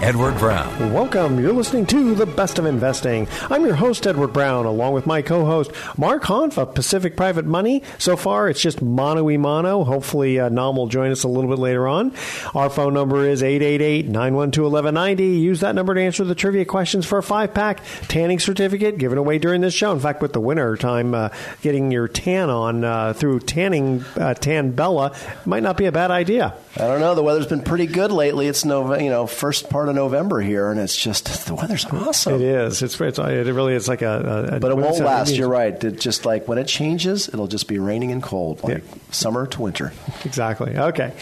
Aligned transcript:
Edward 0.00 0.38
Brown. 0.38 0.92
Welcome. 0.92 1.40
You're 1.40 1.52
listening 1.52 1.84
to 1.86 2.14
The 2.14 2.24
Best 2.24 2.60
of 2.60 2.66
Investing. 2.66 3.26
I'm 3.50 3.66
your 3.66 3.74
host, 3.74 4.06
Edward 4.06 4.28
Brown, 4.32 4.64
along 4.64 4.92
with 4.92 5.06
my 5.08 5.22
co 5.22 5.44
host, 5.44 5.72
Mark 5.98 6.22
Hanf 6.22 6.56
of 6.56 6.72
Pacific 6.72 7.16
Private 7.16 7.46
Money. 7.46 7.82
So 7.98 8.16
far, 8.16 8.48
it's 8.48 8.60
just 8.60 8.80
mono 8.80 9.28
e 9.28 9.36
mono. 9.36 9.82
Hopefully, 9.82 10.38
uh, 10.38 10.50
Nam 10.50 10.76
will 10.76 10.86
join 10.86 11.10
us 11.10 11.24
a 11.24 11.28
little 11.28 11.50
bit 11.50 11.58
later 11.58 11.88
on. 11.88 12.14
Our 12.54 12.70
phone 12.70 12.94
number 12.94 13.26
is 13.26 13.42
888 13.42 14.06
912 14.06 14.72
1190. 14.72 15.24
Use 15.40 15.60
that 15.60 15.74
number 15.74 15.94
to 15.94 16.00
answer 16.00 16.22
the 16.22 16.36
trivia 16.36 16.64
questions 16.64 17.04
for 17.04 17.18
a 17.18 17.22
five 17.22 17.52
pack 17.52 17.82
tanning 18.02 18.38
certificate 18.38 18.98
given 18.98 19.18
away 19.18 19.38
during 19.38 19.62
this 19.62 19.74
show. 19.74 19.92
In 19.92 19.98
fact, 19.98 20.22
with 20.22 20.32
the 20.32 20.40
winter 20.40 20.76
time, 20.76 21.12
uh, 21.12 21.30
getting 21.60 21.90
your 21.90 22.06
tan 22.06 22.50
on 22.50 22.84
uh, 22.84 23.14
through 23.14 23.40
tanning 23.40 24.04
uh, 24.16 24.34
Tan 24.34 24.70
Bella 24.70 25.12
might 25.44 25.64
not 25.64 25.76
be 25.76 25.86
a 25.86 25.92
bad 25.92 26.12
idea. 26.12 26.54
I 26.76 26.82
don't 26.82 27.00
know. 27.00 27.16
The 27.16 27.24
weather's 27.24 27.48
been 27.48 27.62
pretty 27.62 27.86
good 27.86 28.12
lately. 28.12 28.46
It's 28.46 28.64
no, 28.64 28.96
you 28.96 29.10
know, 29.10 29.26
first 29.26 29.68
part 29.68 29.87
of 29.88 29.94
November 29.94 30.40
here, 30.40 30.70
and 30.70 30.78
it's 30.80 30.96
just 30.96 31.46
the 31.46 31.54
weather's 31.54 31.84
awesome. 31.86 32.34
It 32.34 32.42
is. 32.42 32.82
It's, 32.82 33.00
it's 33.00 33.18
it 33.18 33.52
really 33.52 33.74
is 33.74 33.88
like 33.88 34.02
a. 34.02 34.52
a 34.54 34.60
but 34.60 34.70
it 34.70 34.76
won't 34.76 34.98
last. 35.00 35.34
You're 35.34 35.48
right. 35.48 35.82
It 35.82 36.00
just 36.00 36.24
like 36.24 36.48
when 36.48 36.58
it 36.58 36.66
changes, 36.66 37.28
it'll 37.28 37.46
just 37.46 37.68
be 37.68 37.78
raining 37.78 38.12
and 38.12 38.22
cold, 38.22 38.62
like 38.62 38.82
summer 39.10 39.46
to 39.46 39.62
winter. 39.62 39.92
Exactly. 40.24 40.76
Okay. 40.76 41.12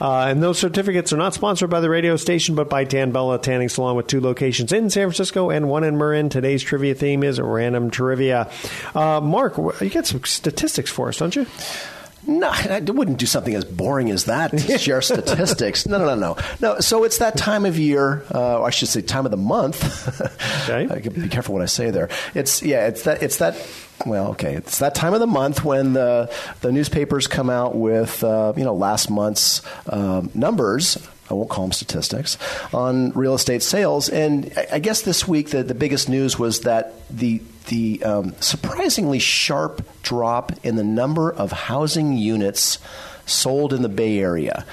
Uh, 0.00 0.26
and 0.26 0.42
those 0.42 0.58
certificates 0.58 1.12
are 1.12 1.16
not 1.16 1.34
sponsored 1.34 1.70
by 1.70 1.80
the 1.80 1.90
radio 1.90 2.16
station, 2.16 2.54
but 2.54 2.68
by 2.68 2.84
Tan 2.84 3.12
Bella 3.12 3.38
Tanning 3.38 3.68
Salon 3.68 3.96
with 3.96 4.06
two 4.06 4.20
locations 4.20 4.72
in 4.72 4.90
San 4.90 5.06
Francisco 5.06 5.50
and 5.50 5.68
one 5.68 5.84
in 5.84 5.96
Marin. 5.98 6.28
Today's 6.28 6.62
trivia 6.62 6.94
theme 6.94 7.22
is 7.22 7.40
random 7.40 7.90
trivia. 7.90 8.50
Uh, 8.94 9.20
Mark, 9.20 9.56
you 9.80 9.90
got 9.90 10.06
some 10.06 10.24
statistics 10.24 10.90
for 10.90 11.08
us, 11.08 11.18
don't 11.18 11.36
you? 11.36 11.46
No, 12.26 12.48
I 12.50 12.80
wouldn't 12.80 13.18
do 13.18 13.26
something 13.26 13.54
as 13.54 13.64
boring 13.64 14.10
as 14.10 14.24
that 14.24 14.50
to 14.50 14.78
share 14.78 15.00
statistics. 15.00 15.86
No, 15.86 15.98
no, 15.98 16.06
no, 16.06 16.14
no. 16.14 16.36
No, 16.60 16.80
so 16.80 17.04
it's 17.04 17.18
that 17.18 17.36
time 17.36 17.64
of 17.64 17.78
year, 17.78 18.24
uh, 18.34 18.58
or 18.58 18.66
I 18.66 18.70
should 18.70 18.88
say 18.88 19.00
time 19.02 19.24
of 19.24 19.30
the 19.30 19.36
month. 19.36 19.86
Okay. 20.66 20.88
I 20.92 20.98
be 20.98 21.28
careful 21.28 21.54
what 21.54 21.62
I 21.62 21.66
say 21.66 21.90
there. 21.90 22.08
It's 22.34 22.60
yeah, 22.60 22.88
it's 22.88 23.04
that 23.04 23.22
it's 23.22 23.36
that 23.36 23.56
well, 24.04 24.30
okay, 24.30 24.54
it's 24.54 24.80
that 24.80 24.94
time 24.96 25.14
of 25.14 25.20
the 25.20 25.26
month 25.26 25.64
when 25.64 25.92
the 25.92 26.32
the 26.60 26.72
newspapers 26.72 27.28
come 27.28 27.48
out 27.48 27.76
with 27.76 28.24
uh, 28.24 28.52
you 28.56 28.64
know 28.64 28.74
last 28.74 29.08
month's 29.08 29.62
um, 29.88 30.30
numbers. 30.34 30.98
I 31.30 31.34
won't 31.34 31.48
call 31.50 31.64
them 31.64 31.72
statistics 31.72 32.36
on 32.74 33.10
real 33.12 33.34
estate 33.34 33.62
sales, 33.62 34.08
and 34.08 34.52
I, 34.56 34.66
I 34.72 34.78
guess 34.80 35.02
this 35.02 35.28
week 35.28 35.50
the, 35.50 35.62
the 35.62 35.74
biggest 35.74 36.08
news 36.08 36.36
was 36.36 36.62
that 36.62 36.94
the 37.10 37.40
the 37.66 38.02
um, 38.02 38.34
surprisingly 38.40 39.18
sharp 39.18 39.86
drop 40.02 40.52
in 40.64 40.76
the 40.76 40.84
number 40.84 41.30
of 41.30 41.52
housing 41.52 42.16
units 42.16 42.78
sold 43.26 43.72
in 43.72 43.82
the 43.82 43.88
Bay 43.88 44.18
Area. 44.18 44.64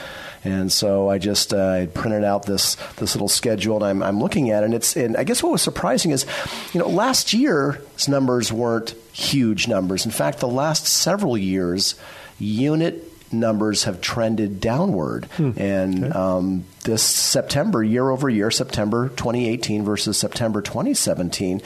And 0.45 0.71
so 0.71 1.09
I 1.09 1.19
just 1.19 1.53
uh, 1.53 1.69
I 1.69 1.85
printed 1.85 2.23
out 2.23 2.45
this 2.45 2.75
this 2.97 3.15
little 3.15 3.29
schedule, 3.29 3.77
and 3.77 3.85
I'm, 3.85 4.03
I'm 4.03 4.19
looking 4.19 4.49
at 4.49 4.63
it. 4.63 4.65
And 4.65 4.73
it's 4.73 4.95
and 4.97 5.15
I 5.15 5.23
guess 5.23 5.41
what 5.41 5.53
was 5.53 5.61
surprising 5.61 6.11
is, 6.11 6.25
you 6.73 6.81
know, 6.81 6.89
last 6.89 7.31
year's 7.33 8.09
numbers 8.09 8.51
weren't 8.51 8.93
huge 9.13 9.67
numbers. 9.67 10.05
In 10.05 10.11
fact, 10.11 10.39
the 10.39 10.47
last 10.47 10.85
several 10.85 11.37
years, 11.37 11.95
unit 12.39 13.12
numbers 13.33 13.83
have 13.85 14.01
trended 14.01 14.59
downward. 14.61 15.27
And 15.57 16.13
um, 16.13 16.65
this 16.83 17.03
September, 17.03 17.83
year 17.83 18.09
over 18.09 18.29
year, 18.29 18.51
September 18.51 19.09
2018 19.09 19.83
versus 19.83 20.17
September 20.17 20.61
2017, 20.61 21.61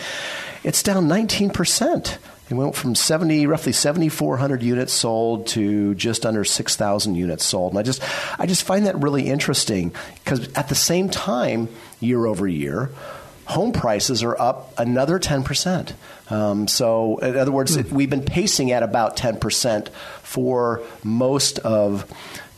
it's 0.64 0.82
down 0.84 1.08
19 1.08 1.52
percent. 1.52 2.18
It 2.50 2.54
went 2.54 2.76
from 2.76 2.96
70, 2.96 3.46
roughly 3.46 3.74
7,400 3.74 4.64
units 4.64 4.94
sold 4.94 5.48
to 5.48 5.94
just 5.96 6.26
under 6.26 6.46
6,000 6.46 7.16
units 7.16 7.44
sold. 7.44 7.74
And 7.74 7.80
I 7.80 7.84
just, 7.84 8.02
I 8.40 8.46
just 8.46 8.64
find 8.64 8.86
that 8.86 8.98
really 9.02 9.28
interesting 9.28 9.94
because 10.24 10.48
at 10.54 10.70
the 10.70 10.76
same 10.76 11.10
time, 11.10 11.68
year 12.00 12.26
over 12.26 12.48
year, 12.48 12.90
home 13.48 13.72
prices 13.72 14.24
are 14.24 14.40
up 14.40 14.74
another 14.78 15.20
10%. 15.20 15.94
Um, 16.30 16.68
so, 16.68 17.18
in 17.20 17.38
other 17.38 17.52
words, 17.52 17.78
we've 17.92 18.10
been 18.10 18.26
pacing 18.26 18.72
at 18.72 18.84
about 18.84 19.16
10% 19.16 19.90
for 20.22 20.82
most 21.04 21.60
of 21.60 22.06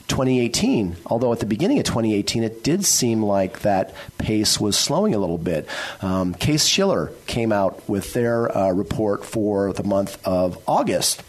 2018. 0.07 0.97
Although 1.05 1.31
at 1.31 1.39
the 1.39 1.45
beginning 1.45 1.77
of 1.77 1.85
2018, 1.85 2.43
it 2.43 2.63
did 2.63 2.83
seem 2.83 3.23
like 3.23 3.59
that 3.59 3.93
pace 4.17 4.59
was 4.59 4.77
slowing 4.77 5.13
a 5.13 5.19
little 5.19 5.37
bit. 5.37 5.67
Um, 6.01 6.33
Case 6.33 6.65
Shiller 6.65 7.11
came 7.27 7.51
out 7.51 7.87
with 7.87 8.13
their 8.13 8.55
uh, 8.55 8.71
report 8.71 9.23
for 9.23 9.71
the 9.71 9.83
month 9.83 10.19
of 10.27 10.57
August. 10.67 11.23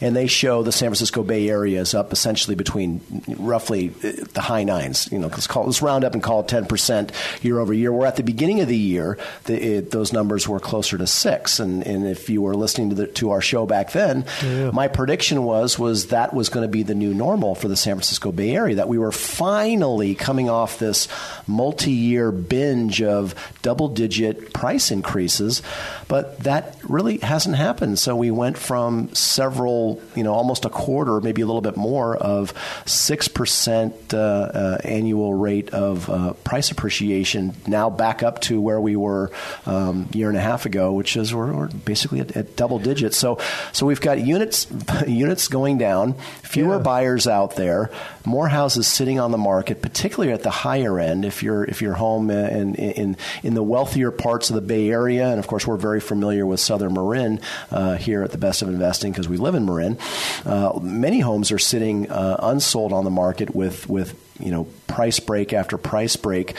And 0.00 0.14
they 0.14 0.26
show 0.26 0.62
the 0.62 0.72
San 0.72 0.88
Francisco 0.88 1.22
Bay 1.22 1.48
Area 1.48 1.80
is 1.80 1.94
up 1.94 2.12
essentially 2.12 2.56
between 2.56 3.00
roughly 3.38 3.90
uh, 4.04 4.24
the 4.32 4.40
high 4.40 4.64
nines. 4.64 5.10
You 5.12 5.18
know, 5.18 5.28
let's, 5.28 5.46
call, 5.46 5.64
let's 5.64 5.82
round 5.82 6.04
up 6.04 6.14
and 6.14 6.22
call 6.22 6.40
it 6.40 6.46
10% 6.46 7.10
year 7.42 7.58
over 7.58 7.72
year. 7.72 7.92
Where 7.92 8.06
at 8.06 8.16
the 8.16 8.22
beginning 8.22 8.60
of 8.60 8.68
the 8.68 8.76
year, 8.76 9.18
the, 9.44 9.76
it, 9.76 9.90
those 9.90 10.12
numbers 10.12 10.48
were 10.48 10.60
closer 10.60 10.98
to 10.98 11.06
six. 11.06 11.60
And, 11.60 11.86
and 11.86 12.06
if 12.06 12.30
you 12.30 12.42
were 12.42 12.54
listening 12.54 12.90
to, 12.90 12.94
the, 12.94 13.06
to 13.08 13.30
our 13.30 13.40
show 13.40 13.66
back 13.66 13.92
then, 13.92 14.24
my 14.72 14.88
prediction 14.88 15.44
was 15.44 15.78
was 15.78 16.08
that 16.08 16.34
was 16.34 16.48
going 16.48 16.62
to 16.62 16.68
be 16.68 16.82
the 16.82 16.94
new 16.94 17.14
normal 17.14 17.54
for 17.54 17.68
the 17.68 17.76
San 17.76 17.96
Francisco 17.96 18.32
Bay 18.32 18.54
Area. 18.54 18.76
That 18.76 18.88
we 18.88 18.98
were 18.98 19.12
finally 19.12 20.14
coming 20.14 20.48
off 20.48 20.78
this 20.78 21.08
multi-year 21.46 22.32
binge 22.32 23.02
of 23.02 23.34
double-digit 23.62 24.52
price 24.52 24.90
increases, 24.90 25.62
but 26.08 26.38
that 26.40 26.76
really 26.84 27.18
hasn't 27.18 27.56
happened. 27.56 27.98
So 27.98 28.16
we 28.16 28.30
went 28.30 28.58
from 28.58 29.14
several, 29.14 29.61
you 29.66 30.22
know, 30.22 30.32
almost 30.32 30.64
a 30.64 30.70
quarter, 30.70 31.20
maybe 31.20 31.42
a 31.42 31.46
little 31.46 31.60
bit 31.60 31.76
more 31.76 32.16
of 32.16 32.52
six 32.86 33.28
percent 33.28 34.14
uh, 34.14 34.18
uh, 34.18 34.78
annual 34.84 35.34
rate 35.34 35.70
of 35.70 36.08
uh, 36.08 36.32
price 36.44 36.70
appreciation, 36.70 37.54
now 37.66 37.90
back 37.90 38.22
up 38.22 38.40
to 38.42 38.60
where 38.60 38.80
we 38.80 38.96
were 38.96 39.30
um, 39.66 40.08
a 40.12 40.16
year 40.16 40.28
and 40.28 40.38
a 40.38 40.40
half 40.40 40.66
ago, 40.66 40.92
which 40.92 41.16
is 41.16 41.34
we're, 41.34 41.52
we're 41.52 41.68
basically 41.68 42.20
at, 42.20 42.36
at 42.36 42.56
double 42.56 42.78
digits. 42.78 43.16
So, 43.16 43.38
so 43.72 43.86
we've 43.86 44.00
got 44.00 44.20
units 44.20 44.66
units 45.06 45.48
going 45.48 45.78
down, 45.78 46.14
fewer 46.42 46.78
buyers 46.78 47.26
out 47.26 47.56
there, 47.56 47.90
more 48.24 48.48
houses 48.48 48.86
sitting 48.86 49.18
on 49.18 49.30
the 49.30 49.38
market, 49.38 49.82
particularly 49.82 50.32
at 50.32 50.42
the 50.42 50.50
higher 50.50 50.98
end. 50.98 51.24
If 51.24 51.42
you're 51.42 51.64
if 51.64 51.82
you're 51.82 51.94
home 51.94 52.30
in 52.30 52.74
in 52.74 53.16
in 53.42 53.54
the 53.54 53.62
wealthier 53.62 54.10
parts 54.10 54.50
of 54.50 54.54
the 54.54 54.62
Bay 54.62 54.90
Area, 54.90 55.28
and 55.28 55.38
of 55.38 55.46
course 55.46 55.66
we're 55.66 55.76
very 55.76 56.00
familiar 56.00 56.46
with 56.46 56.60
Southern 56.60 56.94
Marin 56.94 57.40
uh, 57.70 57.96
here 57.96 58.22
at 58.22 58.30
the 58.30 58.38
Best 58.38 58.62
of 58.62 58.68
Investing 58.68 59.12
because 59.12 59.28
we 59.28 59.36
live 59.36 59.51
in 59.54 59.64
Marin. 59.66 59.98
Uh, 60.44 60.78
many 60.82 61.20
homes 61.20 61.52
are 61.52 61.58
sitting 61.58 62.10
uh, 62.10 62.36
unsold 62.42 62.92
on 62.92 63.04
the 63.04 63.10
market 63.10 63.54
with 63.54 63.88
with 63.88 64.18
you 64.40 64.50
know 64.50 64.66
price 64.86 65.20
break 65.20 65.52
after 65.52 65.78
price 65.78 66.16
break, 66.16 66.54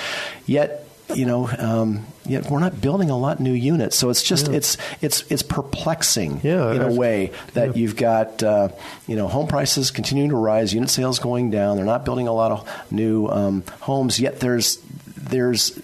yet. 0.46 0.80
You 1.14 1.26
know, 1.26 1.50
um, 1.60 2.08
yet 2.26 2.50
we're 2.50 2.62
not 2.62 2.80
building 2.80 3.10
a 3.10 3.18
lot 3.18 3.40
new 3.42 3.52
units, 3.52 3.98
so 3.98 4.10
it's 4.10 4.24
just 4.24 4.48
it's 4.48 4.78
it's 5.02 5.30
it's 5.30 5.44
perplexing 5.44 6.40
Yeah, 6.44 6.72
in 6.72 6.82
a 6.82 6.94
way 6.94 7.34
that 7.54 7.76
you've 7.76 7.98
got 7.98 8.42
uh, 8.42 8.70
you 9.06 9.18
know 9.18 9.28
home 9.28 9.48
prices 9.48 9.92
continuing 9.92 10.30
to 10.30 10.38
rise, 10.38 10.74
unit 10.74 10.90
sales 10.90 11.20
going 11.20 11.52
down. 11.52 11.76
They're 11.76 11.86
not 11.86 12.06
building 12.06 12.30
a 12.30 12.34
lot 12.34 12.52
of 12.52 12.92
new 12.92 13.28
um, 13.28 13.64
homes 13.82 14.18
yet. 14.20 14.40
There's 14.40 14.78
there's 15.18 15.78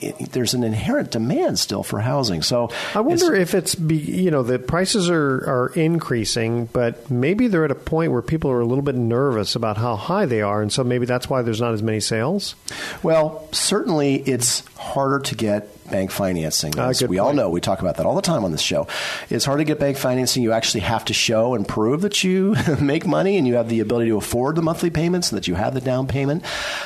it, 0.00 0.32
there's 0.32 0.54
an 0.54 0.64
inherent 0.64 1.10
demand 1.10 1.58
still 1.58 1.82
for 1.82 2.00
housing. 2.00 2.42
So 2.42 2.70
I 2.94 3.00
wonder 3.00 3.34
if 3.34 3.54
it's 3.54 3.74
be, 3.74 3.96
you 3.96 4.30
know 4.30 4.42
the 4.42 4.58
prices 4.58 5.10
are 5.10 5.16
are 5.16 5.72
increasing, 5.74 6.66
but 6.66 7.10
maybe 7.10 7.48
they're 7.48 7.64
at 7.64 7.70
a 7.70 7.76
point 7.76 8.12
where 8.12 8.22
people 8.22 8.50
are 8.50 8.60
a 8.60 8.66
little 8.66 8.82
bit 8.82 8.94
nervous 8.94 9.56
about 9.56 9.76
how 9.76 9.96
high 9.96 10.26
they 10.26 10.42
are, 10.42 10.62
and 10.62 10.72
so 10.72 10.84
maybe 10.84 11.06
that's 11.06 11.28
why 11.28 11.42
there's 11.42 11.60
not 11.60 11.74
as 11.74 11.82
many 11.82 12.00
sales. 12.00 12.54
Well, 13.02 13.48
certainly 13.52 14.16
it's 14.16 14.66
harder 14.76 15.20
to 15.20 15.34
get 15.34 15.68
bank 15.90 16.10
financing. 16.10 16.72
Good 16.72 17.10
we 17.10 17.18
all 17.18 17.32
know, 17.32 17.50
we 17.50 17.60
talk 17.60 17.80
about 17.80 17.96
that 17.96 18.06
all 18.06 18.14
the 18.14 18.22
time 18.22 18.44
on 18.44 18.52
this 18.52 18.60
show. 18.60 18.86
It's 19.28 19.44
hard 19.44 19.58
to 19.58 19.64
get 19.64 19.78
bank 19.78 19.96
financing. 19.96 20.42
You 20.42 20.52
actually 20.52 20.80
have 20.80 21.04
to 21.06 21.14
show 21.14 21.54
and 21.54 21.66
prove 21.66 22.02
that 22.02 22.22
you 22.24 22.56
make 22.80 23.06
money 23.06 23.36
and 23.36 23.46
you 23.46 23.54
have 23.54 23.68
the 23.68 23.80
ability 23.80 24.10
to 24.10 24.16
afford 24.16 24.56
the 24.56 24.62
monthly 24.62 24.90
payments 24.90 25.30
and 25.30 25.36
that 25.36 25.48
you 25.48 25.54
have 25.54 25.74
the 25.74 25.80
down 25.80 26.06
payment. 26.06 26.44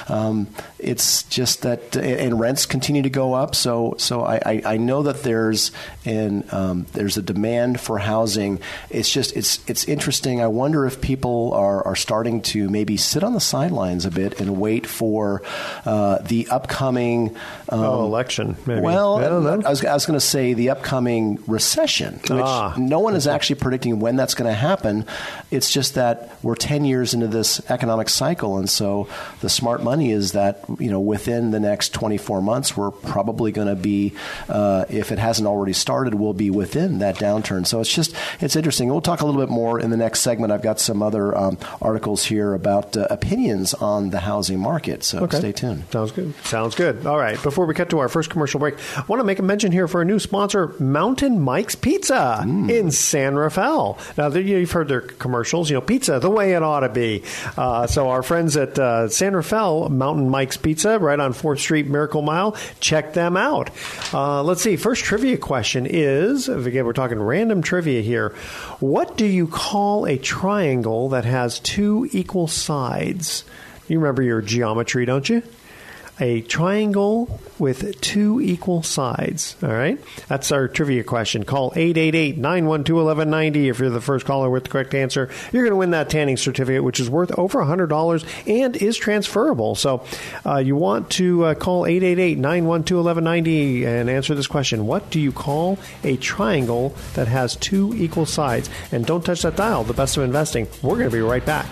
Um, 0.08 0.48
it's 0.78 1.22
just 1.24 1.62
that, 1.62 1.96
and 1.96 2.38
rents 2.38 2.66
continue 2.66 3.02
to 3.02 3.10
go 3.10 3.34
up. 3.34 3.54
So, 3.54 3.94
so 3.98 4.22
I, 4.22 4.36
I, 4.44 4.62
I 4.64 4.76
know 4.76 5.02
that 5.04 5.22
there's 5.22 5.72
an 6.04 6.44
um, 6.52 6.86
there's 6.92 7.16
a 7.16 7.22
demand 7.22 7.80
for 7.80 7.98
housing. 7.98 8.60
It's 8.90 9.10
just 9.10 9.36
it's 9.36 9.60
it's 9.68 9.84
interesting. 9.86 10.40
I 10.40 10.46
wonder 10.48 10.86
if 10.86 11.00
people 11.00 11.52
are 11.54 11.86
are 11.86 11.96
starting 11.96 12.42
to 12.42 12.68
maybe 12.68 12.96
sit 12.96 13.22
on 13.22 13.32
the 13.32 13.40
sidelines 13.40 14.04
a 14.04 14.10
bit 14.10 14.40
and 14.40 14.58
wait 14.58 14.86
for 14.86 15.42
uh, 15.84 16.18
the 16.18 16.48
upcoming. 16.48 17.36
Um, 17.74 17.84
oh, 17.84 18.04
election. 18.04 18.56
Maybe. 18.66 18.80
well, 18.80 19.16
I 19.18 19.28
don't 19.28 19.44
know. 19.44 19.62
I 19.66 19.70
was, 19.70 19.84
I 19.84 19.94
was 19.94 20.06
going 20.06 20.18
to 20.18 20.24
say 20.24 20.54
the 20.54 20.70
upcoming 20.70 21.42
recession, 21.46 22.14
which 22.20 22.30
Ah. 22.30 22.74
no 22.78 23.00
one 23.00 23.14
is 23.16 23.26
actually 23.26 23.56
predicting 23.56 24.00
when 24.00 24.16
that's 24.16 24.34
going 24.34 24.48
to 24.50 24.54
happen. 24.54 25.06
It's 25.50 25.70
just 25.70 25.94
that 25.94 26.36
we're 26.42 26.54
10 26.54 26.84
years 26.84 27.14
into 27.14 27.26
this 27.28 27.60
economic 27.70 28.08
cycle, 28.08 28.58
and 28.58 28.68
so 28.68 29.08
the 29.40 29.48
smart 29.48 29.82
money 29.82 30.10
is 30.12 30.32
that 30.32 30.64
you 30.78 30.90
know 30.90 31.00
within 31.00 31.50
the 31.50 31.60
next 31.60 31.92
24 31.94 32.42
months, 32.42 32.76
we're 32.76 32.90
probably 32.90 33.52
going 33.52 33.68
to 33.68 33.74
be, 33.76 34.12
uh, 34.48 34.84
if 34.88 35.10
it 35.12 35.18
hasn't 35.18 35.46
already 35.48 35.72
started, 35.72 36.14
we'll 36.14 36.32
be 36.32 36.50
within 36.50 36.98
that 37.00 37.16
downturn. 37.16 37.66
So 37.66 37.80
it's 37.80 37.92
just 37.92 38.14
it's 38.40 38.56
interesting. 38.56 38.88
We'll 38.88 39.00
talk 39.00 39.20
a 39.20 39.26
little 39.26 39.40
bit 39.40 39.50
more 39.50 39.80
in 39.80 39.90
the 39.90 39.96
next 39.96 40.20
segment. 40.20 40.52
I've 40.52 40.62
got 40.62 40.78
some 40.80 41.02
other 41.02 41.36
um, 41.36 41.58
articles 41.82 42.24
here 42.24 42.54
about 42.54 42.96
uh, 42.96 43.06
opinions 43.10 43.74
on 43.74 44.10
the 44.10 44.20
housing 44.20 44.58
market. 44.60 45.02
So 45.04 45.26
stay 45.28 45.52
tuned. 45.52 45.84
Sounds 45.90 46.12
good. 46.12 46.34
Sounds 46.44 46.74
good. 46.74 47.06
All 47.06 47.18
right. 47.18 47.40
Before 47.42 47.63
we 47.66 47.74
cut 47.74 47.90
to 47.90 47.98
our 47.98 48.08
first 48.08 48.30
commercial 48.30 48.60
break, 48.60 48.74
I 48.96 49.04
want 49.08 49.20
to 49.20 49.24
make 49.24 49.38
a 49.38 49.42
mention 49.42 49.72
here 49.72 49.88
for 49.88 50.02
a 50.02 50.04
new 50.04 50.18
sponsor, 50.18 50.74
Mountain 50.78 51.40
Mike's 51.40 51.74
Pizza 51.74 52.40
in 52.70 52.90
San 52.90 53.34
Rafael. 53.34 53.98
Now, 54.16 54.28
you've 54.28 54.70
heard 54.70 54.88
their 54.88 55.00
commercials. 55.00 55.70
You 55.70 55.74
know, 55.74 55.80
pizza 55.80 56.18
the 56.18 56.30
way 56.30 56.54
it 56.54 56.62
ought 56.62 56.80
to 56.80 56.88
be. 56.88 57.22
Uh, 57.56 57.86
so, 57.86 58.08
our 58.08 58.22
friends 58.22 58.56
at 58.56 58.78
uh, 58.78 59.08
San 59.08 59.34
Rafael, 59.34 59.88
Mountain 59.88 60.28
Mike's 60.30 60.56
Pizza, 60.56 60.98
right 60.98 61.18
on 61.18 61.32
Fourth 61.32 61.60
Street, 61.60 61.86
Miracle 61.86 62.22
Mile, 62.22 62.56
check 62.80 63.12
them 63.12 63.36
out. 63.36 63.70
Uh, 64.12 64.42
let's 64.42 64.62
see. 64.62 64.76
First 64.76 65.04
trivia 65.04 65.36
question 65.36 65.86
is 65.86 66.48
again, 66.48 66.84
we're 66.84 66.92
talking 66.92 67.20
random 67.20 67.62
trivia 67.62 68.00
here. 68.02 68.30
What 68.80 69.16
do 69.16 69.26
you 69.26 69.46
call 69.46 70.06
a 70.06 70.18
triangle 70.18 71.10
that 71.10 71.24
has 71.24 71.60
two 71.60 72.08
equal 72.12 72.48
sides? 72.48 73.44
You 73.88 73.98
remember 73.98 74.22
your 74.22 74.40
geometry, 74.40 75.04
don't 75.04 75.28
you? 75.28 75.42
A 76.20 76.42
triangle 76.42 77.40
with 77.58 78.00
two 78.00 78.40
equal 78.40 78.84
sides. 78.84 79.56
All 79.62 79.70
right? 79.70 79.98
That's 80.28 80.52
our 80.52 80.68
trivia 80.68 81.02
question. 81.02 81.44
Call 81.44 81.72
888 81.74 82.36
912 82.36 83.06
1190 83.06 83.68
if 83.68 83.80
you're 83.80 83.90
the 83.90 84.00
first 84.00 84.24
caller 84.24 84.48
with 84.48 84.64
the 84.64 84.70
correct 84.70 84.94
answer. 84.94 85.28
You're 85.52 85.64
going 85.64 85.72
to 85.72 85.76
win 85.76 85.90
that 85.90 86.10
tanning 86.10 86.36
certificate, 86.36 86.84
which 86.84 87.00
is 87.00 87.10
worth 87.10 87.36
over 87.36 87.58
$100 87.60 88.24
and 88.46 88.76
is 88.76 88.96
transferable. 88.96 89.74
So 89.74 90.04
uh, 90.46 90.58
you 90.58 90.76
want 90.76 91.10
to 91.10 91.46
uh, 91.46 91.54
call 91.54 91.84
888 91.84 92.38
912 92.38 93.04
1190 93.04 93.84
and 93.84 94.08
answer 94.08 94.36
this 94.36 94.46
question 94.46 94.86
What 94.86 95.10
do 95.10 95.18
you 95.18 95.32
call 95.32 95.78
a 96.04 96.16
triangle 96.18 96.94
that 97.14 97.26
has 97.26 97.56
two 97.56 97.92
equal 97.96 98.26
sides? 98.26 98.70
And 98.92 99.04
don't 99.04 99.24
touch 99.24 99.42
that 99.42 99.56
dial. 99.56 99.82
The 99.82 99.94
best 99.94 100.16
of 100.16 100.22
investing. 100.22 100.68
We're 100.80 100.96
going 100.96 101.10
to 101.10 101.16
be 101.16 101.22
right 101.22 101.44
back. 101.44 101.66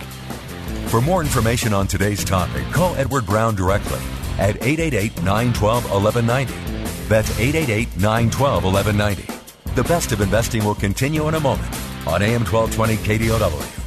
For 0.88 1.00
more 1.00 1.22
information 1.22 1.72
on 1.72 1.86
today's 1.86 2.24
topic, 2.24 2.64
call 2.72 2.94
Edward 2.96 3.24
Brown 3.24 3.54
directly 3.54 4.00
at 4.38 4.56
888 4.62 5.23
912 5.23 5.90
1190. 5.90 7.08
That's 7.08 7.31
888 7.38 7.96
912 7.96 8.64
1190. 8.64 9.75
The 9.75 9.84
best 9.84 10.12
of 10.12 10.20
investing 10.20 10.64
will 10.64 10.75
continue 10.75 11.29
in 11.29 11.34
a 11.34 11.40
moment 11.40 11.75
on 12.06 12.23
AM 12.23 12.44
1220 12.44 12.96
KDOW. 12.96 13.81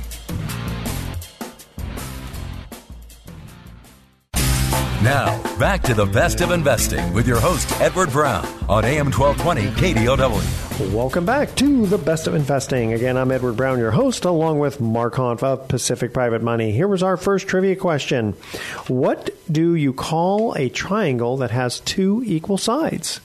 Now, 5.05 5.39
back 5.59 5.83
to 5.83 5.93
the 5.93 6.07
best 6.07 6.41
of 6.41 6.49
investing 6.49 7.13
with 7.13 7.27
your 7.27 7.39
host, 7.39 7.71
Edward 7.79 8.11
Brown, 8.11 8.43
on 8.67 8.83
AM 8.83 9.11
1220 9.11 9.67
KDOW. 9.79 10.91
Welcome 10.91 11.27
back 11.27 11.53
to 11.57 11.85
the 11.85 11.99
best 11.99 12.25
of 12.25 12.33
investing. 12.33 12.91
Again, 12.91 13.15
I'm 13.15 13.29
Edward 13.29 13.55
Brown, 13.55 13.77
your 13.77 13.91
host, 13.91 14.25
along 14.25 14.57
with 14.57 14.81
Mark 14.81 15.13
Hanf 15.13 15.43
of 15.43 15.67
Pacific 15.67 16.11
Private 16.11 16.41
Money. 16.41 16.71
Here 16.71 16.87
was 16.87 17.03
our 17.03 17.17
first 17.17 17.47
trivia 17.47 17.75
question 17.75 18.31
What 18.87 19.29
do 19.51 19.75
you 19.75 19.93
call 19.93 20.55
a 20.57 20.69
triangle 20.69 21.37
that 21.37 21.51
has 21.51 21.81
two 21.81 22.23
equal 22.25 22.57
sides? 22.57 23.21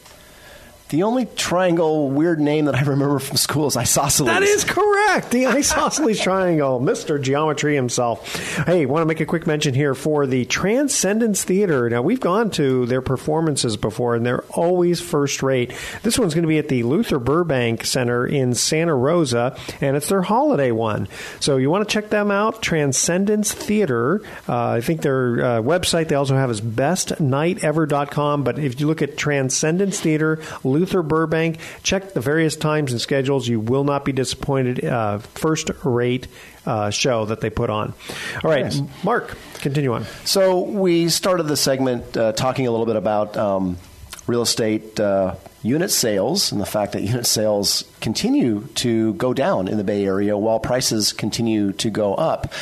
The 0.91 1.05
only 1.05 1.27
triangle 1.37 2.11
weird 2.11 2.41
name 2.41 2.65
that 2.65 2.75
I 2.75 2.83
remember 2.83 3.21
from 3.21 3.37
school 3.37 3.69
is 3.69 3.77
isosceles. 3.77 4.27
That 4.27 4.43
is 4.43 4.65
correct. 4.65 5.31
The 5.31 5.47
isosceles 5.47 6.19
triangle, 6.19 6.81
Mr. 6.81 7.23
Geometry 7.23 7.77
himself. 7.77 8.35
Hey, 8.67 8.87
want 8.87 9.03
to 9.03 9.07
make 9.07 9.21
a 9.21 9.27
quick 9.27 9.47
mention 9.47 9.73
here 9.73 9.95
for 9.95 10.27
the 10.27 10.47
Transcendence 10.47 11.45
Theater. 11.45 11.89
Now, 11.89 12.03
we've 12.03 12.19
gone 12.19 12.51
to 12.53 12.87
their 12.87 13.03
performances 13.03 13.77
before, 13.77 14.17
and 14.17 14.27
they're 14.27 14.43
always 14.51 15.01
first 15.01 15.45
rate. 15.45 15.73
This 16.03 16.19
one's 16.19 16.35
going 16.35 16.43
to 16.43 16.49
be 16.49 16.59
at 16.59 16.67
the 16.67 16.83
Luther 16.83 17.21
Burbank 17.21 17.85
Center 17.85 18.27
in 18.27 18.55
Santa 18.55 18.95
Rosa, 18.97 19.57
and 19.81 19.97
it's 19.97 20.09
their 20.09 20.23
holiday 20.23 20.73
one. 20.73 21.07
So 21.39 21.57
you 21.57 21.71
want 21.71 21.89
to 21.89 21.93
check 21.93 22.11
them 22.11 22.33
out, 22.33 22.63
Transcendence 22.63 23.53
Theater. 23.53 24.23
Uh, 24.49 24.71
I 24.71 24.81
think 24.81 25.03
their 25.03 25.41
uh, 25.41 25.63
website 25.63 26.09
they 26.09 26.17
also 26.17 26.35
have 26.35 26.51
is 26.51 26.61
bestnightever.com, 26.61 28.43
but 28.43 28.59
if 28.59 28.81
you 28.81 28.89
look 28.89 29.03
at 29.03 29.17
Transcendence 29.17 30.01
Theater, 30.01 30.41
Luther 30.65 30.80
Burbank, 30.87 31.59
check 31.83 32.13
the 32.13 32.21
various 32.21 32.57
times 32.57 32.93
and 32.93 33.01
schedules. 33.01 33.49
You 33.49 33.61
will 33.61 33.85
not 33.85 34.05
be 34.05 34.13
disappointed. 34.13 34.85
Uh, 34.85 35.19
first 35.19 35.71
rate 35.85 36.29
uh, 36.67 36.91
show 36.91 37.25
that 37.27 37.41
they 37.41 37.51
put 37.51 37.71
on. 37.71 37.95
All 38.45 38.51
right, 38.51 38.65
Nice. 38.65 38.81
Mark, 39.03 39.37
continue 39.55 39.93
on. 39.93 40.05
So 40.25 40.61
we 40.61 41.09
started 41.09 41.45
the 41.45 41.57
segment 41.57 42.17
uh, 42.17 42.33
talking 42.33 42.67
a 42.67 42.71
little 42.71 42.87
bit 42.87 42.97
about 42.97 43.37
um, 43.37 43.79
real 44.27 44.43
estate 44.43 44.99
uh, 45.01 45.35
unit 45.63 45.91
sales 45.91 46.53
and 46.53 46.61
the 46.61 46.67
fact 46.67 46.93
that 46.93 47.03
unit 47.03 47.27
sales 47.27 47.85
continue 48.01 48.67
to 48.77 49.15
go 49.15 49.33
down 49.35 49.69
in 49.69 49.77
the 49.77 49.85
Bay 49.85 50.05
Area 50.05 50.37
while 50.37 50.61
prices 50.61 51.13
continue 51.13 51.73
to 51.73 51.91
go 51.91 52.15
up. 52.15 52.53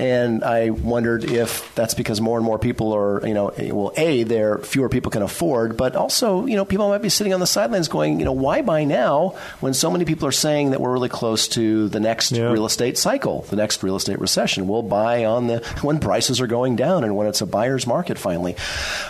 And 0.00 0.42
I 0.42 0.70
wondered 0.70 1.24
if 1.24 1.74
that's 1.74 1.92
because 1.92 2.22
more 2.22 2.38
and 2.38 2.44
more 2.44 2.58
people 2.58 2.94
are, 2.94 3.20
you 3.26 3.34
know, 3.34 3.52
well, 3.70 3.92
a 3.98 4.22
there 4.22 4.56
fewer 4.58 4.88
people 4.88 5.10
can 5.10 5.20
afford, 5.20 5.76
but 5.76 5.94
also, 5.94 6.46
you 6.46 6.56
know, 6.56 6.64
people 6.64 6.88
might 6.88 7.02
be 7.02 7.10
sitting 7.10 7.34
on 7.34 7.40
the 7.40 7.46
sidelines 7.46 7.88
going, 7.88 8.18
you 8.18 8.24
know, 8.24 8.32
why 8.32 8.62
buy 8.62 8.84
now 8.84 9.34
when 9.60 9.74
so 9.74 9.90
many 9.90 10.06
people 10.06 10.26
are 10.26 10.32
saying 10.32 10.70
that 10.70 10.80
we're 10.80 10.92
really 10.92 11.10
close 11.10 11.48
to 11.48 11.88
the 11.90 12.00
next 12.00 12.32
Yeah. 12.32 12.44
real 12.50 12.64
estate 12.64 12.96
cycle, 12.96 13.42
the 13.50 13.56
next 13.56 13.82
real 13.82 13.94
estate 13.96 14.18
recession. 14.20 14.66
We'll 14.68 14.82
buy 14.82 15.26
on 15.26 15.48
the 15.48 15.58
when 15.82 15.98
prices 15.98 16.40
are 16.40 16.46
going 16.46 16.76
down 16.76 17.04
and 17.04 17.14
when 17.14 17.26
it's 17.26 17.42
a 17.42 17.46
buyer's 17.46 17.86
market 17.86 18.16
finally. 18.18 18.56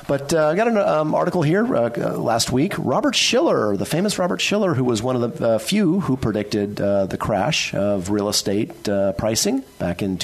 But 0.08 0.34
uh, 0.34 0.48
I 0.48 0.56
got 0.56 0.66
an 0.66 0.76
um, 0.76 1.14
article 1.14 1.42
here 1.42 1.64
uh, 1.72 1.90
uh, 1.96 2.18
last 2.18 2.50
week. 2.50 2.74
Robert 2.78 3.14
Shiller, 3.14 3.76
the 3.76 3.86
famous 3.86 4.18
Robert 4.18 4.40
Shiller, 4.40 4.74
who 4.74 4.82
was 4.82 5.02
one 5.04 5.22
of 5.22 5.38
the 5.38 5.46
uh, 5.50 5.58
few 5.60 6.00
who 6.00 6.16
predicted 6.16 6.80
uh, 6.80 7.06
the 7.06 7.16
crash 7.16 7.72
of 7.74 8.10
real 8.10 8.28
estate 8.28 8.88
uh, 8.88 9.12
pricing 9.12 9.62
back 9.78 10.02
in 10.02 10.18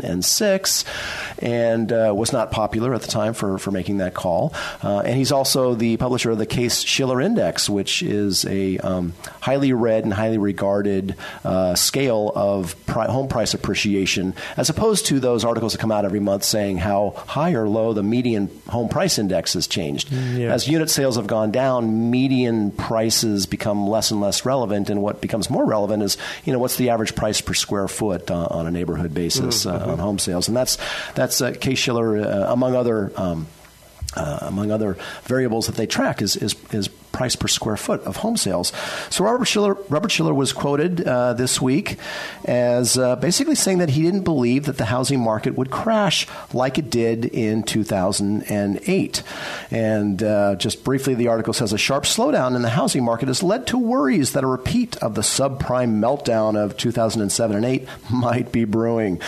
2006, 0.00 0.84
and 1.38 1.92
uh, 1.92 2.12
was 2.14 2.32
not 2.32 2.50
popular 2.50 2.94
at 2.94 3.02
the 3.02 3.08
time 3.08 3.34
for 3.34 3.58
for 3.58 3.70
making 3.70 3.98
that 3.98 4.14
call. 4.14 4.54
Uh, 4.82 5.00
and 5.00 5.16
he's 5.16 5.32
also 5.32 5.74
the 5.74 5.96
publisher 5.96 6.30
of 6.30 6.38
the 6.38 6.46
Case 6.46 6.82
Shiller 6.82 7.20
Index, 7.20 7.68
which 7.68 8.02
is 8.02 8.44
a 8.46 8.78
um, 8.78 9.12
highly 9.40 9.72
read 9.72 10.04
and 10.04 10.12
highly 10.12 10.38
regarded 10.38 11.16
uh, 11.44 11.74
scale 11.74 12.32
of 12.34 12.74
pri- 12.86 13.06
home 13.06 13.28
price 13.28 13.54
appreciation, 13.54 14.34
as 14.56 14.70
opposed 14.70 15.06
to 15.06 15.20
those 15.20 15.44
articles 15.44 15.72
that 15.72 15.78
come 15.78 15.92
out 15.92 16.04
every 16.04 16.20
month 16.20 16.44
saying 16.44 16.78
how 16.78 17.14
high 17.26 17.52
or 17.52 17.68
low 17.68 17.92
the 17.92 18.02
median 18.02 18.50
home 18.68 18.88
price 18.88 19.18
index 19.18 19.54
has 19.54 19.66
changed. 19.66 20.10
yeah. 20.12 20.52
As 20.52 20.68
unit 20.68 20.90
sales 20.90 21.16
have 21.16 21.26
gone 21.26 21.50
down, 21.50 22.10
median 22.10 22.70
prices 22.70 23.46
become 23.46 23.86
less 23.86 24.10
and 24.10 24.20
less 24.20 24.44
relevant, 24.44 24.90
and 24.90 25.02
what 25.02 25.20
becomes 25.20 25.50
more 25.50 25.64
relevant 25.64 26.02
is 26.02 26.16
you 26.44 26.52
know 26.52 26.58
what's 26.58 26.76
the 26.76 26.90
average 26.90 27.14
price 27.14 27.40
per 27.40 27.54
square 27.54 27.88
foot 27.88 28.30
uh, 28.30 28.48
on 28.50 28.66
a 28.66 28.70
neighborhood 28.70 29.14
basis 29.14 29.66
uh, 29.72 29.92
on 29.92 29.98
home 29.98 30.18
sales, 30.18 30.48
and 30.48 30.56
that's 30.56 30.78
that's 31.14 31.40
uh, 31.40 31.52
Case 31.52 31.78
Shiller 31.78 32.18
uh, 32.18 32.52
among 32.52 32.74
other. 32.74 33.12
Um, 33.16 33.46
uh, 34.14 34.40
among 34.42 34.70
other 34.70 34.98
variables 35.22 35.68
that 35.68 35.76
they 35.76 35.86
track 35.86 36.20
is, 36.20 36.36
is, 36.36 36.54
is 36.70 36.90
price 37.12 37.36
per 37.36 37.48
square 37.48 37.76
foot 37.76 38.02
of 38.02 38.16
home 38.16 38.36
sales. 38.36 38.72
So 39.10 39.24
Robert 39.24 39.44
Shiller, 39.44 39.74
Robert 39.88 40.10
Shiller 40.10 40.34
was 40.34 40.52
quoted 40.52 41.06
uh, 41.06 41.34
this 41.34 41.60
week 41.60 41.98
as 42.44 42.98
uh, 42.98 43.16
basically 43.16 43.54
saying 43.54 43.78
that 43.78 43.90
he 43.90 44.02
didn't 44.02 44.24
believe 44.24 44.64
that 44.66 44.78
the 44.78 44.86
housing 44.86 45.20
market 45.20 45.54
would 45.54 45.70
crash 45.70 46.26
like 46.52 46.78
it 46.78 46.90
did 46.90 47.26
in 47.26 47.62
2008. 47.62 49.22
And 49.70 50.22
uh, 50.22 50.54
just 50.56 50.84
briefly, 50.84 51.14
the 51.14 51.28
article 51.28 51.52
says 51.52 51.72
a 51.72 51.78
sharp 51.78 52.04
slowdown 52.04 52.56
in 52.56 52.62
the 52.62 52.70
housing 52.70 53.04
market 53.04 53.28
has 53.28 53.42
led 53.42 53.66
to 53.68 53.78
worries 53.78 54.32
that 54.32 54.44
a 54.44 54.46
repeat 54.46 54.96
of 54.98 55.14
the 55.14 55.22
subprime 55.22 56.00
meltdown 56.00 56.56
of 56.56 56.76
2007 56.76 57.56
and 57.56 57.64
8 57.64 57.88
might 58.10 58.52
be 58.52 58.64
brewing. 58.64 59.20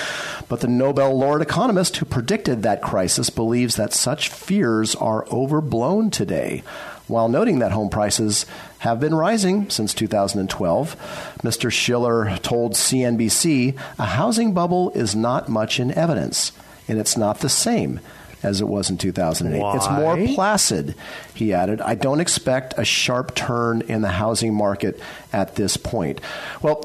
But 0.49 0.61
the 0.61 0.69
Nobel 0.69 1.17
laureate 1.19 1.49
economist 1.49 1.97
who 1.97 2.07
predicted 2.07 2.63
that 2.63 2.83
crisis 2.83 3.31
believes 3.31 3.77
that 3.77 3.93
such 3.93 4.29
fears 4.29 4.95
are 4.95 5.27
overblown 5.31 6.11
today. 6.11 6.63
While 7.07 7.29
noting 7.29 7.59
that 7.59 7.73
home 7.73 7.91
prices 7.91 8.47
have 8.79 8.99
been 8.99 9.15
rising 9.15 9.69
since 9.69 9.93
2012, 9.93 10.97
Mr. 11.43 11.71
Shiller 11.71 12.39
told 12.39 12.73
CNBC 12.73 13.79
a 13.99 14.05
housing 14.05 14.55
bubble 14.55 14.91
is 14.91 15.15
not 15.15 15.49
much 15.49 15.79
in 15.79 15.93
evidence, 15.93 16.53
and 16.89 16.99
it's 16.99 17.17
not 17.17 17.41
the 17.41 17.51
same 17.51 18.01
as 18.45 18.61
it 18.61 18.69
was 18.69 18.91
in 18.91 18.99
2008. 18.99 19.61
Why? 19.61 19.77
It's 19.77 19.89
more 19.89 20.17
placid, 20.35 20.95
he 21.35 21.53
added. 21.53 21.81
I 21.81 21.95
don't 21.95 22.21
expect 22.21 22.75
a 22.77 22.85
sharp 22.85 23.35
turn 23.35 23.83
in 23.83 24.03
the 24.03 24.09
housing 24.09 24.55
market 24.55 25.01
at 25.33 25.57
this 25.57 25.77
point. 25.77 26.21
Well, 26.63 26.85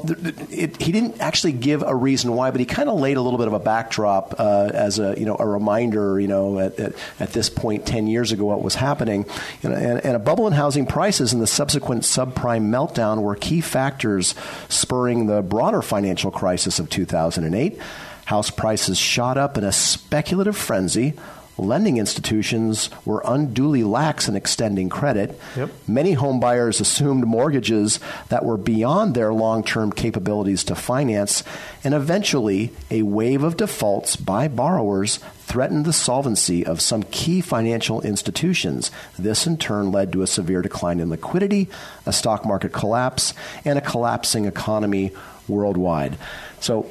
it, 0.50 0.80
he 0.80 0.90
didn't 0.90 1.20
actually 1.20 1.52
give 1.52 1.82
a 1.82 1.94
reason 1.94 2.34
why, 2.34 2.50
but 2.50 2.60
he 2.60 2.66
kind 2.66 2.88
of 2.88 2.98
laid 2.98 3.16
a 3.16 3.22
little 3.22 3.38
bit 3.38 3.46
of 3.46 3.52
a 3.52 3.58
backdrop 3.60 4.34
uh, 4.38 4.70
as 4.72 4.98
a 4.98 5.14
you 5.18 5.26
know 5.26 5.36
a 5.38 5.46
reminder. 5.46 6.18
You 6.18 6.28
know, 6.28 6.58
at, 6.58 6.78
at, 6.80 6.94
at 7.20 7.32
this 7.32 7.50
point, 7.50 7.86
10 7.86 8.06
years 8.06 8.32
ago, 8.32 8.46
what 8.46 8.62
was 8.62 8.74
happening, 8.74 9.26
you 9.62 9.68
know, 9.68 9.76
and, 9.76 10.04
and 10.04 10.16
a 10.16 10.18
bubble 10.18 10.46
in 10.46 10.52
housing 10.52 10.86
prices 10.86 11.32
and 11.32 11.40
the 11.40 11.46
subsequent 11.46 12.02
subprime 12.02 12.68
meltdown 12.70 13.22
were 13.22 13.36
key 13.36 13.60
factors 13.60 14.34
spurring 14.68 15.26
the 15.26 15.42
broader 15.42 15.82
financial 15.82 16.30
crisis 16.30 16.78
of 16.78 16.88
2008. 16.90 17.78
House 18.24 18.50
prices 18.50 18.96
shot 18.96 19.36
up 19.36 19.58
in 19.58 19.64
a 19.64 19.72
speculative 19.72 20.56
frenzy 20.56 21.14
lending 21.60 21.98
institutions 21.98 22.90
were 23.04 23.22
unduly 23.24 23.84
lax 23.84 24.28
in 24.28 24.36
extending 24.36 24.88
credit. 24.88 25.38
Yep. 25.56 25.70
Many 25.86 26.12
home 26.12 26.40
buyers 26.40 26.80
assumed 26.80 27.26
mortgages 27.26 28.00
that 28.28 28.44
were 28.44 28.56
beyond 28.56 29.14
their 29.14 29.32
long 29.32 29.62
term 29.62 29.92
capabilities 29.92 30.64
to 30.64 30.74
finance, 30.74 31.42
and 31.84 31.94
eventually, 31.94 32.72
a 32.90 33.02
wave 33.02 33.42
of 33.42 33.56
defaults 33.56 34.16
by 34.16 34.48
borrowers 34.48 35.18
threatened 35.50 35.84
the 35.84 35.92
solvency 35.92 36.64
of 36.64 36.80
some 36.80 37.02
key 37.04 37.40
financial 37.40 38.00
institutions. 38.02 38.90
This, 39.18 39.46
in 39.46 39.56
turn, 39.56 39.90
led 39.90 40.12
to 40.12 40.22
a 40.22 40.26
severe 40.26 40.62
decline 40.62 41.00
in 41.00 41.10
liquidity, 41.10 41.68
a 42.06 42.12
stock 42.12 42.44
market 42.44 42.72
collapse, 42.72 43.34
and 43.64 43.76
a 43.76 43.82
collapsing 43.82 44.44
economy 44.44 45.12
worldwide. 45.48 46.16
So, 46.60 46.86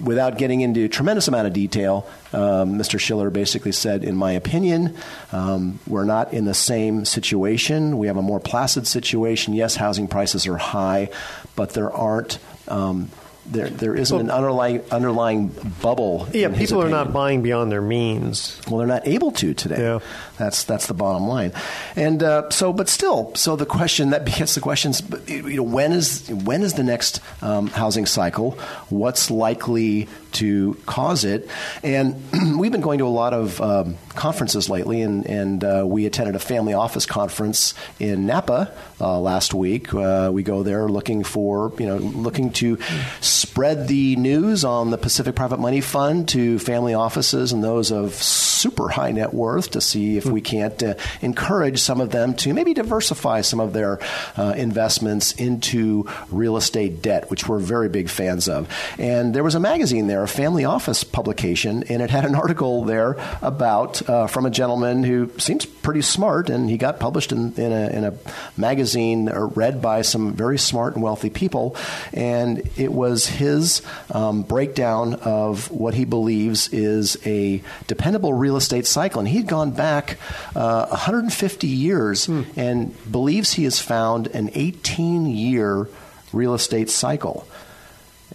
without 0.00 0.38
getting 0.38 0.60
into 0.60 0.84
a 0.84 0.88
tremendous 0.88 1.28
amount 1.28 1.46
of 1.46 1.52
detail, 1.52 2.08
um, 2.32 2.78
Mr. 2.78 2.98
Shiller 2.98 3.30
basically 3.30 3.72
said, 3.72 4.04
in 4.04 4.16
my 4.16 4.32
opinion, 4.32 4.96
um, 5.32 5.78
we're 5.86 6.04
not 6.04 6.32
in 6.32 6.44
the 6.44 6.54
same 6.54 7.04
situation. 7.04 7.98
We 7.98 8.06
have 8.06 8.16
a 8.16 8.22
more 8.22 8.40
placid 8.40 8.86
situation. 8.86 9.54
Yes, 9.54 9.76
housing 9.76 10.08
prices 10.08 10.46
are 10.46 10.56
high, 10.56 11.10
but 11.56 11.70
there 11.70 11.92
aren't. 11.92 12.38
Um, 12.68 13.10
there, 13.46 13.68
there 13.68 13.96
isn't 13.96 14.18
an 14.18 14.30
underlying 14.30 14.82
underlying 14.90 15.48
bubble. 15.82 16.28
Yeah, 16.32 16.48
people 16.48 16.82
are 16.82 16.88
not 16.88 17.12
buying 17.12 17.42
beyond 17.42 17.72
their 17.72 17.82
means. 17.82 18.60
Well, 18.68 18.78
they're 18.78 18.86
not 18.86 19.06
able 19.06 19.32
to 19.32 19.54
today. 19.54 19.80
Yeah. 19.80 19.98
That's 20.38 20.64
that's 20.64 20.86
the 20.86 20.94
bottom 20.94 21.26
line. 21.26 21.52
And 21.96 22.22
uh, 22.22 22.50
so, 22.50 22.72
but 22.72 22.88
still, 22.88 23.34
so 23.34 23.56
the 23.56 23.66
question 23.66 24.10
that 24.10 24.24
begets 24.24 24.54
the 24.54 24.60
questions: 24.60 25.02
you 25.26 25.56
know, 25.56 25.62
when 25.62 25.92
is 25.92 26.28
when 26.28 26.62
is 26.62 26.74
the 26.74 26.84
next 26.84 27.20
um, 27.42 27.68
housing 27.68 28.06
cycle? 28.06 28.52
What's 28.88 29.30
likely 29.30 30.08
to 30.32 30.76
cause 30.86 31.24
it? 31.24 31.48
And 31.82 32.22
we've 32.58 32.72
been 32.72 32.80
going 32.80 32.98
to 32.98 33.06
a 33.06 33.08
lot 33.08 33.34
of 33.34 33.60
um, 33.60 33.96
conferences 34.10 34.68
lately, 34.68 35.02
and 35.02 35.26
and 35.26 35.64
uh, 35.64 35.84
we 35.86 36.06
attended 36.06 36.36
a 36.36 36.38
family 36.38 36.74
office 36.74 37.06
conference 37.06 37.74
in 37.98 38.26
Napa 38.26 38.72
uh, 39.00 39.18
last 39.20 39.54
week. 39.54 39.92
Uh, 39.92 40.30
we 40.32 40.42
go 40.42 40.62
there 40.62 40.88
looking 40.88 41.24
for 41.24 41.72
you 41.78 41.86
know 41.86 41.96
looking 41.96 42.52
to 42.54 42.78
spread 43.20 43.88
the 43.88 44.16
news 44.16 44.64
on 44.64 44.90
the 44.90 44.98
Pacific 44.98 45.34
Private 45.34 45.58
Money 45.58 45.80
Fund 45.80 46.28
to 46.30 46.58
family 46.58 46.94
offices 46.94 47.52
and 47.52 47.62
those 47.62 47.90
of 47.90 48.14
super 48.60 48.88
high 48.88 49.10
net 49.10 49.32
worth 49.32 49.70
to 49.70 49.80
see 49.80 50.16
if 50.16 50.26
we 50.26 50.40
can't 50.40 50.82
uh, 50.82 50.94
encourage 51.22 51.80
some 51.80 52.00
of 52.00 52.10
them 52.10 52.34
to 52.34 52.52
maybe 52.52 52.74
diversify 52.74 53.40
some 53.40 53.58
of 53.58 53.72
their 53.72 53.98
uh, 54.36 54.54
investments 54.56 55.32
into 55.32 56.06
real 56.30 56.56
estate 56.56 57.00
debt, 57.02 57.30
which 57.30 57.48
we're 57.48 57.58
very 57.58 57.88
big 57.88 58.08
fans 58.08 58.48
of. 58.48 58.68
And 58.98 59.34
there 59.34 59.42
was 59.42 59.54
a 59.54 59.60
magazine 59.60 60.06
there, 60.06 60.19
a 60.22 60.28
family 60.28 60.64
office 60.64 61.04
publication, 61.04 61.84
and 61.84 62.02
it 62.02 62.10
had 62.10 62.24
an 62.24 62.34
article 62.34 62.84
there 62.84 63.16
about 63.42 64.08
uh, 64.08 64.26
from 64.26 64.46
a 64.46 64.50
gentleman 64.50 65.04
who 65.04 65.30
seems 65.38 65.64
pretty 65.66 66.02
smart, 66.02 66.50
and 66.50 66.68
he 66.68 66.76
got 66.76 67.00
published 67.00 67.32
in, 67.32 67.54
in, 67.54 67.72
a, 67.72 67.88
in 67.90 68.04
a 68.04 68.14
magazine 68.56 69.28
or 69.28 69.46
read 69.46 69.80
by 69.82 70.02
some 70.02 70.32
very 70.34 70.58
smart 70.58 70.94
and 70.94 71.02
wealthy 71.02 71.30
people. 71.30 71.76
And 72.12 72.68
it 72.76 72.92
was 72.92 73.26
his 73.26 73.82
um, 74.10 74.42
breakdown 74.42 75.14
of 75.14 75.70
what 75.70 75.94
he 75.94 76.04
believes 76.04 76.68
is 76.68 77.16
a 77.26 77.62
dependable 77.86 78.32
real 78.32 78.56
estate 78.56 78.86
cycle. 78.86 79.20
And 79.20 79.28
he'd 79.28 79.46
gone 79.46 79.70
back 79.70 80.18
uh, 80.54 80.86
150 80.86 81.66
years 81.66 82.28
and 82.28 82.94
believes 83.10 83.52
he 83.54 83.64
has 83.64 83.80
found 83.80 84.28
an 84.28 84.50
18 84.54 85.26
year 85.26 85.88
real 86.32 86.54
estate 86.54 86.90
cycle. 86.90 87.46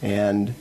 And 0.01 0.53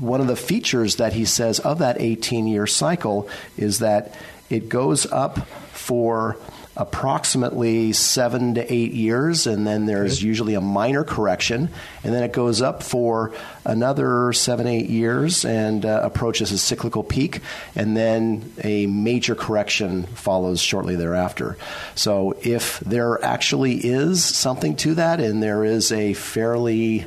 one 0.00 0.20
of 0.20 0.26
the 0.26 0.36
features 0.36 0.96
that 0.96 1.12
he 1.12 1.24
says 1.24 1.58
of 1.60 1.78
that 1.78 2.00
18 2.00 2.46
year 2.46 2.66
cycle 2.66 3.28
is 3.56 3.80
that 3.80 4.14
it 4.50 4.68
goes 4.68 5.06
up 5.06 5.46
for 5.72 6.36
approximately 6.78 7.92
seven 7.92 8.54
to 8.54 8.72
eight 8.72 8.92
years, 8.92 9.48
and 9.48 9.66
then 9.66 9.84
there's 9.86 10.22
usually 10.22 10.54
a 10.54 10.60
minor 10.60 11.02
correction, 11.02 11.68
and 12.04 12.14
then 12.14 12.22
it 12.22 12.32
goes 12.32 12.62
up 12.62 12.84
for 12.84 13.34
another 13.64 14.32
seven, 14.32 14.68
eight 14.68 14.88
years 14.88 15.44
and 15.44 15.84
uh, 15.84 16.00
approaches 16.04 16.52
a 16.52 16.58
cyclical 16.58 17.02
peak, 17.02 17.40
and 17.74 17.96
then 17.96 18.52
a 18.62 18.86
major 18.86 19.34
correction 19.34 20.04
follows 20.04 20.60
shortly 20.60 20.94
thereafter. 20.94 21.58
So, 21.96 22.38
if 22.42 22.78
there 22.80 23.22
actually 23.24 23.74
is 23.74 24.24
something 24.24 24.76
to 24.76 24.94
that, 24.94 25.18
and 25.18 25.42
there 25.42 25.64
is 25.64 25.90
a 25.90 26.14
fairly 26.14 27.06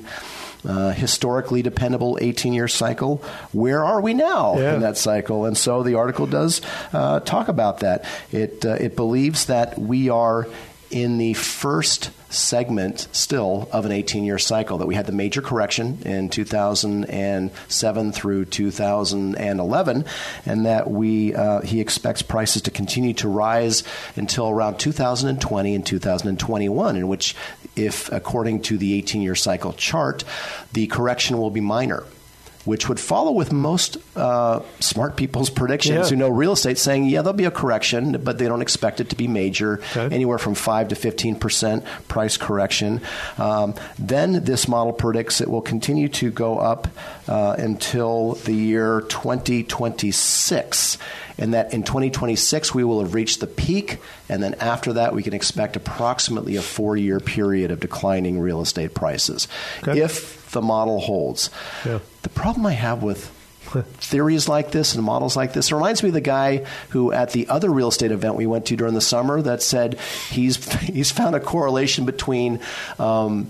uh, 0.67 0.91
historically 0.91 1.61
dependable 1.61 2.17
18 2.21 2.53
year 2.53 2.67
cycle. 2.67 3.17
Where 3.51 3.83
are 3.83 4.01
we 4.01 4.13
now 4.13 4.57
Yeah. 4.57 4.75
in 4.75 4.81
that 4.81 4.97
cycle? 4.97 5.45
And 5.45 5.57
so 5.57 5.83
the 5.83 5.95
article 5.95 6.27
does 6.27 6.61
uh, 6.93 7.19
talk 7.21 7.47
about 7.47 7.79
that. 7.79 8.05
It, 8.31 8.65
uh, 8.65 8.77
it 8.79 8.95
believes 8.95 9.45
that 9.45 9.77
we 9.79 10.09
are 10.09 10.47
in 10.91 11.17
the 11.17 11.33
first 11.33 12.09
segment 12.29 13.07
still 13.13 13.67
of 13.71 13.85
an 13.85 13.91
18 13.93 14.23
year 14.25 14.37
cycle, 14.37 14.77
that 14.77 14.87
we 14.87 14.95
had 14.95 15.05
the 15.05 15.11
major 15.13 15.41
correction 15.41 15.99
in 16.05 16.27
2007 16.29 18.11
through 18.11 18.45
2011, 18.45 20.05
and 20.45 20.65
that 20.65 20.89
we, 20.89 21.33
uh, 21.35 21.61
he 21.61 21.79
expects 21.79 22.21
prices 22.21 22.61
to 22.63 22.71
continue 22.71 23.13
to 23.13 23.27
rise 23.27 23.83
until 24.15 24.49
around 24.49 24.77
2020 24.79 25.75
and 25.75 25.85
2021, 25.85 26.95
in 26.95 27.07
which, 27.07 27.35
if 27.85 28.11
according 28.11 28.61
to 28.63 28.77
the 28.77 28.93
18 28.95 29.21
year 29.21 29.35
cycle 29.35 29.73
chart, 29.73 30.23
the 30.73 30.87
correction 30.87 31.37
will 31.37 31.51
be 31.51 31.61
minor 31.61 32.03
which 32.65 32.87
would 32.87 32.99
follow 32.99 33.31
with 33.31 33.51
most 33.51 33.97
uh, 34.15 34.59
smart 34.79 35.15
people's 35.15 35.49
predictions 35.49 35.95
Yeah. 35.97 36.09
who 36.09 36.15
know 36.15 36.29
real 36.29 36.51
estate, 36.53 36.77
saying, 36.77 37.05
yeah, 37.05 37.21
there'll 37.21 37.33
be 37.37 37.45
a 37.45 37.51
correction, 37.51 38.19
but 38.23 38.37
they 38.37 38.47
don't 38.47 38.61
expect 38.61 38.99
it 38.99 39.09
to 39.09 39.15
be 39.15 39.27
major, 39.27 39.79
Okay. 39.95 40.13
anywhere 40.13 40.37
from 40.37 40.53
5 40.55 40.89
to 40.89 40.95
15% 40.95 41.83
price 42.07 42.37
correction. 42.37 43.01
Um, 43.37 43.73
then 43.97 44.43
this 44.43 44.67
model 44.67 44.93
predicts 44.93 45.41
it 45.41 45.49
will 45.49 45.61
continue 45.61 46.07
to 46.09 46.29
go 46.31 46.59
up 46.59 46.87
uh, 47.27 47.55
until 47.57 48.33
the 48.45 48.53
year 48.53 49.01
2026. 49.09 50.97
And 51.37 51.53
that 51.53 51.73
in 51.73 51.81
2026, 51.83 52.73
we 52.75 52.83
will 52.83 52.99
have 53.01 53.13
reached 53.15 53.39
the 53.39 53.47
peak, 53.47 53.97
and 54.29 54.43
then 54.43 54.53
after 54.59 54.93
that, 54.93 55.15
we 55.15 55.23
can 55.23 55.33
expect 55.33 55.75
approximately 55.75 56.55
a 56.55 56.61
four 56.61 56.95
year 56.97 57.19
period 57.19 57.71
of 57.71 57.79
declining 57.79 58.39
real 58.39 58.61
estate 58.61 58.93
prices. 58.93 59.47
Okay. 59.81 59.99
If 60.01 60.40
the 60.51 60.61
model 60.61 60.99
holds. 60.99 61.49
Yeah. 61.85 61.99
The 62.21 62.29
problem 62.29 62.65
I 62.65 62.73
have 62.73 63.03
with 63.03 63.25
theories 63.99 64.49
like 64.49 64.71
this 64.71 64.95
and 64.95 65.03
models 65.03 65.35
like 65.35 65.53
this 65.53 65.71
it 65.71 65.75
reminds 65.75 66.03
me 66.03 66.09
of 66.09 66.13
the 66.13 66.21
guy 66.21 66.65
who 66.89 67.11
at 67.11 67.31
the 67.31 67.47
other 67.47 67.69
real 67.69 67.87
estate 67.87 68.11
event 68.11 68.35
we 68.35 68.45
went 68.45 68.65
to 68.65 68.75
during 68.75 68.93
the 68.93 69.01
summer 69.01 69.41
that 69.41 69.61
said 69.61 69.97
he's 70.29 70.71
he's 70.81 71.11
found 71.11 71.35
a 71.35 71.39
correlation 71.39 72.05
between 72.05 72.59
um, 72.99 73.47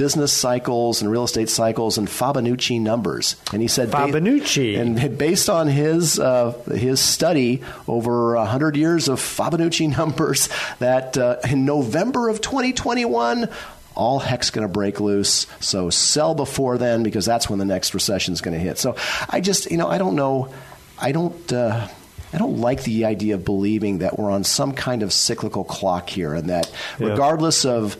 business 0.00 0.32
cycles 0.32 1.02
and 1.02 1.10
real 1.10 1.24
estate 1.24 1.50
cycles 1.50 1.98
and 1.98 2.08
Fibonacci 2.08 2.80
numbers. 2.80 3.36
And 3.52 3.60
he 3.60 3.68
said, 3.68 3.90
Fibonacci. 3.90 4.78
and 4.80 5.18
based 5.18 5.50
on 5.50 5.68
his 5.68 6.18
uh, 6.18 6.52
his 6.72 7.00
study 7.00 7.62
over 7.86 8.34
hundred 8.36 8.76
years 8.76 9.08
of 9.08 9.20
Fibonacci 9.20 9.94
numbers, 9.98 10.48
that 10.78 11.18
uh, 11.18 11.36
in 11.48 11.66
November 11.66 12.30
of 12.30 12.40
2021 12.40 13.50
all 13.94 14.18
heck's 14.18 14.50
going 14.50 14.66
to 14.66 14.72
break 14.72 15.00
loose. 15.00 15.46
So 15.60 15.90
sell 15.90 16.34
before 16.34 16.78
then 16.78 17.02
because 17.02 17.26
that's 17.26 17.50
when 17.50 17.58
the 17.58 17.64
next 17.64 17.92
recession 17.94 18.32
is 18.34 18.40
going 18.40 18.54
to 18.54 18.60
hit. 18.60 18.78
So 18.78 18.96
I 19.28 19.40
just, 19.40 19.70
you 19.70 19.76
know, 19.76 19.88
I 19.88 19.98
don't 19.98 20.14
know. 20.16 20.52
I 20.98 21.12
don't. 21.12 21.52
Uh, 21.52 21.88
I 22.32 22.38
don't 22.38 22.58
like 22.58 22.84
the 22.84 23.06
idea 23.06 23.34
of 23.34 23.44
believing 23.44 23.98
that 23.98 24.16
we're 24.16 24.30
on 24.30 24.44
some 24.44 24.72
kind 24.72 25.02
of 25.02 25.12
cyclical 25.12 25.64
clock 25.64 26.08
here, 26.08 26.32
and 26.34 26.48
that 26.48 26.70
Yeah. 27.00 27.08
regardless 27.08 27.64
of 27.64 27.94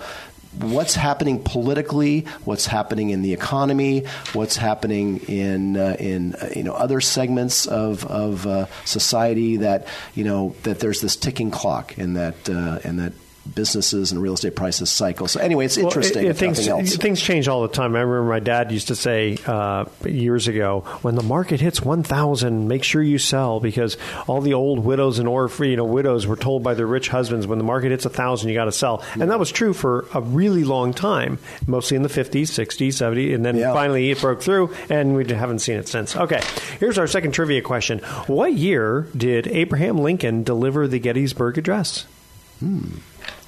what's 0.60 0.94
happening 0.94 1.42
politically, 1.42 2.26
what's 2.44 2.66
happening 2.66 3.10
in 3.10 3.22
the 3.22 3.32
economy, 3.32 4.04
what's 4.32 4.56
happening 4.56 5.18
in 5.26 5.76
uh, 5.76 5.96
in 5.98 6.34
uh, 6.36 6.48
you 6.54 6.62
know 6.62 6.74
other 6.74 7.00
segments 7.00 7.66
of 7.66 8.04
of 8.06 8.46
uh, 8.46 8.66
society, 8.84 9.56
that 9.56 9.88
you 10.14 10.22
know 10.22 10.54
that 10.62 10.78
there's 10.78 11.00
this 11.00 11.16
ticking 11.16 11.50
clock, 11.50 11.98
and 11.98 12.16
that 12.16 12.48
uh, 12.48 12.78
and 12.84 13.00
that 13.00 13.12
businesses 13.54 14.12
and 14.12 14.22
real 14.22 14.34
estate 14.34 14.54
prices 14.56 14.90
cycle. 14.90 15.28
So 15.28 15.40
anyway, 15.40 15.66
it's 15.66 15.76
Well, 15.76 15.86
interesting. 15.86 16.24
it- 16.26 16.30
it- 16.30 16.36
things, 16.36 16.96
things 16.96 17.20
change 17.20 17.48
all 17.48 17.62
the 17.62 17.68
time. 17.68 17.96
I 17.96 18.00
remember 18.00 18.22
my 18.30 18.40
dad 18.40 18.70
used 18.72 18.88
to 18.88 18.94
say 18.96 19.38
uh, 19.46 19.84
years 20.04 20.48
ago, 20.48 20.84
when 21.02 21.14
the 21.14 21.22
market 21.22 21.60
hits 21.60 21.82
1,000, 21.82 22.68
make 22.68 22.84
sure 22.84 23.02
you 23.02 23.18
sell 23.18 23.60
because 23.60 23.96
all 24.26 24.40
the 24.40 24.54
old 24.54 24.80
widows 24.84 25.18
and 25.18 25.28
or 25.28 25.50
you 25.60 25.76
know 25.76 25.84
widows 25.84 26.26
were 26.26 26.36
told 26.36 26.62
by 26.62 26.74
their 26.74 26.86
rich 26.86 27.08
husbands, 27.08 27.46
when 27.46 27.58
the 27.58 27.64
market 27.64 27.90
hits 27.90 28.04
1,000, 28.04 28.48
you 28.48 28.54
got 28.54 28.66
to 28.66 28.72
sell. 28.72 29.02
And 29.18 29.30
that 29.30 29.38
was 29.38 29.50
true 29.50 29.72
for 29.72 30.06
a 30.14 30.20
really 30.20 30.64
long 30.64 30.92
time, 30.94 31.38
mostly 31.66 31.96
in 31.96 32.02
the 32.02 32.08
50s, 32.08 32.50
60s, 32.50 32.94
70s, 32.96 33.34
and 33.34 33.44
then 33.44 33.56
Yeah. 33.56 33.72
finally 33.72 34.10
it 34.10 34.20
broke 34.20 34.42
through, 34.42 34.70
and 34.88 35.14
we 35.16 35.24
haven't 35.26 35.58
seen 35.60 35.76
it 35.76 35.88
since. 35.88 36.14
Okay, 36.16 36.40
here's 36.78 36.98
our 36.98 37.06
second 37.06 37.32
trivia 37.32 37.62
question: 37.62 37.98
What 38.26 38.52
year 38.54 39.06
did 39.16 39.46
Abraham 39.48 39.98
Lincoln 39.98 40.42
deliver 40.44 40.86
the 40.86 40.98
Gettysburg 40.98 41.58
Address? 41.58 42.06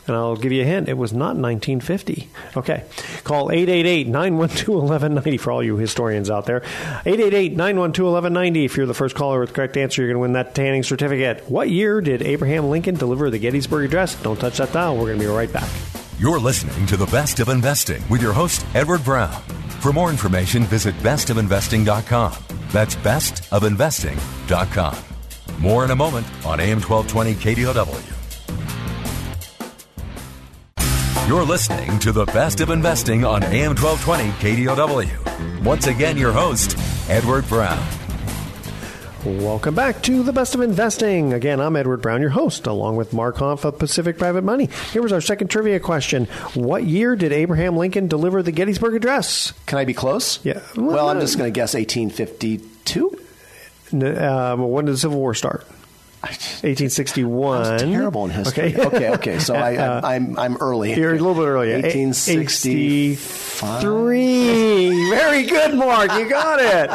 And 0.07 0.17
I'll 0.17 0.37
give 0.37 0.51
you 0.51 0.63
a 0.63 0.65
hint. 0.65 0.89
It 0.89 0.97
was 0.97 1.13
not 1.13 1.37
1950. 1.37 2.29
Okay. 2.57 2.85
Call 3.23 3.49
888-912-1190 3.49 5.41
for 5.41 5.53
all 5.53 5.63
you 5.63 5.77
historians 5.77 6.29
out 6.29 6.47
there. 6.47 6.61
888-912-1190. 7.05 8.65
If 8.65 8.77
you're 8.77 8.87
the 8.87 8.95
first 8.95 9.15
caller 9.15 9.39
with 9.41 9.51
the 9.51 9.55
correct 9.55 9.77
answer, 9.77 10.03
you're 10.03 10.09
going 10.09 10.17
to 10.17 10.21
win 10.21 10.33
that 10.33 10.57
tanning 10.57 10.83
certificate. 10.83 11.49
What 11.49 11.71
year 11.71 12.01
did 12.01 12.23
Abraham 12.23 12.69
Lincoln 12.69 12.97
deliver 12.97 13.31
the 13.31 13.39
Gettysburg 13.39 13.85
Address? 13.85 14.21
Don't 14.23 14.41
touch 14.41 14.59
that 14.59 14.73
dial. 14.73 14.97
We're 14.97 15.07
going 15.07 15.21
to 15.21 15.25
be 15.25 15.31
right 15.31 15.53
back. 15.53 15.71
You're 16.19 16.41
listening 16.41 16.85
to 16.87 16.97
The 16.97 17.07
Best 17.07 17.39
of 17.41 17.49
Investing 17.49 18.03
with 18.09 18.23
your 18.23 18.33
host, 18.33 18.65
Edward 18.75 19.05
Brown. 19.05 19.41
For 19.81 19.93
more 19.93 20.11
information, 20.11 20.65
visit 20.65 20.95
bestofinvesting.com. 20.97 22.33
That's 22.71 22.97
bestofinvesting.com. 22.97 24.97
More 25.61 25.85
in 25.85 25.91
a 25.91 25.97
moment 25.97 26.27
on 26.47 26.61
AM 26.61 26.81
1220 26.81 27.35
KDOW. 27.35 28.22
You're 31.29 31.45
listening 31.45 31.99
to 32.01 32.11
The 32.13 32.27
Best 32.27 32.61
of 32.61 32.69
Investing 32.71 33.25
on 33.25 33.43
AM 33.45 33.75
1220 33.77 34.67
KDOW. 34.67 35.63
Once 35.65 35.87
again, 35.87 36.17
your 36.19 36.33
host, 36.33 36.77
Edward 37.09 37.49
Brown. 37.49 37.83
Welcome 39.25 39.75
back 39.75 40.03
to 40.03 40.23
the 40.25 40.33
best 40.33 40.55
of 40.57 40.61
investing. 40.61 41.33
Again, 41.33 41.61
I'm 41.61 41.77
Edward 41.77 42.03
Brown, 42.03 42.21
your 42.21 42.31
host, 42.31 42.67
along 42.67 42.97
with 42.97 43.13
Mark 43.13 43.37
Hanf 43.37 43.65
of 43.65 43.79
Pacific 43.79 44.19
Private 44.19 44.43
Money. 44.43 44.69
Here 44.93 45.01
was 45.01 45.13
our 45.13 45.21
second 45.21 45.49
trivia 45.49 45.79
question. 45.81 46.27
What 46.55 46.85
year 46.85 47.15
did 47.15 47.33
Abraham 47.33 47.77
Lincoln 47.77 48.09
deliver 48.09 48.43
the 48.43 48.53
Gettysburg 48.53 48.95
Address? 48.97 49.53
Can 49.67 49.79
I 49.79 49.85
be 49.85 49.95
close? 49.95 50.45
Yeah. 50.45 50.61
Well, 50.77 51.09
I'm 51.09 51.21
just 51.21 51.39
going 51.39 51.51
to 51.51 51.55
guess 51.55 51.75
1852. 51.75 53.19
Uh, 53.95 54.57
when 54.57 54.85
did 54.87 54.95
the 54.95 54.99
Civil 54.99 55.19
War 55.19 55.35
start? 55.35 55.67
1861. 56.23 57.63
I'm 57.63 57.79
terrible 57.79 58.25
in 58.27 58.31
history. 58.31 58.75
Okay. 58.77 58.87
okay, 58.87 59.11
okay. 59.15 59.39
So 59.41 59.55
I, 59.55 59.75
I, 59.75 60.15
I'm 60.15 60.39
I'm 60.39 60.57
early. 60.59 60.95
You're 60.95 61.11
a 61.15 61.19
little 61.19 61.35
bit 61.35 61.47
early. 61.47 61.73
1863. 61.73 63.17
Very 65.11 65.43
good, 65.45 65.75
Mark. 65.75 66.13
You 66.13 66.29
got 66.29 66.59
it. 66.61 66.89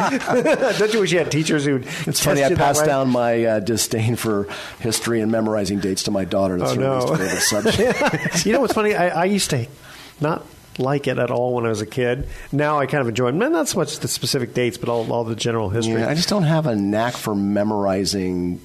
Don't 0.80 0.94
you 0.94 1.00
wish 1.02 1.12
you 1.12 1.18
had 1.20 1.30
teachers 1.32 1.66
who'd 1.66 1.86
It's 2.06 2.24
funny. 2.24 2.44
I 2.44 2.54
passed 2.56 2.86
down 2.86 3.10
my 3.10 3.44
uh, 3.44 3.60
disdain 3.60 4.16
for 4.16 4.48
history 4.80 5.22
and 5.22 5.32
memorizing 5.32 5.80
dates 5.80 6.04
to 6.04 6.12
my 6.12 6.24
daughter. 6.26 6.58
That's 6.58 6.72
Oh, 6.72 6.76
her 6.76 6.82
no. 6.82 7.00
least 7.00 7.08
favorite 7.22 7.42
subject. 7.42 8.46
you 8.46 8.54
know 8.54 8.62
what's 8.62 8.74
funny? 8.74 8.96
I, 8.96 9.10
I 9.10 9.26
used 9.26 9.50
to 9.52 9.68
not 10.22 10.46
like 10.80 11.08
it 11.08 11.18
at 11.18 11.32
all 11.32 11.54
when 11.56 11.66
I 11.66 11.70
was 11.70 11.82
a 11.82 11.86
kid. 11.86 12.28
Now 12.52 12.80
I 12.80 12.86
kind 12.86 13.02
of 13.02 13.08
enjoy 13.10 13.30
it. 13.30 13.34
Not 13.34 13.68
so 13.68 13.80
much 13.80 14.00
the 14.00 14.08
specific 14.08 14.54
dates, 14.54 14.78
but 14.78 14.90
all, 14.90 15.12
all 15.12 15.24
the 15.24 15.36
general 15.36 15.70
history. 15.70 15.96
Yeah, 16.02 16.10
I 16.10 16.14
just 16.14 16.30
don't 16.30 16.44
have 16.44 16.66
a 16.68 16.76
knack 16.76 17.14
for 17.16 17.34
memorizing 17.36 18.62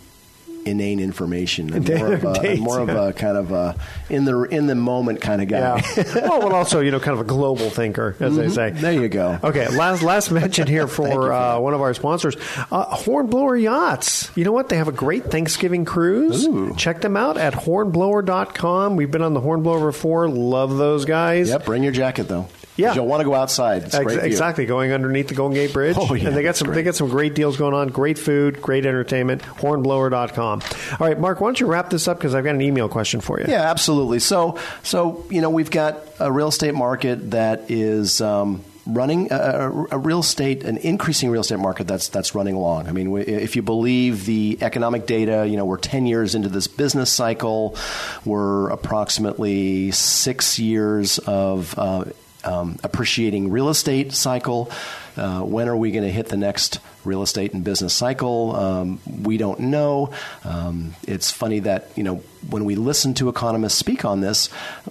inane 0.64 1.00
information. 1.00 1.73
I'm 1.75 1.85
more 1.85 2.12
of 2.12 2.25
a, 2.25 2.35
Dates, 2.35 2.61
more 2.61 2.81
of 2.81 2.88
yeah. 2.88 3.09
a 3.09 3.12
kind 3.12 3.37
of 3.37 3.53
a 3.53 3.77
in 4.09 4.25
the 4.25 4.42
in 4.42 4.66
the 4.66 4.75
moment 4.75 5.20
kind 5.20 5.42
of 5.42 5.48
guy. 5.48 5.83
Yeah. 5.96 6.05
well, 6.14 6.40
but 6.40 6.53
also, 6.53 6.81
you 6.81 6.90
know, 6.90 7.01
kind 7.01 7.14
of 7.18 7.20
a 7.20 7.29
global 7.29 7.70
thinker, 7.70 8.16
as 8.20 8.37
they 8.37 8.48
say. 8.48 8.70
Mm-hmm. 8.70 8.81
There 8.81 8.92
you 8.92 9.09
go. 9.09 9.38
Okay, 9.42 9.68
last 9.68 10.03
last 10.03 10.31
mention 10.31 10.66
here 10.66 10.87
for, 10.88 11.09
for 11.09 11.33
uh, 11.33 11.59
one 11.59 11.75
of 11.75 11.81
our 11.81 11.94
sponsors, 11.94 12.37
uh, 12.70 12.85
Hornblower 12.85 13.57
Yachts. 13.57 14.31
You 14.37 14.44
know 14.44 14.53
what? 14.53 14.68
They 14.68 14.77
have 14.77 14.88
a 14.88 14.92
great 14.92 15.27
Thanksgiving 15.27 15.85
cruise. 15.85 16.46
Ooh. 16.46 16.75
Check 16.77 17.01
them 17.01 17.16
out 17.16 17.37
at 17.37 17.55
hornblower.com. 17.55 18.96
We've 18.96 19.11
been 19.11 19.22
on 19.22 19.35
the 19.35 19.40
Hornblower 19.40 19.87
before. 19.87 20.29
Love 20.29 20.77
those 20.77 21.05
guys. 21.05 21.48
Yep, 21.48 21.64
bring 21.64 21.83
your 21.83 21.92
jacket 21.92 22.29
though. 22.29 22.48
Yeah. 22.76 22.94
you'll 22.94 23.06
want 23.06 23.20
to 23.20 23.24
go 23.24 23.35
outside. 23.35 23.82
It's 23.85 23.94
Ex- 23.94 24.14
exactly, 24.14 24.64
going 24.66 24.92
underneath 24.92 25.28
the 25.28 25.35
Golden 25.35 25.54
Gate 25.54 25.72
Bridge. 25.72 25.96
Oh, 25.98 26.14
yeah, 26.14 26.28
and 26.28 26.37
they 26.37 26.42
got 26.42 26.56
some 26.56 26.66
great. 26.66 26.76
they 26.76 26.82
got 26.82 26.94
some 26.94 27.08
great 27.08 27.35
deals 27.35 27.56
going 27.56 27.74
on, 27.74 27.88
great 27.88 28.18
food, 28.18 28.62
great 28.62 28.87
entertainment, 28.87 29.42
hornblower.com. 29.42 30.62
All 30.98 31.06
right, 31.06 31.18
Mark, 31.18 31.40
why 31.40 31.48
don't 31.48 31.61
you 31.61 31.66
wrap 31.66 31.90
this 31.90 32.08
up 32.08 32.18
because 32.18 32.35
I've 32.35 32.44
got 32.44 32.54
an 32.54 32.62
email 32.62 32.88
question 32.88 33.20
for 33.20 33.40
you. 33.40 33.46
Yeah, 33.48 33.70
absolutely. 33.70 34.18
So, 34.20 34.58
so 34.82 35.24
you 35.30 35.40
know, 35.40 35.50
we've 35.50 35.70
got 35.70 35.98
a 36.18 36.30
real 36.32 36.48
estate 36.48 36.74
market 36.74 37.32
that 37.32 37.70
is 37.70 38.20
um, 38.20 38.64
running 38.87 39.30
a, 39.30 39.37
a, 39.37 39.87
a 39.92 39.98
real 39.98 40.20
estate, 40.20 40.64
an 40.64 40.78
increasing 40.78 41.30
real 41.30 41.42
estate 41.42 41.58
market 41.58 41.87
that's 41.87 42.08
that's 42.08 42.35
running 42.35 42.54
along. 42.54 42.88
I 42.88 42.92
mean, 42.92 43.11
we, 43.11 43.22
if 43.22 43.54
you 43.54 43.62
believe 43.62 44.24
the 44.24 44.58
economic 44.61 45.06
data, 45.06 45.46
you 45.46 45.56
know, 45.56 45.64
we're 45.64 45.76
ten 45.78 46.06
years 46.06 46.35
into 46.35 46.48
this 46.48 46.66
business 46.68 47.12
cycle. 47.12 47.76
We're 48.24 48.70
approximately 48.70 49.90
six 49.90 50.58
years 50.58 51.18
of 51.18 51.74
uh, 51.78 52.04
um, 52.44 52.78
appreciating 52.83 53.50
real 53.50 53.68
estate 53.68 54.12
cycle. 54.12 54.70
Uh, 55.16 55.40
when 55.40 55.68
are 55.68 55.77
we 55.77 55.90
going 55.90 56.05
to 56.05 56.11
hit 56.11 56.29
the 56.29 56.37
next 56.37 56.81
real 57.05 57.22
estate 57.22 57.53
and 57.53 57.64
business 57.64 57.92
cycle? 57.92 58.55
Um, 58.57 59.01
we 59.22 59.37
don't 59.37 59.61
know. 59.61 60.12
Um, 60.44 60.94
it's 61.07 61.31
funny 61.31 61.61
that 61.61 61.90
you 61.96 62.05
know 62.05 62.22
when 62.48 62.64
we 62.64 62.75
listen 62.75 63.14
to 63.14 63.29
economists 63.29 63.75
speak 63.75 64.05
on 64.05 64.20
this, 64.20 64.48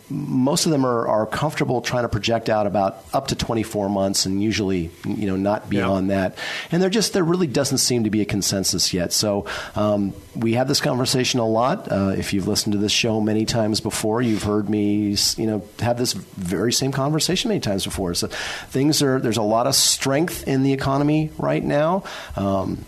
most 0.09 0.65
of 0.65 0.71
them 0.71 0.85
are, 0.85 1.07
are 1.07 1.25
comfortable 1.25 1.81
trying 1.81 2.03
to 2.03 2.09
project 2.09 2.49
out 2.49 2.67
about 2.67 3.03
up 3.13 3.27
to 3.27 3.35
24 3.35 3.89
months, 3.89 4.25
and 4.25 4.41
usually 4.41 4.91
you 5.05 5.27
know 5.27 5.35
not 5.35 5.69
beyond 5.69 6.09
that. 6.11 6.37
And 6.71 6.81
there 6.81 6.89
just 6.89 7.13
there 7.13 7.23
really 7.23 7.47
doesn't 7.47 7.79
seem 7.79 8.03
to 8.03 8.09
be 8.09 8.21
a 8.21 8.25
consensus 8.25 8.93
yet. 8.93 9.13
So 9.13 9.45
um, 9.75 10.13
we 10.35 10.53
have 10.53 10.67
this 10.67 10.81
conversation 10.81 11.39
a 11.39 11.47
lot. 11.47 11.91
Uh, 11.91 12.13
if 12.17 12.33
you've 12.33 12.47
listened 12.47 12.73
to 12.73 12.79
this 12.79 12.91
show 12.91 13.19
many 13.19 13.45
times 13.45 13.79
before, 13.79 14.21
you've 14.21 14.43
heard 14.43 14.69
me 14.69 15.15
you 15.37 15.47
know 15.47 15.63
have 15.79 15.97
this 15.97 16.13
very 16.13 16.71
same 16.71 16.91
conversation 16.91 17.49
many 17.49 17.59
times 17.59 17.83
before. 17.85 18.13
So 18.13 18.27
things 18.27 19.01
are 19.01 19.19
there's 19.19 19.37
a 19.37 19.41
lot 19.41 19.67
of 19.67 19.75
strength 20.11 20.45
in 20.45 20.61
the 20.61 20.73
economy 20.73 21.31
right 21.37 21.63
now. 21.63 22.03
Um, 22.35 22.83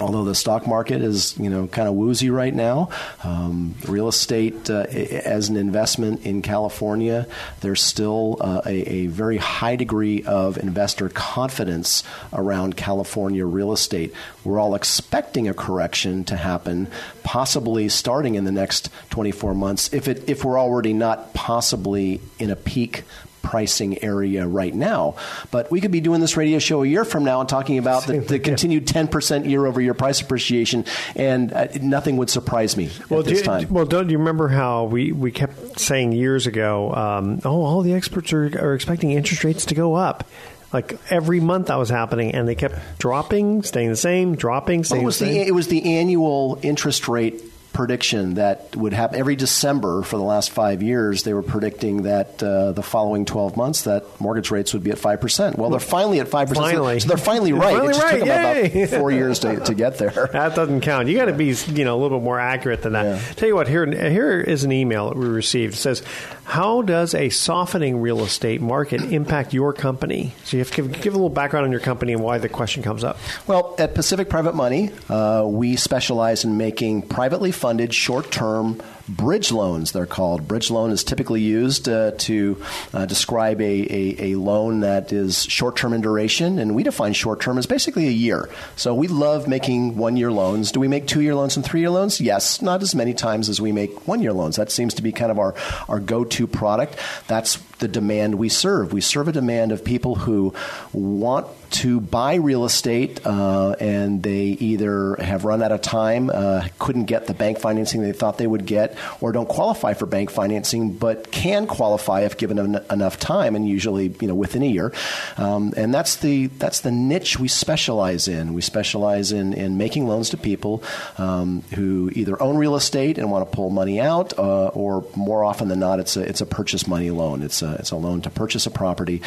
although 0.00 0.22
the 0.22 0.36
stock 0.36 0.68
market 0.68 1.02
is 1.02 1.36
you 1.36 1.50
know 1.50 1.66
kind 1.66 1.88
of 1.88 1.94
woozy 1.94 2.30
right 2.30 2.54
now, 2.54 2.90
um, 3.24 3.74
real 3.88 4.06
estate 4.06 4.70
uh, 4.70 4.86
as 4.88 5.48
an 5.48 5.56
investment 5.56 6.24
in 6.24 6.42
California, 6.42 7.26
there's 7.60 7.82
still 7.82 8.36
uh, 8.40 8.62
a, 8.66 8.88
a 8.88 9.06
very 9.08 9.36
high 9.36 9.74
degree 9.74 10.22
of 10.22 10.58
investor 10.58 11.08
confidence 11.08 12.04
around 12.32 12.76
California 12.76 13.44
real 13.44 13.72
estate. 13.72 14.14
We're 14.44 14.60
all 14.60 14.76
expecting 14.76 15.48
a 15.48 15.54
correction 15.54 16.22
to 16.26 16.36
happen, 16.36 16.86
possibly 17.24 17.88
starting 17.88 18.36
in 18.36 18.44
the 18.44 18.52
next 18.52 18.90
24 19.10 19.54
months. 19.54 19.92
If 19.92 20.06
it 20.06 20.28
if 20.28 20.44
we're 20.44 20.60
already 20.60 20.92
not 20.92 21.34
possibly 21.34 22.20
in 22.38 22.48
a 22.48 22.56
peak 22.56 23.02
pricing 23.42 24.02
area 24.02 24.46
right 24.46 24.74
now. 24.74 25.16
But 25.50 25.70
we 25.70 25.80
could 25.80 25.90
be 25.90 26.00
doing 26.00 26.20
this 26.20 26.36
radio 26.36 26.58
show 26.58 26.82
a 26.82 26.86
year 26.86 27.04
from 27.04 27.24
now 27.24 27.40
and 27.40 27.48
talking 27.48 27.78
about 27.78 28.06
the, 28.06 28.18
the 28.20 28.38
continued 28.38 28.86
10% 28.86 29.48
year 29.48 29.66
over 29.66 29.80
year 29.80 29.94
price 29.94 30.20
appreciation, 30.20 30.84
and 31.16 31.52
uh, 31.52 31.68
nothing 31.80 32.16
would 32.18 32.30
surprise 32.30 32.76
me 32.76 32.90
Well, 33.08 33.22
do 33.22 33.30
this 33.30 33.38
you, 33.40 33.44
time. 33.44 33.68
well, 33.70 33.84
don't 33.86 34.10
you 34.10 34.18
remember 34.18 34.48
how 34.48 34.84
we, 34.84 35.12
we 35.12 35.30
kept 35.30 35.78
saying 35.80 36.12
years 36.12 36.46
ago, 36.46 36.92
um, 36.94 37.40
oh, 37.44 37.62
all 37.62 37.82
the 37.82 37.94
experts 37.94 38.32
are, 38.32 38.44
are 38.44 38.74
expecting 38.74 39.10
interest 39.12 39.44
rates 39.44 39.66
to 39.66 39.74
go 39.74 39.94
up. 39.94 40.24
Like 40.72 40.96
every 41.10 41.40
month 41.40 41.66
that 41.66 41.76
was 41.76 41.88
happening, 41.88 42.32
and 42.32 42.46
they 42.46 42.54
kept 42.54 42.76
dropping, 42.98 43.64
staying 43.64 43.88
the 43.90 43.96
same, 43.96 44.36
dropping, 44.36 44.84
Well, 44.88 45.00
it 45.00 45.04
was 45.04 45.18
the 45.18 45.24
the 45.24 45.32
same. 45.32 45.46
it 45.48 45.50
was 45.52 45.66
the 45.66 45.96
annual 45.98 46.60
interest 46.62 47.08
rate 47.08 47.42
prediction 47.72 48.34
that 48.34 48.74
would 48.76 48.92
happen 48.92 49.18
every 49.18 49.36
December 49.36 50.02
for 50.02 50.16
the 50.16 50.22
last 50.22 50.50
five 50.50 50.82
years. 50.82 51.22
They 51.22 51.34
were 51.34 51.42
predicting 51.42 52.02
that 52.02 52.42
uh, 52.42 52.72
the 52.72 52.82
following 52.82 53.24
12 53.24 53.56
months 53.56 53.82
that 53.82 54.20
mortgage 54.20 54.50
rates 54.50 54.72
would 54.74 54.82
be 54.82 54.90
at 54.90 54.98
5%. 54.98 55.56
Well, 55.56 55.70
they're 55.70 55.80
finally 55.80 56.20
at 56.20 56.28
5%. 56.28 56.54
Finally. 56.54 57.00
So 57.00 57.08
they're 57.08 57.16
finally 57.16 57.52
right. 57.54 57.74
Finally 57.74 57.88
it 57.88 57.92
just 57.92 58.04
right. 58.04 58.18
took 58.18 58.28
them 58.28 58.56
Yay. 58.74 58.82
about 58.82 58.98
four 59.00 59.10
years 59.10 59.38
to, 59.40 59.60
to 59.60 59.74
get 59.74 59.98
there. 59.98 60.28
That 60.32 60.54
doesn't 60.54 60.80
count. 60.80 61.08
You 61.08 61.16
got 61.16 61.26
to 61.26 61.32
be, 61.32 61.54
you 61.68 61.84
know, 61.84 61.96
a 61.96 62.00
little 62.00 62.18
bit 62.18 62.24
more 62.24 62.40
accurate 62.40 62.82
than 62.82 62.94
that. 62.94 63.04
Yeah. 63.04 63.34
Tell 63.34 63.48
you 63.48 63.54
what, 63.54 63.68
here 63.68 63.86
here 63.86 64.40
is 64.40 64.64
an 64.64 64.72
email 64.72 65.08
that 65.08 65.16
we 65.16 65.26
received. 65.26 65.74
It 65.74 65.78
says, 65.78 66.02
"How 66.44 66.82
does 66.82 67.14
a 67.14 67.28
softening 67.30 68.00
real 68.00 68.22
estate 68.22 68.60
market 68.60 69.02
impact 69.02 69.54
your 69.54 69.72
company?" 69.72 70.34
So 70.44 70.56
you 70.56 70.62
have 70.62 70.70
to 70.70 70.82
give, 70.82 71.00
give 71.00 71.14
a 71.14 71.16
little 71.16 71.30
background 71.30 71.64
on 71.64 71.70
your 71.72 71.80
company 71.80 72.12
and 72.12 72.22
why 72.22 72.38
the 72.38 72.48
question 72.48 72.82
comes 72.82 73.04
up. 73.04 73.18
Well, 73.46 73.74
at 73.78 73.94
Pacific 73.94 74.28
Private 74.28 74.54
Money, 74.54 74.90
uh, 75.08 75.44
we 75.46 75.76
specialize 75.76 76.44
in 76.44 76.56
making 76.56 77.02
privately 77.02 77.52
funded 77.60 77.92
short 77.92 78.30
term 78.30 78.80
bridge 79.06 79.52
loans, 79.52 79.92
they're 79.92 80.06
called. 80.06 80.48
Bridge 80.48 80.70
loan 80.70 80.90
is 80.92 81.04
typically 81.04 81.40
used 81.40 81.88
uh, 81.88 82.12
to 82.12 82.62
uh, 82.94 83.06
describe 83.06 83.60
a, 83.60 83.64
a, 83.64 84.32
a 84.32 84.34
loan 84.36 84.80
that 84.80 85.12
is 85.12 85.44
short 85.44 85.76
term 85.76 85.92
in 85.92 86.00
duration, 86.00 86.58
and 86.58 86.74
we 86.74 86.82
define 86.82 87.12
short 87.12 87.40
term 87.40 87.58
as 87.58 87.66
basically 87.66 88.08
a 88.08 88.12
year. 88.12 88.48
So 88.76 88.94
we 88.94 89.08
love 89.08 89.46
making 89.46 89.96
one 89.96 90.16
year 90.16 90.32
loans. 90.32 90.72
Do 90.72 90.80
we 90.80 90.88
make 90.88 91.06
two 91.06 91.20
year 91.20 91.34
loans 91.34 91.56
and 91.56 91.64
three 91.64 91.80
year 91.80 91.90
loans? 91.90 92.20
Yes, 92.20 92.62
not 92.62 92.82
as 92.82 92.94
many 92.94 93.14
times 93.14 93.48
as 93.48 93.60
we 93.60 93.72
make 93.72 94.08
one 94.08 94.22
year 94.22 94.32
loans. 94.32 94.56
That 94.56 94.70
seems 94.70 94.94
to 94.94 95.02
be 95.02 95.12
kind 95.12 95.30
of 95.30 95.38
our, 95.38 95.54
our 95.88 96.00
go 96.00 96.24
to 96.24 96.46
product. 96.46 96.96
That's 97.26 97.58
the 97.80 97.88
demand 97.88 98.36
we 98.36 98.48
serve. 98.48 98.92
We 98.92 99.00
serve 99.00 99.28
a 99.28 99.32
demand 99.32 99.72
of 99.72 99.84
people 99.84 100.14
who 100.14 100.54
want 100.92 101.46
to 101.70 102.00
buy 102.00 102.34
real 102.34 102.64
estate 102.64 103.24
uh, 103.24 103.76
and 103.78 104.22
they 104.22 104.44
either 104.44 105.16
have 105.16 105.44
run 105.44 105.62
out 105.62 105.72
of 105.72 105.80
time, 105.80 106.30
uh, 106.32 106.66
couldn't 106.78 107.04
get 107.04 107.26
the 107.26 107.34
bank 107.34 107.58
financing 107.58 108.02
they 108.02 108.12
thought 108.12 108.38
they 108.38 108.46
would 108.46 108.66
get, 108.66 108.96
or 109.20 109.32
don't 109.32 109.48
qualify 109.48 109.94
for 109.94 110.06
bank 110.06 110.30
financing 110.30 110.92
but 110.92 111.30
can 111.30 111.66
qualify 111.66 112.22
if 112.22 112.36
given 112.36 112.58
en- 112.58 112.84
enough 112.90 113.18
time, 113.18 113.54
and 113.54 113.68
usually 113.68 114.14
you 114.20 114.28
know 114.28 114.34
within 114.34 114.62
a 114.62 114.66
year. 114.66 114.92
Um, 115.36 115.72
and 115.76 115.94
that's 115.94 116.16
the 116.16 116.46
that's 116.46 116.80
the 116.80 116.90
niche 116.90 117.38
we 117.38 117.48
specialize 117.48 118.26
in. 118.26 118.54
We 118.54 118.62
specialize 118.62 119.32
in 119.32 119.52
in 119.52 119.76
making 119.76 120.06
loans 120.06 120.30
to 120.30 120.36
people 120.36 120.82
um, 121.18 121.62
who 121.74 122.10
either 122.14 122.40
own 122.42 122.56
real 122.56 122.74
estate 122.74 123.18
and 123.18 123.30
want 123.30 123.48
to 123.48 123.54
pull 123.54 123.70
money 123.70 124.00
out, 124.00 124.36
uh, 124.38 124.68
or 124.68 125.04
more 125.14 125.44
often 125.44 125.68
than 125.68 125.78
not, 125.78 126.00
it's 126.00 126.16
a 126.16 126.22
it's 126.22 126.40
a 126.40 126.46
purchase 126.46 126.86
money 126.86 127.10
loan. 127.10 127.42
It's 127.42 127.62
a 127.62 127.69
it's 127.78 127.90
a 127.90 127.96
loan 127.96 128.22
to 128.22 128.30
purchase 128.30 128.66
a 128.66 128.70
property, 128.70 129.22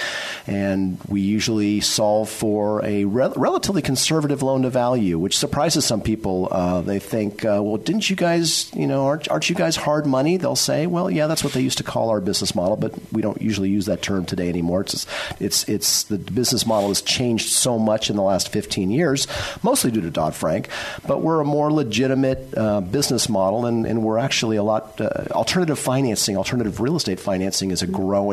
and 0.48 1.00
we 1.08 1.22
usually 1.22 1.82
solve 1.82 2.30
for 2.30 2.84
a 2.86 3.06
re- 3.06 3.32
relatively 3.36 3.82
conservative 3.82 4.42
loan 4.42 4.64
to 4.64 4.70
value, 4.70 5.18
which 5.20 5.38
surprises 5.38 5.86
some 5.86 6.02
people. 6.02 6.48
Uh, 6.52 6.82
they 6.82 7.00
think, 7.00 7.46
uh, 7.46 7.60
well, 7.62 7.78
didn't 7.78 8.10
you 8.10 8.16
guys, 8.16 8.74
you 8.74 8.88
know, 8.88 9.06
aren't, 9.06 9.30
aren't 9.30 9.50
you 9.50 9.56
guys 9.56 9.76
hard 9.76 10.06
money? 10.06 10.38
They'll 10.38 10.56
say, 10.56 10.88
well, 10.88 11.10
yeah, 11.10 11.28
that's 11.28 11.44
what 11.44 11.54
they 11.54 11.62
used 11.62 11.78
to 11.78 11.84
call 11.84 12.10
our 12.10 12.22
business 12.22 12.56
model, 12.56 12.76
but 12.76 12.94
we 13.12 13.22
don't 13.22 13.42
usually 13.42 13.70
use 13.70 13.86
that 13.86 14.02
term 14.02 14.26
today 14.26 14.50
anymore. 14.50 14.82
It's 14.82 15.06
it's 15.40 15.68
it's 15.70 16.04
the 16.04 16.18
business 16.18 16.66
model 16.66 16.90
has 16.90 17.02
changed 17.02 17.50
so 17.50 17.80
much 17.80 18.10
in 18.10 18.16
the 18.16 18.22
last 18.22 18.50
15 18.50 18.92
years, 18.92 19.28
mostly 19.62 19.92
due 19.92 20.02
to 20.02 20.10
Dodd 20.10 20.36
Frank, 20.36 20.70
but 21.08 21.22
we're 21.22 21.40
a 21.40 21.46
more 21.46 21.72
legitimate 21.72 22.56
uh, 22.58 22.82
business 22.82 23.30
model, 23.30 23.66
and, 23.66 23.86
and 23.86 24.04
we're 24.04 24.18
actually 24.18 24.58
a 24.58 24.64
lot 24.64 25.00
uh, 25.00 25.10
alternative 25.32 25.80
financing, 25.80 26.38
alternative 26.38 26.80
real 26.80 26.96
estate 26.96 27.20
financing 27.20 27.72
is 27.72 27.82
a 27.82 27.88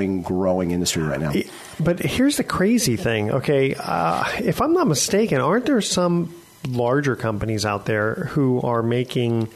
growing, 0.07 0.23
growing 0.23 0.71
industry 0.71 1.03
right 1.03 1.21
now. 1.21 1.33
But 1.79 2.01
here's 2.01 2.37
the 2.37 2.45
crazy 2.45 2.97
thing. 2.97 3.31
Okay, 3.31 3.75
uh, 3.75 4.25
if 4.41 4.61
I'm 4.61 4.73
not 4.73 4.87
mistaken, 4.87 5.41
aren't 5.41 5.67
there 5.67 5.81
some 5.81 6.35
larger 6.69 7.17
companies 7.17 7.65
out 7.65 7.87
there 7.87 8.15
who 8.31 8.61
are 8.63 8.83
making 8.83 9.49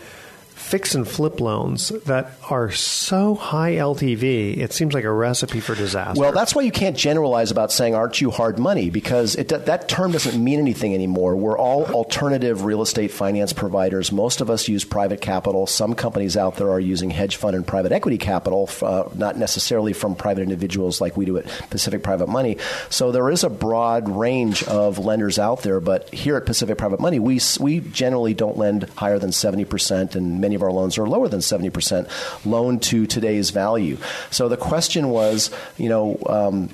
fix 0.64 0.94
and 0.94 1.06
flip 1.06 1.40
loans 1.40 1.90
that 2.06 2.32
are 2.48 2.70
so 2.70 3.34
high 3.34 3.72
LTV? 3.72 4.56
It 4.56 4.72
seems 4.72 4.94
like 4.94 5.04
a 5.04 5.12
recipe 5.12 5.60
for 5.60 5.74
disaster. 5.74 6.20
Well, 6.20 6.32
that's 6.32 6.54
why 6.54 6.62
you 6.62 6.72
can't 6.72 6.96
generalize 6.96 7.50
about 7.50 7.70
saying, 7.70 7.94
aren't 7.94 8.20
you 8.20 8.30
hard 8.30 8.58
money? 8.58 8.88
Because 8.88 9.36
it, 9.36 9.48
that 9.48 9.88
term 9.88 10.12
doesn't 10.12 10.42
mean 10.42 10.58
anything 10.58 10.94
anymore. 10.94 11.36
We're 11.36 11.58
all 11.58 11.84
alternative 11.86 12.64
real 12.64 12.80
estate 12.80 13.10
finance 13.10 13.52
providers. 13.52 14.10
Most 14.10 14.40
of 14.40 14.48
us 14.48 14.66
use 14.66 14.84
private 14.84 15.20
capital. 15.20 15.66
Some 15.66 15.94
companies 15.94 16.36
out 16.36 16.56
there 16.56 16.70
are 16.70 16.80
using 16.80 17.10
hedge 17.10 17.36
fund 17.36 17.54
and 17.54 17.66
private 17.66 17.92
equity 17.92 18.18
capital, 18.18 18.68
uh, 18.82 19.08
not 19.14 19.36
necessarily 19.36 19.92
from 19.92 20.14
private 20.14 20.42
individuals 20.42 21.00
like 21.00 21.16
we 21.16 21.26
do 21.26 21.36
at 21.36 21.46
Pacific 21.68 22.02
Private 22.02 22.28
Money. 22.28 22.56
So 22.88 23.12
there 23.12 23.28
is 23.30 23.44
a 23.44 23.50
broad 23.50 24.08
range 24.08 24.62
of 24.64 24.98
lenders 24.98 25.38
out 25.38 25.62
there, 25.62 25.80
but 25.80 26.12
here 26.12 26.36
at 26.36 26.46
Pacific 26.46 26.78
Private 26.78 27.00
Money, 27.00 27.18
we, 27.18 27.38
we 27.60 27.80
generally 27.80 28.34
don't 28.34 28.56
lend 28.56 28.84
higher 28.96 29.18
than 29.18 29.30
70%, 29.30 30.14
and 30.14 30.40
many 30.40 30.53
of 30.54 30.62
our 30.62 30.72
loans 30.72 30.98
are 30.98 31.06
lower 31.06 31.28
than 31.28 31.40
70% 31.40 32.08
loan 32.46 32.80
to 32.80 33.06
today's 33.06 33.50
value. 33.50 33.98
So 34.30 34.48
the 34.48 34.56
question 34.56 35.08
was, 35.08 35.50
you 35.76 35.88
know, 35.88 36.18
um, 36.26 36.70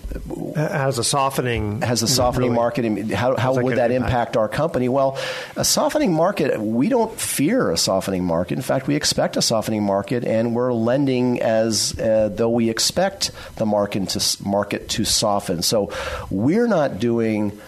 has 0.55 0.99
a 0.99 1.05
softening 1.05 1.83
has 1.83 2.03
a 2.03 2.09
softening 2.09 2.51
really- 2.51 2.57
market 2.57 3.11
how, 3.11 3.37
how 3.37 3.55
would 3.55 3.77
that 3.77 3.91
impact? 3.91 4.11
impact 4.11 4.37
our 4.37 4.49
company? 4.49 4.89
Well, 4.89 5.19
a 5.57 5.65
softening 5.65 6.13
market, 6.13 6.61
we 6.61 6.89
don't 6.89 7.19
fear 7.19 7.71
a 7.71 7.77
softening 7.77 8.25
market. 8.25 8.55
In 8.55 8.63
fact, 8.63 8.87
we 8.87 8.97
expect 8.97 9.37
a 9.37 9.43
softening 9.43 9.83
market, 9.83 10.25
and 10.25 10.55
we're 10.55 10.73
lending 10.73 11.41
as 11.41 11.99
uh, 11.99 12.31
though 12.33 12.51
we 12.51 12.69
expect 12.71 13.31
the 13.57 13.67
market 13.67 14.09
to 14.11 14.43
market 14.45 14.89
to 14.91 15.05
soften. 15.05 15.63
So 15.63 15.93
we're 16.31 16.69
not 16.69 16.99
doing. 16.99 17.59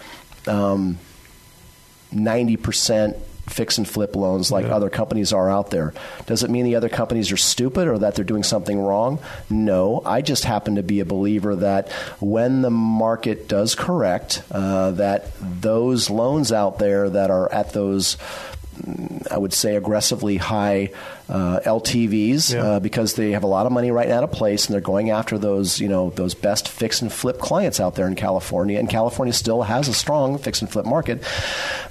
Um, 0.47 0.99
90% 2.13 3.17
fix 3.47 3.77
and 3.77 3.87
flip 3.87 4.15
loans 4.15 4.51
like 4.51 4.65
other 4.65 4.89
companies 4.89 5.33
are 5.33 5.49
out 5.49 5.69
there. 5.69 5.93
Does 6.25 6.43
it 6.43 6.49
mean 6.49 6.65
the 6.65 6.75
other 6.75 6.89
companies 6.89 7.31
are 7.31 7.37
stupid 7.37 7.87
or 7.87 7.99
that 7.99 8.15
they're 8.15 8.25
doing 8.25 8.43
something 8.43 8.79
wrong? 8.79 9.19
No. 9.49 10.01
I 10.05 10.21
just 10.21 10.45
happen 10.45 10.75
to 10.75 10.83
be 10.83 11.01
a 11.01 11.05
believer 11.05 11.55
that 11.57 11.91
when 12.19 12.61
the 12.61 12.69
market 12.71 13.47
does 13.47 13.75
correct, 13.75 14.43
uh, 14.51 14.91
that 14.91 15.31
those 15.39 16.09
loans 16.09 16.51
out 16.51 16.79
there 16.79 17.09
that 17.09 17.29
are 17.31 17.51
at 17.51 17.73
those 17.73 18.17
I 19.31 19.37
would 19.37 19.53
say 19.53 19.75
aggressively 19.75 20.37
high 20.37 20.89
uh, 21.29 21.59
LTVs 21.65 22.53
Yeah. 22.53 22.61
uh, 22.63 22.79
because 22.79 23.13
they 23.15 23.31
have 23.31 23.43
a 23.43 23.47
lot 23.47 23.65
of 23.65 23.71
money 23.71 23.91
right 23.91 24.07
now 24.09 24.21
to 24.21 24.27
place, 24.27 24.65
and 24.65 24.73
they're 24.73 24.81
going 24.81 25.09
after 25.09 25.37
those 25.37 25.79
you 25.79 25.87
know 25.87 26.09
those 26.11 26.33
best 26.35 26.67
fix 26.67 27.01
and 27.01 27.11
flip 27.11 27.39
clients 27.39 27.79
out 27.79 27.95
there 27.95 28.07
in 28.07 28.15
California. 28.15 28.77
And 28.79 28.89
California 28.89 29.33
still 29.33 29.61
has 29.63 29.87
a 29.87 29.93
strong 29.93 30.37
fix 30.37 30.61
and 30.61 30.69
flip 30.69 30.85
market. 30.85 31.23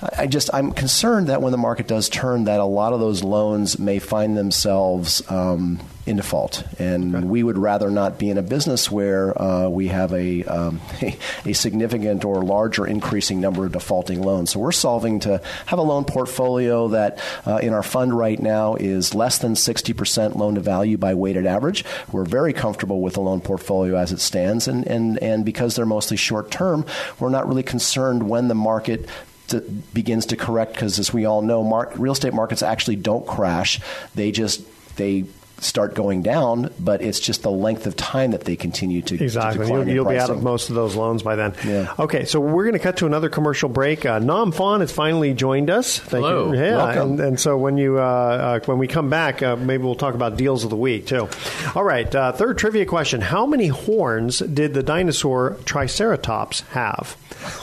I 0.03 0.23
I 0.23 0.27
just 0.27 0.51
I'm 0.55 0.73
concerned 0.73 1.29
that 1.29 1.43
when 1.43 1.51
the 1.53 1.59
market 1.59 1.89
does 1.89 2.09
turn, 2.09 2.45
that 2.45 2.61
a 2.61 2.65
lot 2.65 2.93
of 2.93 3.01
those 3.01 3.25
loans 3.25 3.79
may 3.79 3.99
find 3.99 4.37
themselves. 4.37 5.23
Um, 5.31 5.81
in 6.05 6.17
default, 6.17 6.65
and 6.81 7.31
we 7.31 7.45
would 7.45 7.57
rather 7.57 7.89
not 7.89 8.19
be 8.19 8.29
in 8.29 8.37
a 8.37 8.43
business 8.43 8.91
where 8.91 9.41
uh, 9.41 9.69
we 9.69 9.87
have 9.89 10.13
a, 10.13 10.43
um, 10.45 10.81
a 11.01 11.17
a 11.47 11.53
significant 11.53 12.25
or 12.25 12.43
larger 12.43 12.87
increasing 12.87 13.41
number 13.41 13.65
of 13.65 13.73
defaulting 13.73 14.21
loans. 14.21 14.51
So 14.51 14.61
we're 14.61 14.73
solving 14.73 15.21
to 15.21 15.41
have 15.67 15.79
a 15.79 15.83
loan 15.83 16.05
portfolio 16.05 16.89
that 16.89 17.21
uh, 17.47 17.59
in 17.63 17.73
our 17.73 17.85
fund 17.85 18.17
right 18.17 18.41
now 18.41 18.75
is 18.75 19.15
less 19.15 19.39
than 19.39 19.55
60% 19.55 20.35
loan 20.35 20.57
to 20.57 20.61
value 20.61 20.97
by 20.99 21.15
weighted 21.15 21.47
average. 21.47 21.85
We're 22.11 22.25
very 22.25 22.53
comfortable 22.53 23.01
with 23.01 23.15
the 23.15 23.21
loan 23.21 23.41
portfolio 23.41 23.97
as 23.97 24.11
it 24.11 24.21
stands, 24.21 24.67
and, 24.67 24.87
and, 24.87 25.19
and 25.19 25.45
because 25.45 25.77
they're 25.77 25.87
mostly 25.87 26.17
short 26.17 26.51
term, 26.51 26.85
we're 27.21 27.31
not 27.31 27.47
really 27.47 27.63
concerned 27.63 28.29
when 28.29 28.49
the 28.49 28.55
market 28.57 29.09
to, 29.49 29.61
begins 29.61 30.27
to 30.27 30.37
correct 30.37 30.73
because, 30.73 30.99
as 30.99 31.13
we 31.13 31.27
all 31.27 31.43
know, 31.43 31.63
mar- 31.63 31.93
real 31.97 32.13
estate 32.13 32.35
markets 32.35 32.63
actually 32.63 32.97
don't 32.97 33.27
crash. 33.27 33.81
They 34.15 34.33
just 34.33 34.63
they 34.97 35.25
start 35.63 35.95
going 35.95 36.23
down, 36.23 36.71
but 36.81 37.01
it's 37.03 37.21
just 37.21 37.43
the 37.43 37.51
length 37.51 37.87
of 37.87 37.95
time 37.97 38.33
that 38.33 38.43
they 38.45 38.57
continue 38.57 39.01
to 39.03 39.17
to 39.17 39.25
Exactly. 39.25 39.65
decline 39.67 39.87
You'll, 39.87 39.95
you'll 39.97 40.09
be 40.09 40.19
out 40.19 40.31
of 40.31 40.43
most 40.43 40.69
of 40.71 40.75
those 40.75 40.97
loans 40.97 41.23
by 41.23 41.37
then. 41.37 41.55
Yeah. 41.65 41.93
Okay, 41.99 42.25
so 42.25 42.41
we're 42.41 42.65
going 42.65 42.73
to 42.75 42.79
cut 42.79 42.97
to 42.99 43.07
another 43.07 43.29
commercial 43.29 43.69
break. 43.69 44.07
Uh, 44.07 44.19
Nam 44.19 44.53
Phan 44.53 44.81
has 44.81 44.91
finally 44.93 45.35
joined 45.35 45.71
us. 45.71 45.99
Thank 45.99 46.25
Hello. 46.25 46.53
You. 46.53 46.59
Yeah, 46.61 46.77
Welcome. 46.77 47.11
And, 47.13 47.21
and 47.21 47.41
so 47.41 47.57
when 47.59 47.77
you 47.77 47.99
uh, 47.99 48.03
uh, 48.03 48.61
when 48.67 48.79
we 48.79 48.89
come 48.89 49.11
back, 49.11 49.43
uh, 49.43 49.57
maybe 49.57 49.83
we'll 49.85 49.95
talk 49.95 50.15
about 50.15 50.37
deals 50.37 50.65
of 50.65 50.71
the 50.71 50.77
week 50.77 51.07
too. 51.07 51.29
All 51.75 51.85
right. 51.85 52.13
Uh, 52.15 52.33
third 52.33 52.59
trivia 52.59 52.87
question: 52.87 53.21
How 53.21 53.47
many 53.47 53.69
horns 53.69 54.39
did 54.41 54.75
the 54.75 54.83
dinosaur 54.83 55.57
Triceratops 55.65 56.61
have? 56.71 57.17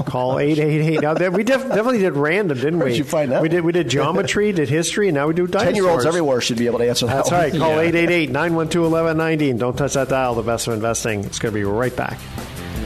Call 0.05 0.39
eight 0.41 0.59
eight 0.59 0.81
eight. 0.81 1.01
Now 1.01 1.13
we 1.29 1.43
def- 1.43 1.67
definitely 1.67 1.99
did 1.99 2.13
random, 2.13 2.57
didn't 2.57 2.79
we? 2.79 2.85
Where'd 2.85 2.97
you 2.97 3.03
find 3.03 3.31
that 3.31 3.41
We 3.41 3.49
did. 3.49 3.63
We 3.63 3.71
did 3.71 3.89
geometry, 3.97 4.51
did 4.51 4.69
history, 4.69 5.07
and 5.07 5.15
now 5.15 5.27
we 5.27 5.33
do 5.33 5.47
dinosaurs. 5.47 5.65
Ten 5.65 5.75
year 5.75 5.89
olds 5.89 6.05
everywhere 6.05 6.41
should 6.41 6.57
be 6.57 6.67
able 6.67 6.79
to 6.79 6.87
answer 6.89 7.05
that. 7.07 7.15
That's 7.15 7.31
one. 7.31 7.39
right. 7.39 7.53
Call 7.55 7.79
888 7.89 8.29
912 8.29 8.91
1190. 8.91 9.53
Don't 9.59 9.77
touch 9.77 9.93
that 9.93 10.09
dial. 10.09 10.35
The 10.35 10.43
best 10.43 10.67
of 10.67 10.73
investing. 10.73 11.23
It's 11.23 11.39
going 11.39 11.53
to 11.53 11.59
be 11.59 11.63
right 11.63 11.95
back. 11.95 12.19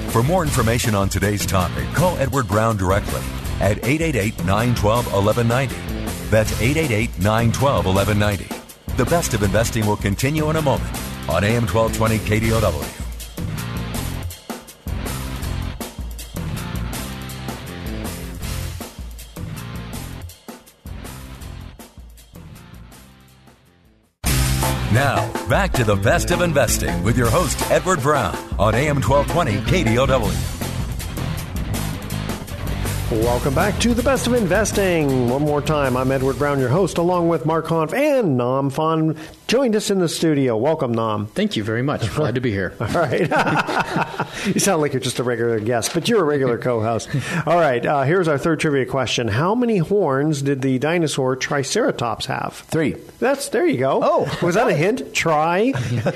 For 0.09 0.23
more 0.23 0.43
information 0.43 0.95
on 0.95 1.09
today's 1.09 1.45
topic, 1.45 1.85
call 1.93 2.17
Edward 2.17 2.47
Brown 2.47 2.77
directly 2.77 3.21
at 3.59 3.83
888 3.83 4.45
912 4.45 5.11
1190. 5.11 5.75
That's 6.29 6.51
888 6.61 7.19
912 7.19 7.85
1190. 7.85 8.95
The 8.95 9.05
best 9.05 9.33
of 9.33 9.43
investing 9.43 9.85
will 9.85 9.97
continue 9.97 10.49
in 10.49 10.55
a 10.55 10.61
moment 10.61 10.95
on 11.27 11.43
AM 11.43 11.65
1220 11.67 12.19
KDOW. 12.19 13.02
Back 25.63 25.71
to 25.71 25.85
the 25.85 25.95
best 25.95 26.31
of 26.31 26.41
investing 26.41 27.03
with 27.03 27.17
your 27.17 27.29
host, 27.29 27.57
Edward 27.71 28.01
Brown, 28.01 28.35
on 28.59 28.75
AM 28.75 28.99
1220 28.99 29.61
KDOW. 29.61 30.52
Welcome 33.13 33.53
back 33.53 33.79
to 33.81 33.93
the 33.93 34.01
best 34.01 34.25
of 34.25 34.33
investing. 34.33 35.29
One 35.29 35.43
more 35.43 35.61
time, 35.61 35.95
I'm 35.95 36.11
Edward 36.11 36.39
Brown, 36.39 36.59
your 36.59 36.69
host, 36.69 36.97
along 36.97 37.29
with 37.29 37.45
Mark 37.45 37.67
Hanf 37.67 37.93
and 37.93 38.37
Nam 38.37 38.71
Phan 38.71 39.15
joined 39.45 39.75
us 39.75 39.91
in 39.91 39.99
the 39.99 40.09
studio. 40.09 40.57
Welcome, 40.57 40.95
Nam. 40.95 41.27
Thank 41.27 41.55
you 41.55 41.63
very 41.63 41.83
much. 41.83 42.11
Glad 42.15 42.33
to 42.35 42.41
be 42.41 42.49
here. 42.49 42.73
All 42.79 42.87
right. 42.87 43.21
you 44.47 44.59
sound 44.59 44.81
like 44.81 44.93
you're 44.93 44.99
just 44.99 45.19
a 45.19 45.23
regular 45.23 45.59
guest, 45.59 45.93
but 45.93 46.09
you're 46.09 46.21
a 46.21 46.23
regular 46.23 46.57
co-host. 46.57 47.07
All 47.45 47.59
right. 47.59 47.85
Uh, 47.85 48.01
here's 48.01 48.27
our 48.27 48.39
third 48.39 48.59
trivia 48.59 48.87
question: 48.87 49.27
How 49.27 49.53
many 49.53 49.77
horns 49.77 50.41
did 50.41 50.63
the 50.63 50.79
dinosaur 50.79 51.35
Triceratops 51.35 52.25
have? 52.25 52.55
Three. 52.55 52.93
That's 53.19 53.49
there. 53.49 53.67
You 53.67 53.77
go. 53.77 53.99
Oh, 54.01 54.39
was 54.45 54.55
that 54.55 54.67
a 54.67 54.73
hint? 54.73 55.13
Try, 55.13 55.71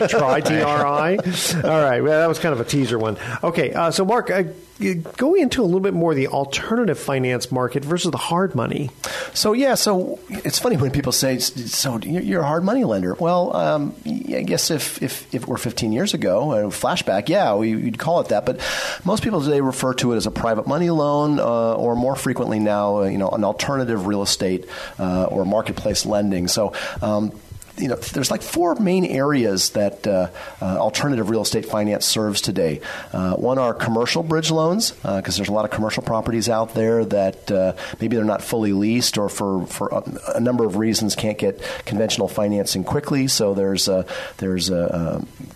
try, 0.09 0.41
T 0.41 0.61
R 0.61 0.87
I. 0.87 1.17
All 1.63 1.83
right. 1.83 2.01
Well, 2.01 2.19
that 2.19 2.27
was 2.27 2.39
kind 2.39 2.53
of 2.53 2.59
a 2.59 2.65
teaser 2.65 2.97
one. 2.97 3.17
Okay. 3.43 3.71
Uh, 3.71 3.91
so, 3.91 4.03
Mark. 4.03 4.31
Uh, 4.31 4.45
go 4.79 5.33
into 5.33 5.61
a 5.61 5.65
little 5.65 5.79
bit 5.79 5.93
more 5.93 6.13
the 6.13 6.27
alternative 6.27 6.99
finance 6.99 7.51
market 7.51 7.83
versus 7.83 8.11
the 8.11 8.17
hard 8.17 8.55
money. 8.55 8.89
So 9.33 9.53
yeah, 9.53 9.75
so 9.75 10.19
it's 10.29 10.59
funny 10.59 10.77
when 10.77 10.91
people 10.91 11.11
say, 11.11 11.39
"So 11.39 11.97
you're 11.99 12.41
a 12.41 12.47
hard 12.47 12.63
money 12.63 12.83
lender." 12.83 13.15
Well, 13.15 13.55
um, 13.55 13.95
I 14.05 14.43
guess 14.43 14.71
if, 14.71 15.01
if, 15.01 15.33
if 15.33 15.43
it 15.43 15.47
were 15.47 15.57
15 15.57 15.91
years 15.91 16.13
ago, 16.13 16.51
uh, 16.51 16.63
flashback, 16.65 17.29
yeah, 17.29 17.55
we, 17.55 17.75
would 17.75 17.97
call 17.97 18.19
it 18.21 18.29
that. 18.29 18.45
But 18.45 18.59
most 19.03 19.23
people 19.23 19.41
today 19.41 19.61
refer 19.61 19.93
to 19.95 20.13
it 20.13 20.17
as 20.17 20.25
a 20.25 20.31
private 20.31 20.67
money 20.67 20.89
loan, 20.89 21.39
uh, 21.39 21.73
or 21.73 21.95
more 21.95 22.15
frequently 22.15 22.59
now, 22.59 23.03
uh, 23.03 23.05
you 23.05 23.17
know, 23.17 23.29
an 23.29 23.43
alternative 23.43 24.07
real 24.07 24.21
estate 24.21 24.65
uh, 24.99 25.25
or 25.25 25.45
marketplace 25.45 26.05
lending. 26.05 26.47
So. 26.47 26.73
Um, 27.01 27.31
you 27.77 27.87
know, 27.87 27.95
there's 27.95 28.31
like 28.31 28.41
four 28.41 28.75
main 28.75 29.05
areas 29.05 29.71
that 29.71 30.05
uh, 30.07 30.29
uh, 30.61 30.77
alternative 30.77 31.29
real 31.29 31.41
estate 31.41 31.65
finance 31.65 32.05
serves 32.05 32.41
today. 32.41 32.81
Uh, 33.13 33.35
one 33.35 33.57
are 33.57 33.73
commercial 33.73 34.23
bridge 34.23 34.51
loans, 34.51 34.91
because 34.91 35.35
uh, 35.35 35.37
there's 35.37 35.49
a 35.49 35.53
lot 35.53 35.65
of 35.65 35.71
commercial 35.71 36.03
properties 36.03 36.49
out 36.49 36.73
there 36.73 37.05
that 37.05 37.51
uh, 37.51 37.73
maybe 37.99 38.15
they're 38.15 38.25
not 38.25 38.41
fully 38.41 38.73
leased 38.73 39.17
or 39.17 39.29
for, 39.29 39.65
for 39.67 39.89
a, 39.89 40.37
a, 40.37 40.39
number 40.39 40.65
of 40.65 40.77
reasons 40.77 41.15
can't 41.15 41.37
get 41.37 41.61
conventional 41.85 42.27
financing 42.27 42.83
quickly. 42.83 43.27
So 43.27 43.53
there's 43.53 43.89
there's 44.37 44.69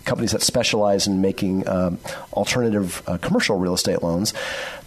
companies 0.04 0.32
that 0.32 0.42
specialize 0.42 1.06
in 1.06 1.20
making 1.20 1.68
um, 1.68 1.98
alternative 2.32 3.02
commercial 3.20 3.58
real 3.58 3.74
estate 3.74 4.02
loans. 4.02 4.34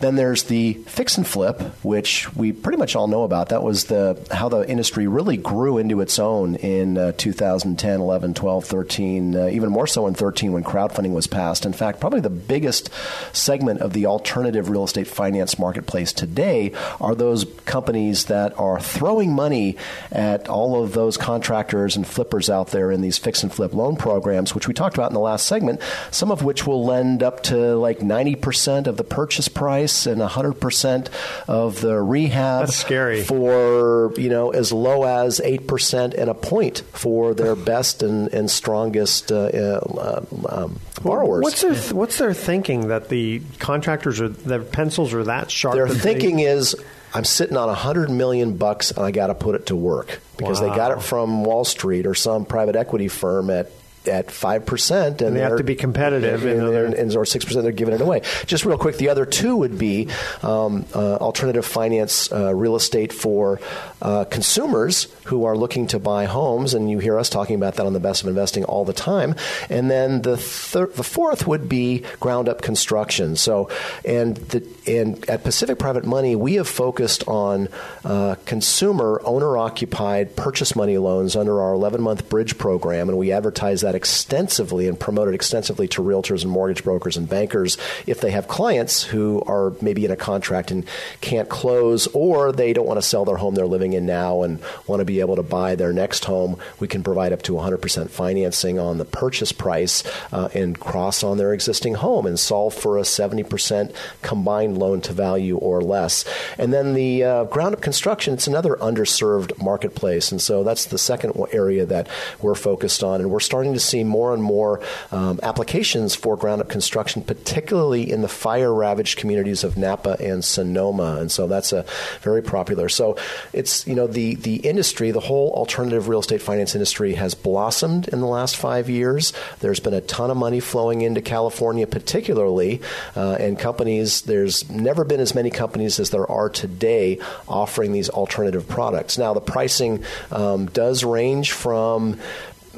Then 0.05 0.17
there's 0.17 0.43
the 0.43 0.73
fix 0.85 1.17
and 1.17 1.25
flip, 1.25 1.59
which 1.83 2.31
we 2.35 2.51
pretty 2.51 2.77
much 2.77 2.95
all 2.95 3.07
know 3.07 3.23
about. 3.23 3.49
That 3.49 3.63
was 3.63 3.85
the 3.85 4.23
how 4.29 4.49
the 4.49 4.69
industry 4.69 5.07
really 5.07 5.35
grew 5.35 5.79
into 5.79 5.99
its 5.99 6.19
own 6.19 6.53
in 6.57 7.15
2010, 7.17 7.99
11, 8.01 8.35
12, 8.35 8.65
13, 8.65 9.35
uh, 9.35 9.47
even 9.47 9.71
more 9.71 9.87
so 9.87 10.05
in 10.05 10.13
13 10.13 10.51
when 10.51 10.63
crowdfunding 10.63 11.13
was 11.13 11.25
passed. 11.25 11.65
In 11.65 11.73
fact, 11.73 11.99
probably 11.99 12.19
the 12.19 12.29
biggest 12.29 12.91
segment 13.33 13.81
of 13.81 13.93
the 13.93 14.05
alternative 14.05 14.69
real 14.69 14.83
estate 14.83 15.07
finance 15.07 15.57
marketplace 15.57 16.13
today 16.13 16.71
are 17.01 17.15
those 17.15 17.47
companies 17.65 18.25
that 18.25 18.55
are 18.59 18.79
throwing 18.79 19.33
money 19.33 19.75
at 20.11 20.47
all 20.47 20.83
of 20.83 20.93
those 20.93 21.17
contractors 21.17 21.95
and 21.95 22.05
flippers 22.05 22.47
out 22.47 22.67
there 22.67 22.91
in 22.91 23.01
these 23.01 23.17
fix 23.17 23.41
and 23.41 23.51
flip 23.51 23.73
loan 23.73 23.95
programs, 23.95 24.53
which 24.53 24.67
we 24.67 24.73
talked 24.75 24.95
about 24.95 25.09
in 25.09 25.15
the 25.15 25.19
last 25.19 25.47
segment, 25.47 25.81
some 26.11 26.29
of 26.29 26.43
which 26.43 26.67
will 26.67 26.85
lend 26.85 27.23
up 27.23 27.41
to 27.41 27.75
like 27.75 28.01
90% 28.01 28.85
of 28.85 28.97
the 28.97 29.03
purchase 29.03 29.47
price 29.47 29.94
and 30.05 30.21
100% 30.21 31.07
of 31.47 31.81
the 31.81 32.01
rehab. 32.01 32.65
That's 32.65 32.75
scary. 32.75 33.23
For, 33.23 34.13
you 34.17 34.29
know, 34.29 34.51
as 34.51 34.71
low 34.71 35.03
as 35.03 35.39
8% 35.39 36.13
and 36.13 36.29
a 36.29 36.33
point 36.33 36.83
for 36.91 37.33
their 37.33 37.55
best 37.71 38.03
and, 38.03 38.27
and 38.33 38.49
strongest 38.49 39.31
uh, 39.31 39.35
uh, 39.35 40.25
um, 40.49 40.79
borrowers. 41.01 41.43
What's 41.43 41.61
their 41.61 41.73
th- 41.73 41.93
What's 41.93 42.17
their 42.17 42.33
thinking 42.33 42.89
that 42.89 43.09
the 43.09 43.41
contractors 43.59 44.19
or 44.19 44.29
their 44.29 44.61
pencils 44.61 45.13
are 45.13 45.23
that 45.25 45.51
sharp? 45.51 45.75
Their 45.75 45.87
thinking 45.87 46.37
they- 46.37 46.45
is. 46.45 46.75
I'm 47.13 47.23
sitting 47.23 47.55
on 47.55 47.69
a 47.69 47.73
hundred 47.73 48.09
million 48.09 48.57
bucks 48.57 48.91
and 48.91 49.05
I 49.05 49.11
got 49.11 49.27
to 49.27 49.35
put 49.35 49.55
it 49.55 49.67
to 49.67 49.75
work 49.75 50.19
because 50.35 50.59
wow. 50.59 50.69
they 50.69 50.75
got 50.75 50.91
it 50.91 51.01
from 51.01 51.45
Wall 51.45 51.63
Street 51.63 52.07
or 52.07 52.13
some 52.13 52.43
private 52.43 52.75
equity 52.75 53.07
firm 53.07 53.49
at 53.49 53.71
at 54.07 54.31
five 54.31 54.65
percent, 54.65 55.21
and, 55.21 55.29
and, 55.29 55.35
they 55.37 55.41
have 55.41 55.57
to 55.57 55.63
be 55.63 55.75
competitive, 55.75 56.45
and, 56.45 56.61
and, 56.61 56.93
and 56.93 57.15
or 57.15 57.25
six 57.25 57.45
percent, 57.45 57.63
they're 57.63 57.71
giving 57.71 57.93
it 57.93 58.01
away. 58.01 58.21
Just 58.45 58.65
real 58.65 58.77
quick, 58.77 58.97
the 58.97 59.09
other 59.09 59.25
two 59.25 59.55
would 59.57 59.77
be 59.77 60.07
um, 60.43 60.85
uh, 60.93 61.15
alternative 61.15 61.65
finance, 61.65 62.31
uh, 62.31 62.53
real 62.53 62.75
estate 62.75 63.13
for 63.13 63.59
uh, 64.01 64.25
consumers 64.25 65.07
who 65.25 65.45
are 65.45 65.57
looking 65.57 65.87
to 65.87 65.99
buy 65.99 66.25
homes, 66.25 66.73
and 66.73 66.89
you 66.89 66.99
hear 66.99 67.17
us 67.17 67.29
talking 67.29 67.55
about 67.55 67.75
that 67.75 67.85
on 67.85 67.93
the 67.93 67.99
best 67.99 68.21
of 68.23 68.27
investing 68.29 68.63
all 68.65 68.85
the 68.85 68.93
time. 68.93 69.35
And 69.69 69.89
then 69.89 70.21
the 70.21 70.37
thir- 70.37 70.87
the 70.87 71.03
fourth 71.03 71.47
would 71.47 71.67
be 71.67 72.03
ground 72.19 72.49
up 72.49 72.61
construction. 72.61 73.35
So, 73.35 73.69
and 74.03 74.37
the 74.37 74.65
and 74.87 75.27
at 75.29 75.43
Pacific 75.43 75.79
Private 75.79 76.05
Money, 76.05 76.35
we 76.35 76.55
have 76.55 76.67
focused 76.67 77.27
on 77.27 77.69
uh, 78.03 78.35
consumer 78.45 79.21
owner 79.23 79.57
occupied 79.57 80.35
purchase 80.35 80.75
money 80.75 80.97
loans 80.97 81.35
under 81.35 81.61
our 81.61 81.73
11 81.73 82.01
month 82.01 82.29
bridge 82.29 82.57
program, 82.57 83.09
and 83.09 83.17
we 83.17 83.31
advertise 83.31 83.81
that 83.81 83.94
extensively 83.95 84.87
and 84.87 84.99
promote 84.99 85.27
it 85.27 85.33
extensively 85.33 85.87
to 85.89 86.01
realtors 86.01 86.43
and 86.43 86.51
mortgage 86.51 86.83
brokers 86.83 87.17
and 87.17 87.27
bankers 87.27 87.77
if 88.05 88.21
they 88.21 88.31
have 88.31 88.47
clients 88.47 89.03
who 89.03 89.41
are 89.47 89.73
maybe 89.81 90.05
in 90.05 90.11
a 90.11 90.15
contract 90.15 90.71
and 90.71 90.85
can't 91.21 91.49
close, 91.49 92.07
or 92.07 92.51
they 92.51 92.73
don't 92.73 92.87
want 92.87 92.97
to 92.97 93.07
sell 93.07 93.25
their 93.25 93.37
home 93.37 93.55
they're 93.55 93.65
living 93.65 93.93
in 93.93 94.05
now 94.05 94.43
and 94.43 94.61
want 94.87 94.99
to 94.99 95.05
be 95.05 95.19
able 95.19 95.35
to 95.35 95.43
buy 95.43 95.75
their 95.75 95.93
next 95.93 96.25
home. 96.25 96.57
We 96.79 96.87
can 96.87 97.03
provide 97.03 97.33
up 97.33 97.41
to 97.43 97.53
100% 97.53 98.09
financing 98.09 98.79
on 98.79 98.97
the 98.97 99.05
purchase 99.05 99.51
price 99.51 100.03
uh, 100.31 100.49
and 100.53 100.79
cross 100.79 101.23
on 101.23 101.37
their 101.37 101.53
existing 101.53 101.95
home 101.95 102.25
and 102.25 102.39
solve 102.39 102.73
for 102.73 102.97
a 102.97 103.01
70% 103.01 103.95
combined 104.21 104.77
loan 104.77 105.01
to 105.01 105.13
value 105.13 105.57
or 105.57 105.81
less. 105.81 106.25
And 106.57 106.73
then 106.73 106.93
the 106.93 107.23
uh, 107.23 107.43
ground 107.45 107.75
up 107.75 107.81
construction, 107.81 108.33
it's 108.33 108.47
another 108.47 108.75
underserved 108.75 109.61
marketplace. 109.61 110.31
And 110.31 110.41
so 110.41 110.63
that's 110.63 110.85
the 110.85 110.97
second 110.97 111.33
area 111.51 111.85
that 111.85 112.07
we're 112.41 112.55
focused 112.55 113.03
on. 113.03 113.21
And 113.21 113.31
we're 113.31 113.39
starting 113.39 113.73
to 113.73 113.79
see 113.85 114.03
more 114.03 114.33
and 114.33 114.41
more 114.43 114.81
um, 115.11 115.39
applications 115.43 116.15
for 116.15 116.35
ground 116.35 116.61
up 116.61 116.69
construction, 116.69 117.21
particularly 117.21 118.11
in 118.11 118.21
the 118.21 118.27
fire 118.27 118.73
ravaged 118.73 119.17
communities 119.17 119.63
of 119.63 119.77
Napa 119.77 120.17
and 120.19 120.43
Sonoma. 120.43 121.17
And 121.19 121.31
so 121.31 121.47
that's 121.47 121.73
a 121.73 121.85
very 122.21 122.41
popular. 122.41 122.89
So 122.89 123.17
it's, 123.53 123.85
you 123.87 123.95
know, 123.95 124.07
the, 124.07 124.35
the 124.35 124.55
industry, 124.57 125.11
the 125.11 125.19
whole 125.19 125.51
alternative 125.53 126.07
real 126.07 126.19
estate 126.19 126.41
finance 126.41 126.75
industry 126.75 127.13
has 127.13 127.35
blossomed 127.35 128.07
in 128.09 128.19
the 128.19 128.27
last 128.27 128.55
five 128.55 128.89
years. 128.89 129.33
There's 129.59 129.79
been 129.79 129.93
a 129.93 130.01
ton 130.01 130.31
of 130.31 130.37
money 130.37 130.59
flowing 130.59 131.01
into 131.01 131.21
California, 131.21 131.87
particularly, 131.87 132.81
uh, 133.15 133.37
and 133.39 133.57
companies, 133.57 134.21
there's 134.21 134.69
never 134.69 135.03
been 135.03 135.19
as 135.19 135.35
many 135.35 135.49
companies 135.49 135.99
as 135.99 136.09
there 136.09 136.29
are 136.29 136.49
today 136.49 137.19
offering 137.47 137.91
these 137.91 138.09
alternative 138.09 138.67
products. 138.67 139.17
Now, 139.17 139.33
the 139.33 139.41
pricing 139.41 140.03
um, 140.31 140.67
does 140.67 141.03
range 141.03 141.51
from 141.51 142.19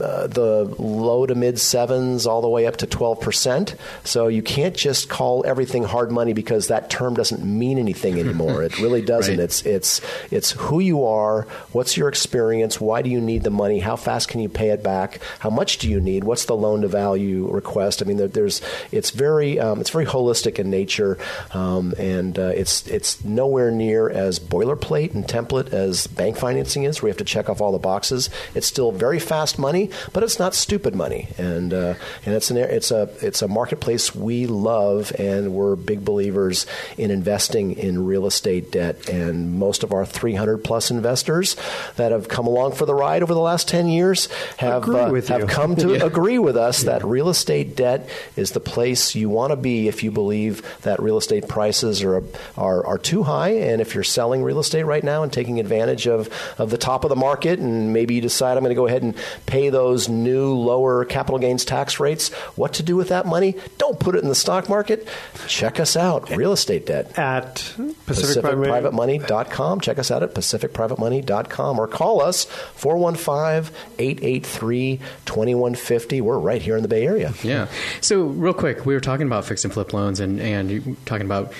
uh, 0.02 0.28
the 0.28 0.64
low 0.80 1.26
to 1.26 1.36
mid 1.36 1.60
sevens 1.60 2.26
all 2.26 2.42
the 2.42 2.50
way 2.50 2.66
up 2.66 2.78
to 2.78 2.88
12%. 2.88 3.76
So 4.04 4.28
you 4.28 4.42
can't 4.42 4.76
just 4.76 5.10
call 5.10 5.46
everything 5.46 5.84
hard 5.84 6.12
money 6.12 6.34
because 6.34 6.68
that 6.68 6.90
term 6.90 7.16
doesn't 7.16 7.44
mean 7.44 7.78
anything 7.78 8.20
anymore. 8.20 8.64
it 8.64 8.80
really 8.80 9.02
doesn't. 9.02 9.38
right. 9.38 9.44
It's 9.44 9.66
it's 9.66 10.02
it's 10.32 10.52
who 10.52 10.80
you 10.80 11.06
are, 11.06 11.44
what's 11.72 11.98
your 11.98 12.10
experience, 12.10 12.82
why 12.82 13.02
do 13.02 13.10
you 13.10 13.22
need 13.22 13.44
the 13.44 13.50
money, 13.50 13.80
how 13.80 13.96
fast 13.96 14.30
can 14.30 14.42
you 14.42 14.50
pay 14.50 14.70
it 14.70 14.84
back, 14.84 15.20
how 15.40 15.50
much 15.50 15.78
do 15.78 15.90
you 15.90 16.00
need, 16.00 16.24
what's 16.24 16.46
the 16.46 16.56
loan 16.56 16.82
to 16.82 16.88
value 16.88 17.48
request. 17.52 18.02
I 18.02 18.06
mean, 18.06 18.18
there, 18.18 18.28
there's 18.28 18.62
it's 18.92 19.12
very 19.12 19.60
um, 19.60 19.80
it's 19.80 19.90
very 19.90 20.06
holistic 20.06 20.60
in 20.60 20.70
nature, 20.70 21.18
um, 21.54 21.94
and 21.98 22.38
uh, 22.38 22.54
it's 22.56 22.88
it's 22.88 23.24
nowhere 23.24 23.72
near 23.72 24.10
as 24.10 24.40
boilerplate 24.40 25.14
and 25.14 25.26
template 25.26 25.74
as 25.74 26.08
bank 26.08 26.38
financing 26.38 26.84
is, 26.84 27.02
where 27.02 27.08
you 27.08 27.12
have 27.12 27.18
to 27.18 27.24
check 27.24 27.50
off 27.50 27.62
all 27.62 27.72
the 27.72 27.80
boxes. 27.80 28.30
It's 28.56 28.68
still 28.68 28.92
very 28.92 29.20
fast 29.20 29.60
money 29.60 29.87
but 30.14 30.24
it's 30.24 30.40
not 30.40 30.56
stupid 30.56 30.96
money, 30.96 31.30
and 31.38 31.74
uh, 31.74 31.96
and 32.26 32.36
it's 32.36 32.52
an 32.52 32.58
it's 32.58 32.92
a 32.92 33.10
it's 33.22 33.42
a 33.42 33.48
marketplace 33.48 34.16
we 34.16 34.48
love, 34.48 35.12
and 35.18 35.54
we're 35.54 35.76
big 35.76 36.04
believers 36.04 36.66
in 36.98 37.12
investing 37.12 37.74
in 37.74 38.06
real 38.06 38.26
estate 38.26 38.72
debt. 38.72 39.10
And 39.10 39.54
most 39.54 39.84
of 39.84 39.94
our 39.94 40.06
300 40.06 40.64
plus 40.64 40.92
investors 40.92 41.56
that 41.96 42.12
have 42.12 42.28
come 42.28 42.48
along 42.48 42.74
for 42.74 42.86
the 42.86 42.96
ride 42.96 43.24
over 43.24 43.34
the 43.34 43.40
last 43.40 43.68
10 43.68 43.88
years 43.88 44.28
have 44.58 44.88
uh, 44.90 45.14
have 45.14 45.48
come 45.48 45.76
to 45.76 45.94
yeah. 45.98 46.06
agree 46.06 46.40
with 46.40 46.58
us 46.58 46.84
yeah. 46.84 46.92
that 46.92 47.06
real 47.06 47.30
estate 47.30 47.76
debt 47.76 48.10
is 48.36 48.52
the 48.52 48.60
place 48.60 49.16
you 49.16 49.30
want 49.30 49.52
to 49.52 49.56
be 49.56 49.88
if 49.88 50.04
you 50.04 50.12
believe 50.12 50.64
that 50.82 51.02
real 51.02 51.18
estate 51.18 51.48
prices 51.48 52.04
are, 52.04 52.24
are 52.58 52.86
are 52.86 52.98
too 52.98 53.24
high, 53.24 53.50
and 53.50 53.82
if 53.82 53.94
you're 53.94 54.04
selling 54.04 54.44
real 54.44 54.60
estate 54.60 54.84
right 54.84 55.04
now 55.04 55.24
and 55.24 55.32
taking 55.32 55.60
advantage 55.60 56.08
of 56.08 56.30
of 56.58 56.70
the 56.70 56.78
top 56.78 57.04
of 57.04 57.10
the 57.10 57.16
market, 57.16 57.60
and 57.60 57.94
maybe 57.94 58.16
you 58.16 58.22
decide 58.22 58.58
I'm 58.58 58.64
going 58.64 58.70
to 58.70 58.76
go 58.76 58.88
ahead 58.88 59.04
and 59.04 59.16
pay 59.46 59.70
the 59.70 59.77
those 59.78 60.10
new 60.10 60.56
lower 60.56 61.06
capital 61.06 61.38
gains 61.38 61.64
tax 61.64 62.00
rates. 62.00 62.34
What 62.56 62.74
to 62.74 62.84
do 62.84 62.96
with 62.96 63.10
that 63.10 63.28
money? 63.28 63.56
Don't 63.78 64.00
put 64.00 64.16
it 64.16 64.24
in 64.24 64.28
the 64.28 64.34
stock 64.34 64.68
market. 64.70 65.08
Check 65.46 65.80
us 65.80 65.96
out, 65.96 66.32
real 66.32 66.52
estate 66.52 66.88
debt. 66.88 67.16
At 67.20 67.76
Pacific, 68.08 68.44
PacificPrivateMoney.com. 68.44 69.82
Check 69.82 70.00
us 70.00 70.10
out 70.10 70.24
at 70.24 70.34
PacificPrivateMoney.com 70.34 71.78
or 71.78 71.88
call 71.88 72.24
us 72.24 72.46
415 72.46 73.72
883 74.00 74.98
2150. 75.26 76.22
We're 76.22 76.40
right 76.40 76.62
here 76.62 76.76
in 76.76 76.82
the 76.82 76.90
Bay 76.90 77.06
Area. 77.06 77.36
Yeah. 77.44 77.68
So, 78.02 78.24
real 78.24 78.56
quick, 78.56 78.84
we 78.88 78.96
were 78.96 79.00
talking 79.00 79.28
about 79.28 79.46
fix 79.46 79.64
and 79.64 79.72
flip 79.72 79.94
loans 79.94 80.20
and, 80.20 80.40
and 80.42 80.72
you 80.72 80.98
talking 81.06 81.28
about 81.28 81.54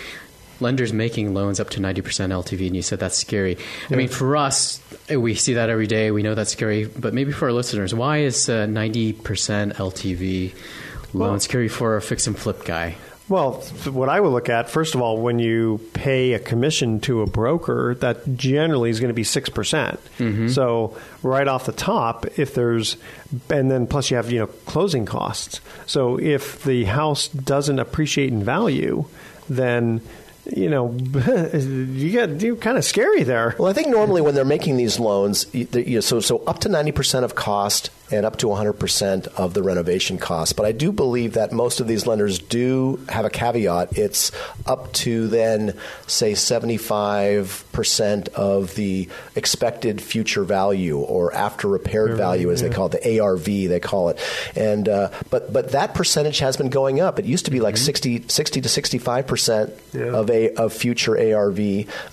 lenders 0.60 0.94
making 0.94 1.34
loans 1.34 1.60
up 1.60 1.70
to 1.72 1.80
90% 1.80 2.02
LTV, 2.32 2.68
and 2.68 2.76
you 2.76 2.82
said 2.82 3.00
that's 3.00 3.18
scary. 3.18 3.58
I 3.92 3.96
mean, 3.96 4.08
for 4.08 4.36
us, 4.38 4.80
we 5.10 5.36
see 5.36 5.54
that 5.54 5.70
every 5.70 5.88
day. 5.88 6.12
We 6.12 6.24
know 6.24 6.36
that's 6.36 6.52
scary, 6.52 6.86
but 6.86 7.14
maybe 7.14 7.32
for 7.32 7.46
our 7.48 7.54
listeners, 7.54 7.94
why 7.94 8.20
is 8.20 8.50
uh, 8.50 8.66
90% 8.66 9.16
LTV 9.76 10.54
loan 11.14 11.30
Well- 11.32 11.40
scary 11.40 11.68
for 11.68 11.96
a 11.98 12.02
fix 12.02 12.28
and 12.28 12.38
flip 12.38 12.64
guy? 12.66 12.96
Well, 13.30 13.56
what 13.92 14.08
I 14.08 14.22
would 14.22 14.30
look 14.30 14.48
at, 14.48 14.70
first 14.70 14.96
of 14.96 15.02
all, 15.02 15.18
when 15.20 15.38
you 15.38 15.82
pay 15.92 16.32
a 16.32 16.40
commission 16.40 17.02
to 17.02 17.24
a 17.24 17.26
broker, 17.28 17.94
that 17.96 18.38
generally 18.38 18.90
is 18.90 19.02
going 19.02 19.10
to 19.10 19.14
be 19.14 19.24
6%. 19.24 19.54
percent 19.54 20.00
So, 20.52 20.98
right 21.24 21.46
off 21.46 21.66
the 21.66 21.74
top, 21.74 22.26
if 22.40 22.54
there's, 22.54 22.96
and 23.50 23.70
then 23.70 23.86
plus 23.86 24.10
you 24.12 24.16
have, 24.16 24.32
you 24.32 24.40
know, 24.40 24.48
closing 24.48 25.06
costs. 25.06 25.60
So, 25.88 26.18
if 26.18 26.64
the 26.64 26.86
house 26.86 27.28
doesn't 27.28 27.80
appreciate 27.80 28.30
in 28.32 28.46
value, 28.46 29.04
then, 29.50 30.00
you 30.56 30.70
know, 30.70 30.92
you 31.54 32.12
get 32.12 32.42
you 32.42 32.56
kind 32.56 32.78
of 32.78 32.86
scary 32.86 33.24
there. 33.24 33.56
Well, 33.58 33.70
I 33.70 33.74
think 33.74 33.88
normally 33.90 34.22
when 34.22 34.36
they're 34.36 34.46
making 34.46 34.78
these 34.78 35.00
loans, 35.00 35.46
you- 35.54 35.68
know, 35.74 36.00
so 36.02 36.20
so 36.20 36.40
up 36.46 36.60
to 36.60 36.70
ninety 36.70 36.92
percent 36.92 37.26
of 37.26 37.36
cost 37.36 37.90
and 38.12 38.26
up 38.26 38.38
to 38.38 38.48
one 38.48 38.58
hundred 38.58 38.74
percent 38.74 39.28
of 39.28 39.54
the 39.54 39.64
renovation 39.64 40.18
cost. 40.18 40.56
But 40.56 40.66
I 40.66 40.72
do 40.72 40.92
believe 40.92 41.34
that 41.34 41.52
most 41.52 41.80
of 41.80 41.88
these 41.88 42.08
lenders 42.08 42.40
do 42.40 43.00
have 43.10 43.26
a 43.26 43.30
caveat. 43.30 43.98
It's 43.98 44.32
up 44.66 44.92
to 44.94 45.28
then 45.28 45.78
say 46.08 46.34
seventy 46.36 46.78
five 46.78 47.66
percent 47.72 48.30
of 48.30 48.76
the 48.76 49.10
expected 49.36 50.02
future 50.02 50.44
value 50.44 50.98
or 50.98 51.34
after 51.34 51.68
repaired 51.68 52.18
value, 52.18 52.52
as 52.52 52.62
they 52.62 52.70
call 52.70 52.88
it, 52.88 53.02
the 53.02 53.20
ARV 53.20 53.46
they 53.46 53.80
call 53.80 54.10
it. 54.10 54.20
And 54.56 54.88
uh, 54.88 55.12
but 55.30 55.52
but 55.52 55.72
that 55.72 55.94
percentage 55.94 56.40
has 56.40 56.58
been 56.58 56.70
going 56.70 57.00
up. 57.00 57.20
It 57.20 57.26
used 57.26 57.46
to 57.46 57.52
be 57.52 57.60
like 57.60 57.78
60, 57.78 58.26
60 58.28 58.62
to 58.62 58.70
sixty 58.70 58.98
five 58.98 59.28
percent 59.28 59.74
of 59.94 60.30
a 60.30 60.54
of 60.56 60.74
future 60.74 61.18
ARV, 61.18 61.60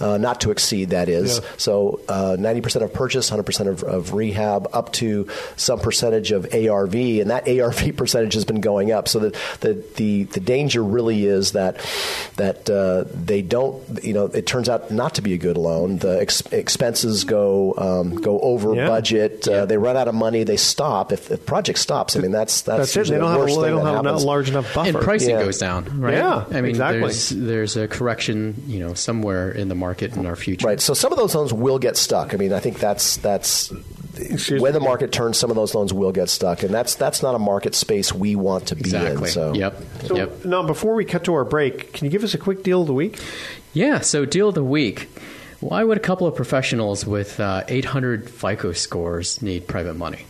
uh, 0.01 0.19
not 0.19 0.41
to 0.43 0.51
exceed 0.51 0.91
that 0.91 1.09
is. 1.09 1.39
Yeah. 1.39 1.49
So 1.57 2.01
uh, 2.09 2.37
ninety 2.39 2.61
percent 2.61 2.85
of 2.85 2.93
purchase, 2.93 3.29
hundred 3.29 3.45
percent 3.45 3.69
of, 3.69 3.83
of 3.83 4.15
rehab, 4.15 4.69
up 4.73 4.93
to 4.95 5.29
some 5.57 5.81
percentage 5.85 6.33
of 6.33 6.53
ARV, 6.53 6.95
and 6.95 7.31
that 7.31 7.49
ARV 7.49 7.97
percentage 7.97 8.35
has 8.35 8.45
been 8.45 8.61
going 8.61 8.91
up. 8.91 9.07
So 9.09 9.19
the 9.21 9.39
the 9.61 9.75
the, 9.97 10.25
the 10.25 10.41
danger 10.41 10.83
really 10.83 11.27
is 11.27 11.53
that 11.53 11.77
that 12.37 12.69
uh, 12.69 13.05
they 13.15 13.43
don't. 13.43 14.03
You 14.03 14.15
know, 14.15 14.25
it 14.27 14.47
turns 14.47 14.69
out 14.69 14.91
not 14.91 15.15
to 15.17 15.23
be 15.23 15.35
a 15.35 15.39
good 15.39 15.57
loan. 15.57 15.99
The 15.99 16.21
ex- 16.21 16.41
expenses 16.53 17.25
go 17.25 17.75
um, 17.77 18.17
go 18.17 18.41
over 18.41 18.75
Yeah. 18.75 18.87
budget. 18.89 19.47
Uh, 19.47 19.67
they 19.67 19.77
run 19.77 19.97
out 19.97 20.09
of 20.09 20.15
money. 20.15 20.43
They 20.45 20.57
stop. 20.57 21.13
If 21.13 21.29
the 21.29 21.39
project 21.39 21.79
stops, 21.79 22.17
I 22.17 22.21
mean 22.21 22.33
that's 22.33 22.63
that's, 22.63 22.79
That's 22.79 22.97
it. 22.97 23.01
usually 23.01 23.17
They 23.19 23.21
don't 23.21 23.33
the 23.33 23.39
have, 23.39 23.49
worst 23.49 23.61
they 23.61 23.69
don't 23.71 23.85
that 23.85 23.95
have 24.05 24.07
a 24.23 24.27
large 24.27 24.49
enough 24.49 24.75
buffer. 24.75 24.89
And 24.89 24.99
pricing 24.99 25.31
Yeah. 25.31 25.43
goes 25.45 25.59
down, 25.59 26.01
right? 26.01 26.15
Yeah, 26.15 26.45
I 26.51 26.55
mean, 26.63 26.71
exactly. 26.71 27.01
there's, 27.01 27.29
there's 27.29 27.77
a 27.77 27.87
correction, 27.87 28.63
you 28.67 28.79
know, 28.81 28.95
somewhere 28.95 29.53
in 29.53 29.69
the 29.69 29.75
market 29.75 30.17
in 30.17 30.25
our 30.27 30.37
future. 30.37 30.67
Right. 30.67 30.81
So 30.81 30.95
some 30.95 31.13
of 31.13 31.19
those 31.19 31.35
loans 31.35 31.53
will 31.53 31.79
get 31.79 31.97
stuck. 31.97 32.33
I 32.33 32.39
mean, 32.39 32.53
I 32.53 32.61
think 32.61 32.79
that's 32.79 33.19
that's 33.19 33.71
Excuse 34.19 34.61
when 34.61 34.73
the 34.73 34.81
market 34.81 35.13
turns, 35.13 35.39
some 35.39 35.51
of 35.51 35.57
those 35.57 35.75
loans 35.75 35.93
will 35.93 36.13
get 36.13 36.29
stuck, 36.29 36.63
and 36.63 36.73
that's 36.73 36.95
that's 36.95 37.23
not 37.23 37.35
a 37.35 37.39
market 37.39 37.75
space 37.75 38.13
we 38.13 38.37
want 38.37 38.69
to 38.69 38.77
be 38.77 38.83
Exactly. 38.83 39.29
in. 39.29 39.33
So 39.33 39.55
Yep. 39.55 39.83
So, 40.07 40.17
yep. 40.17 40.45
now, 40.45 40.63
before 40.63 40.95
we 40.95 41.05
cut 41.05 41.25
to 41.25 41.35
our 41.35 41.45
break, 41.45 41.93
can 41.93 42.05
you 42.05 42.11
give 42.11 42.25
us 42.25 42.35
a 42.35 42.39
quick 42.39 42.63
deal 42.63 42.83
of 42.83 42.87
the 42.87 42.95
week? 42.95 43.19
Yeah, 43.73 44.01
so 44.01 44.25
deal 44.25 44.49
of 44.51 44.55
the 44.55 44.65
week. 44.65 45.09
Why 45.61 45.83
would 45.83 45.97
a 45.97 46.01
couple 46.01 46.27
of 46.27 46.35
professionals 46.37 47.07
with 47.07 47.41
uh, 47.41 47.65
800 47.69 48.29
FICO 48.29 48.73
scores 48.73 49.41
need 49.43 49.67
private 49.67 49.95
money? 49.95 50.27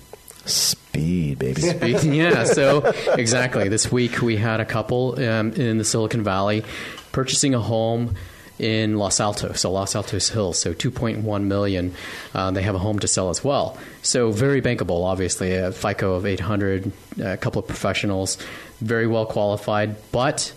speed, 0.46 1.38
baby. 1.38 1.60
Speed, 1.60 2.02
yeah, 2.04 2.44
so 2.44 2.92
exactly. 3.14 3.68
This 3.68 3.90
week 3.90 4.20
we 4.22 4.36
had 4.36 4.60
a 4.60 4.64
couple 4.64 5.14
um, 5.18 5.52
in 5.52 5.78
the 5.78 5.84
Silicon 5.84 6.22
Valley 6.22 6.64
purchasing 7.12 7.54
a 7.54 7.60
home 7.60 8.14
in 8.58 8.96
Los 8.98 9.20
Altos, 9.20 9.60
so 9.60 9.72
Los 9.72 9.94
Altos 9.96 10.28
Hills, 10.28 10.58
so 10.58 10.72
2.1 10.72 11.42
million. 11.44 11.94
Uh, 12.34 12.50
they 12.50 12.62
have 12.62 12.74
a 12.74 12.78
home 12.78 12.98
to 13.00 13.08
sell 13.08 13.30
as 13.30 13.42
well. 13.42 13.76
So 14.02 14.30
very 14.30 14.62
bankable, 14.62 15.04
obviously. 15.04 15.54
A 15.54 15.72
FICO 15.72 16.14
of 16.14 16.26
800, 16.26 16.92
a 17.20 17.36
couple 17.36 17.60
of 17.60 17.66
professionals, 17.66 18.38
very 18.80 19.06
well 19.06 19.26
qualified, 19.26 19.96
but 20.12 20.52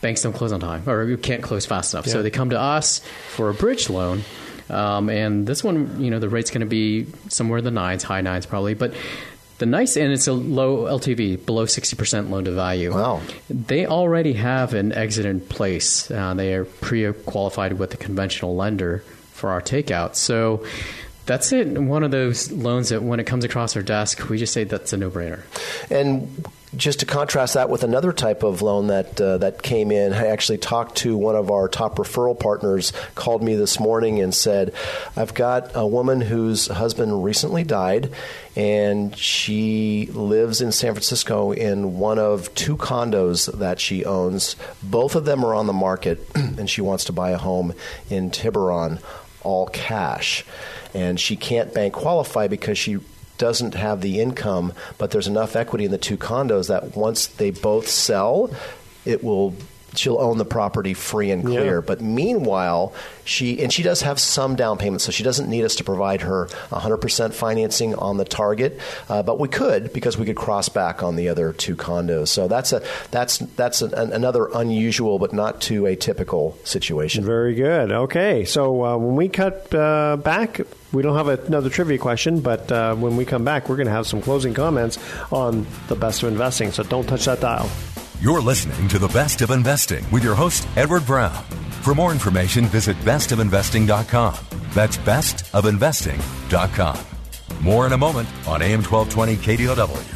banks 0.00 0.22
don't 0.22 0.32
close 0.32 0.52
on 0.52 0.60
time 0.60 0.88
or 0.88 1.16
can't 1.16 1.42
close 1.42 1.66
fast 1.66 1.92
enough. 1.92 2.06
So 2.06 2.22
they 2.22 2.30
come 2.30 2.50
to 2.50 2.60
us 2.60 3.00
for 3.30 3.50
a 3.50 3.54
bridge 3.54 3.90
loan. 3.90 4.22
Um, 4.70 5.08
and 5.08 5.46
this 5.46 5.64
one, 5.64 6.02
you 6.02 6.10
know, 6.10 6.18
the 6.18 6.28
rate's 6.28 6.50
going 6.50 6.60
to 6.60 6.66
be 6.66 7.06
somewhere 7.28 7.58
in 7.58 7.64
the 7.64 7.70
nines, 7.70 8.02
high 8.02 8.20
nines 8.20 8.46
probably. 8.46 8.74
But 8.74 8.94
the 9.58 9.66
nice, 9.66 9.96
and 9.96 10.12
it's 10.12 10.26
a 10.26 10.32
low 10.32 10.84
LTV, 10.84 11.44
below 11.44 11.66
60% 11.66 12.30
loan 12.30 12.44
to 12.44 12.52
value. 12.52 12.94
Wow. 12.94 13.20
They 13.50 13.86
already 13.86 14.34
have 14.34 14.72
an 14.72 14.92
exit 14.92 15.26
in 15.26 15.40
place. 15.40 16.10
Uh, 16.10 16.34
they 16.34 16.54
are 16.54 16.64
pre 16.64 17.12
qualified 17.12 17.74
with 17.74 17.90
the 17.90 17.96
conventional 17.96 18.56
lender 18.56 19.04
for 19.32 19.50
our 19.50 19.60
takeout. 19.60 20.14
So 20.14 20.64
that's 21.26 21.52
it. 21.52 21.66
One 21.66 22.04
of 22.04 22.10
those 22.10 22.50
loans 22.50 22.88
that 22.88 23.02
when 23.02 23.20
it 23.20 23.24
comes 23.24 23.44
across 23.44 23.76
our 23.76 23.82
desk, 23.82 24.28
we 24.28 24.38
just 24.38 24.52
say 24.52 24.64
that's 24.64 24.92
a 24.92 24.96
no 24.96 25.10
brainer. 25.10 25.42
And 25.90 26.46
just 26.76 27.00
to 27.00 27.06
contrast 27.06 27.54
that 27.54 27.70
with 27.70 27.82
another 27.82 28.12
type 28.12 28.42
of 28.42 28.60
loan 28.62 28.88
that 28.88 29.20
uh, 29.20 29.38
that 29.38 29.62
came 29.62 29.90
in, 29.90 30.12
I 30.12 30.26
actually 30.26 30.58
talked 30.58 30.96
to 30.98 31.16
one 31.16 31.34
of 31.34 31.50
our 31.50 31.68
top 31.68 31.96
referral 31.96 32.38
partners. 32.38 32.92
Called 33.14 33.42
me 33.42 33.54
this 33.54 33.80
morning 33.80 34.20
and 34.20 34.34
said, 34.34 34.74
"I've 35.16 35.34
got 35.34 35.70
a 35.74 35.86
woman 35.86 36.20
whose 36.20 36.66
husband 36.66 37.24
recently 37.24 37.64
died, 37.64 38.10
and 38.54 39.16
she 39.16 40.10
lives 40.12 40.60
in 40.60 40.72
San 40.72 40.92
Francisco 40.92 41.52
in 41.52 41.98
one 41.98 42.18
of 42.18 42.54
two 42.54 42.76
condos 42.76 43.50
that 43.58 43.80
she 43.80 44.04
owns. 44.04 44.56
Both 44.82 45.14
of 45.14 45.24
them 45.24 45.44
are 45.44 45.54
on 45.54 45.66
the 45.66 45.72
market, 45.72 46.28
and 46.34 46.68
she 46.68 46.82
wants 46.82 47.04
to 47.04 47.12
buy 47.12 47.30
a 47.30 47.38
home 47.38 47.72
in 48.10 48.30
Tiburon, 48.30 48.98
all 49.42 49.68
cash, 49.68 50.44
and 50.92 51.18
she 51.18 51.36
can't 51.36 51.72
bank 51.72 51.94
qualify 51.94 52.46
because 52.46 52.76
she." 52.76 52.98
Doesn't 53.38 53.74
have 53.74 54.00
the 54.00 54.20
income, 54.20 54.72
but 54.98 55.10
there's 55.10 55.28
enough 55.28 55.56
equity 55.56 55.84
in 55.84 55.90
the 55.90 55.98
two 55.98 56.16
condos 56.16 56.68
that 56.68 56.96
once 56.96 57.26
they 57.26 57.50
both 57.50 57.88
sell, 57.88 58.50
it 59.04 59.24
will 59.24 59.54
she'll 59.94 60.18
own 60.18 60.38
the 60.38 60.44
property 60.44 60.94
free 60.94 61.30
and 61.30 61.44
clear. 61.44 61.76
Yeah. 61.76 61.80
But 61.80 62.00
meanwhile, 62.00 62.92
she 63.24 63.62
and 63.62 63.72
she 63.72 63.82
does 63.82 64.02
have 64.02 64.18
some 64.18 64.56
down 64.56 64.78
payment, 64.78 65.02
so 65.02 65.12
she 65.12 65.22
doesn't 65.22 65.48
need 65.48 65.64
us 65.64 65.76
to 65.76 65.84
provide 65.84 66.22
her 66.22 66.46
100% 66.70 67.34
financing 67.34 67.94
on 67.94 68.16
the 68.16 68.24
target. 68.24 68.78
Uh, 69.08 69.22
but 69.22 69.38
we 69.38 69.48
could 69.48 69.92
because 69.92 70.16
we 70.16 70.26
could 70.26 70.36
cross 70.36 70.68
back 70.68 71.02
on 71.02 71.16
the 71.16 71.28
other 71.28 71.52
two 71.52 71.76
condos. 71.76 72.28
So 72.28 72.48
that's 72.48 72.72
a 72.72 72.82
that's 73.10 73.38
that's 73.38 73.82
an, 73.82 73.94
an, 73.94 74.12
another 74.12 74.48
unusual 74.54 75.18
but 75.18 75.32
not 75.32 75.60
too 75.60 75.82
atypical 75.82 76.54
situation. 76.66 77.24
Very 77.24 77.54
good. 77.54 77.92
Okay, 77.92 78.44
so 78.44 78.84
uh, 78.84 78.96
when 78.96 79.16
we 79.16 79.28
cut 79.28 79.74
uh, 79.74 80.16
back, 80.16 80.60
we 80.92 81.02
don't 81.02 81.16
have 81.16 81.28
another 81.28 81.70
trivia 81.70 81.98
question, 81.98 82.40
but 82.40 82.70
uh, 82.72 82.94
when 82.94 83.16
we 83.16 83.24
come 83.24 83.44
back, 83.44 83.68
we're 83.68 83.76
going 83.76 83.86
to 83.86 83.92
have 83.92 84.06
some 84.06 84.22
closing 84.22 84.54
comments 84.54 84.98
on 85.30 85.66
the 85.88 85.96
best 85.96 86.22
of 86.22 86.30
investing. 86.30 86.72
So 86.72 86.82
don't 86.82 87.06
touch 87.06 87.26
that 87.26 87.40
dial. 87.40 87.68
You're 88.20 88.40
listening 88.40 88.88
to 88.88 88.98
The 88.98 89.06
Best 89.08 89.42
of 89.42 89.52
Investing 89.52 90.04
with 90.10 90.24
your 90.24 90.34
host, 90.34 90.66
Edward 90.74 91.06
Brown. 91.06 91.44
For 91.82 91.94
more 91.94 92.10
information, 92.10 92.64
visit 92.64 92.96
bestofinvesting.com. 92.98 94.34
That's 94.74 94.96
bestofinvesting.com. 94.96 96.98
More 97.62 97.86
in 97.86 97.92
a 97.92 97.98
moment 97.98 98.28
on 98.48 98.60
AM 98.60 98.82
1220 98.82 99.36
KDOW. 99.36 100.14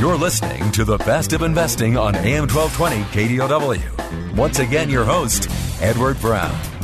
You're 0.00 0.16
listening 0.16 0.70
to 0.72 0.84
The 0.84 0.98
Best 0.98 1.32
of 1.32 1.42
Investing 1.42 1.96
on 1.96 2.14
AM 2.14 2.46
1220 2.46 3.38
KDOW. 3.38 4.36
Once 4.36 4.60
again, 4.60 4.88
your 4.88 5.04
host, 5.04 5.48
Edward 5.82 6.20
Brown. 6.20 6.79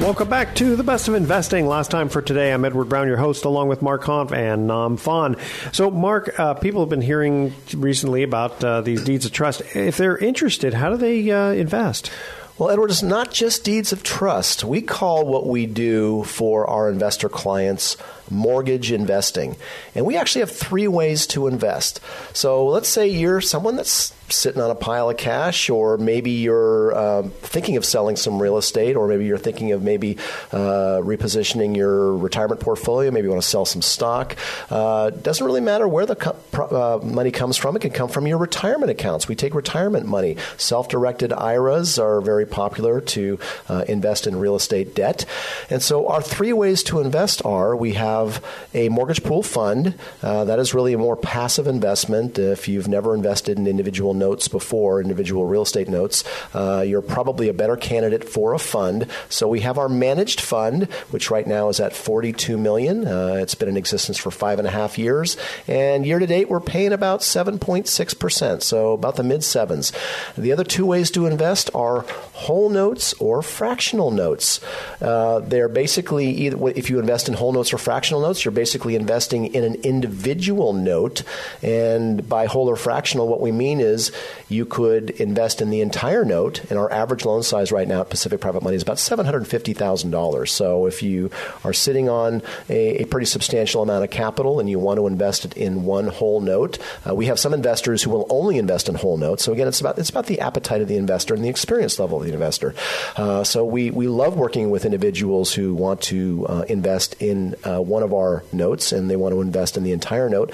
Welcome 0.00 0.28
back 0.28 0.54
to 0.56 0.76
the 0.76 0.84
best 0.84 1.08
of 1.08 1.14
investing. 1.14 1.66
Last 1.66 1.90
time 1.90 2.10
for 2.10 2.20
today, 2.20 2.52
I'm 2.52 2.66
Edward 2.66 2.90
Brown, 2.90 3.08
your 3.08 3.16
host, 3.16 3.46
along 3.46 3.68
with 3.68 3.80
Mark 3.80 4.04
Hanf 4.04 4.30
and 4.30 4.66
Nam 4.66 4.98
Phan. 4.98 5.36
So, 5.72 5.90
Mark, 5.90 6.38
uh, 6.38 6.52
people 6.52 6.82
have 6.82 6.90
been 6.90 7.00
hearing 7.00 7.54
recently 7.74 8.22
about 8.22 8.62
uh, 8.62 8.82
these 8.82 9.02
deeds 9.02 9.24
of 9.24 9.32
trust. 9.32 9.62
If 9.74 9.96
they're 9.96 10.18
interested, 10.18 10.74
how 10.74 10.90
do 10.90 10.98
they 10.98 11.30
uh, 11.30 11.52
invest? 11.52 12.10
Well, 12.58 12.70
Edward, 12.70 12.90
it's 12.90 13.02
not 13.02 13.32
just 13.32 13.64
deeds 13.64 13.92
of 13.92 14.02
trust. 14.02 14.64
We 14.64 14.82
call 14.82 15.26
what 15.26 15.46
we 15.46 15.66
do 15.66 16.24
for 16.24 16.68
our 16.68 16.90
investor 16.90 17.30
clients 17.30 17.96
mortgage 18.30 18.92
investing. 18.92 19.56
And 19.94 20.06
we 20.06 20.16
actually 20.16 20.40
have 20.40 20.50
three 20.50 20.88
ways 20.88 21.26
to 21.28 21.46
invest. 21.46 22.00
So 22.32 22.66
let's 22.66 22.88
say 22.88 23.08
you're 23.08 23.40
someone 23.40 23.76
that's 23.76 24.12
sitting 24.28 24.60
on 24.60 24.70
a 24.70 24.74
pile 24.74 25.08
of 25.08 25.16
cash, 25.16 25.70
or 25.70 25.96
maybe 25.98 26.32
you're 26.32 26.96
um, 26.98 27.30
thinking 27.30 27.76
of 27.76 27.84
selling 27.84 28.16
some 28.16 28.42
real 28.42 28.56
estate, 28.56 28.96
or 28.96 29.06
maybe 29.06 29.24
you're 29.24 29.38
thinking 29.38 29.70
of 29.72 29.82
maybe 29.82 30.18
uh, 30.52 31.00
repositioning 31.00 31.76
your 31.76 32.16
retirement 32.16 32.60
portfolio. 32.60 33.10
Maybe 33.10 33.26
you 33.26 33.30
want 33.30 33.42
to 33.42 33.48
sell 33.48 33.64
some 33.64 33.82
stock. 33.82 34.36
Uh, 34.68 35.10
doesn't 35.10 35.46
really 35.46 35.60
matter 35.60 35.86
where 35.86 36.06
the 36.06 36.16
co- 36.16 36.36
uh, 36.54 37.04
money 37.04 37.30
comes 37.30 37.56
from. 37.56 37.76
It 37.76 37.82
can 37.82 37.92
come 37.92 38.08
from 38.08 38.26
your 38.26 38.38
retirement 38.38 38.90
accounts. 38.90 39.28
We 39.28 39.36
take 39.36 39.54
retirement 39.54 40.06
money. 40.06 40.36
Self-directed 40.56 41.32
IRAs 41.32 41.98
are 41.98 42.20
very 42.20 42.46
popular 42.46 43.00
to 43.00 43.38
uh, 43.68 43.84
invest 43.86 44.26
in 44.26 44.36
real 44.36 44.56
estate 44.56 44.94
debt. 44.94 45.24
And 45.70 45.80
so 45.82 46.08
our 46.08 46.22
three 46.22 46.52
ways 46.52 46.82
to 46.84 47.00
invest 47.00 47.44
are: 47.44 47.76
we 47.76 47.92
have 47.92 48.15
a 48.74 48.88
mortgage 48.88 49.22
pool 49.22 49.42
fund. 49.42 49.94
Uh, 50.22 50.44
that 50.44 50.58
is 50.58 50.74
really 50.74 50.92
a 50.92 50.98
more 50.98 51.16
passive 51.16 51.66
investment. 51.66 52.38
If 52.38 52.68
you've 52.68 52.88
never 52.88 53.14
invested 53.14 53.58
in 53.58 53.66
individual 53.66 54.14
notes 54.14 54.48
before, 54.48 55.00
individual 55.00 55.46
real 55.46 55.62
estate 55.62 55.88
notes, 55.88 56.24
uh, 56.54 56.84
you're 56.86 57.02
probably 57.02 57.48
a 57.48 57.54
better 57.54 57.76
candidate 57.76 58.28
for 58.28 58.54
a 58.54 58.58
fund. 58.58 59.06
So 59.28 59.48
we 59.48 59.60
have 59.60 59.78
our 59.78 59.88
managed 59.88 60.40
fund, 60.40 60.84
which 61.10 61.30
right 61.30 61.46
now 61.46 61.68
is 61.68 61.80
at 61.80 61.94
42 61.94 62.56
million. 62.56 63.06
Uh, 63.06 63.38
it's 63.40 63.54
been 63.54 63.68
in 63.68 63.76
existence 63.76 64.18
for 64.18 64.30
five 64.30 64.58
and 64.58 64.66
a 64.66 64.70
half 64.70 64.98
years, 64.98 65.36
and 65.66 66.06
year 66.06 66.18
to 66.18 66.26
date 66.26 66.48
we're 66.48 66.60
paying 66.60 66.92
about 66.92 67.20
7.6 67.20 68.18
percent, 68.18 68.62
so 68.62 68.92
about 68.92 69.16
the 69.16 69.22
mid 69.22 69.42
sevens. 69.42 69.92
The 70.36 70.52
other 70.52 70.64
two 70.64 70.86
ways 70.86 71.10
to 71.12 71.26
invest 71.26 71.70
are 71.74 72.04
whole 72.32 72.68
notes 72.68 73.14
or 73.14 73.42
fractional 73.42 74.10
notes. 74.10 74.60
Uh, 75.00 75.40
they're 75.40 75.68
basically 75.68 76.28
either 76.28 76.68
if 76.70 76.90
you 76.90 76.98
invest 76.98 77.28
in 77.28 77.34
whole 77.34 77.52
notes 77.52 77.72
or 77.72 77.78
fractional 77.78 78.05
notes, 78.10 78.44
you're 78.44 78.52
basically 78.52 78.96
investing 78.96 79.54
in 79.54 79.64
an 79.64 79.74
individual 79.76 80.72
note, 80.72 81.22
and 81.62 82.28
by 82.28 82.46
whole 82.46 82.68
or 82.68 82.76
fractional, 82.76 83.28
what 83.28 83.40
we 83.40 83.52
mean 83.52 83.80
is 83.80 84.12
you 84.48 84.64
could 84.64 85.10
invest 85.10 85.60
in 85.60 85.70
the 85.70 85.80
entire 85.80 86.24
note, 86.24 86.64
and 86.70 86.78
our 86.78 86.90
average 86.92 87.24
loan 87.24 87.42
size 87.42 87.72
right 87.72 87.88
now 87.88 88.00
at 88.00 88.10
Pacific 88.10 88.40
Private 88.40 88.62
Money 88.62 88.76
is 88.76 88.82
about 88.82 88.96
$750,000. 88.96 90.48
So 90.48 90.86
if 90.86 91.02
you 91.02 91.30
are 91.64 91.72
sitting 91.72 92.08
on 92.08 92.42
a, 92.68 93.02
a, 93.02 93.06
pretty 93.06 93.26
substantial 93.26 93.82
amount 93.82 94.04
of 94.04 94.10
capital 94.10 94.60
and 94.60 94.68
you 94.68 94.78
want 94.78 94.98
to 94.98 95.06
invest 95.06 95.44
it 95.44 95.56
in 95.56 95.84
one 95.84 96.08
whole 96.08 96.40
note, 96.40 96.78
uh, 97.08 97.14
we 97.14 97.26
have 97.26 97.38
some 97.38 97.54
investors 97.54 98.02
who 98.02 98.10
will 98.10 98.26
only 98.30 98.58
invest 98.58 98.88
in 98.88 98.94
whole 98.94 99.16
notes. 99.16 99.44
So 99.44 99.52
again, 99.52 99.68
it's 99.68 99.80
about 99.80 99.98
it's 99.98 100.10
about 100.10 100.26
the 100.26 100.40
appetite 100.40 100.80
of 100.80 100.88
the 100.88 100.96
investor 100.96 101.34
and 101.34 101.44
the 101.44 101.48
experience 101.48 101.98
level 101.98 102.20
of 102.20 102.26
the 102.26 102.32
investor. 102.32 102.74
Uh, 103.16 103.44
so 103.44 103.64
we, 103.64 103.90
we 103.90 104.08
love 104.08 104.36
working 104.36 104.70
with 104.70 104.84
individuals 104.84 105.52
who 105.52 105.74
want 105.74 106.00
to 106.02 106.46
uh, 106.48 106.64
invest 106.68 107.16
in 107.20 107.54
uh, 107.64 107.80
one 107.96 108.02
of 108.02 108.12
our 108.12 108.44
notes 108.52 108.92
and 108.92 109.08
they 109.08 109.16
want 109.16 109.32
to 109.34 109.40
invest 109.40 109.78
in 109.78 109.82
the 109.82 109.92
entire 109.92 110.28
note. 110.28 110.52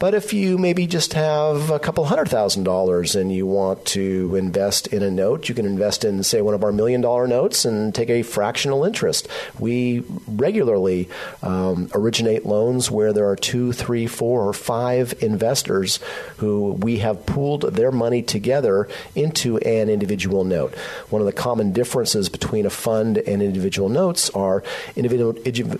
But 0.00 0.12
if 0.12 0.32
you 0.32 0.58
maybe 0.58 0.88
just 0.88 1.12
have 1.12 1.70
a 1.70 1.78
couple 1.78 2.04
hundred 2.04 2.28
thousand 2.28 2.64
dollars 2.64 3.14
and 3.14 3.32
you 3.32 3.46
want 3.46 3.84
to 3.96 4.34
invest 4.34 4.88
in 4.88 5.04
a 5.04 5.10
note, 5.10 5.48
you 5.48 5.54
can 5.54 5.66
invest 5.66 6.04
in, 6.04 6.24
say, 6.24 6.42
one 6.42 6.52
of 6.52 6.64
our 6.64 6.72
million 6.72 7.00
dollar 7.00 7.28
notes 7.28 7.64
and 7.64 7.94
take 7.94 8.10
a 8.10 8.22
fractional 8.22 8.84
interest. 8.84 9.28
We 9.60 10.02
regularly 10.26 11.08
um, 11.44 11.90
originate 11.94 12.44
loans 12.44 12.90
where 12.90 13.12
there 13.12 13.28
are 13.28 13.36
two, 13.36 13.72
three, 13.72 14.08
four, 14.08 14.48
or 14.48 14.52
five 14.52 15.14
investors 15.22 16.00
who 16.38 16.72
we 16.72 16.98
have 16.98 17.24
pooled 17.24 17.62
their 17.62 17.92
money 17.92 18.20
together 18.20 18.88
into 19.14 19.58
an 19.58 19.88
individual 19.88 20.42
note. 20.42 20.74
One 21.08 21.22
of 21.22 21.26
the 21.26 21.32
common 21.32 21.70
differences 21.70 22.28
between 22.28 22.66
a 22.66 22.70
fund 22.70 23.18
and 23.18 23.42
individual 23.42 23.88
notes 23.88 24.28
are 24.30 24.64
individual, 24.96 25.36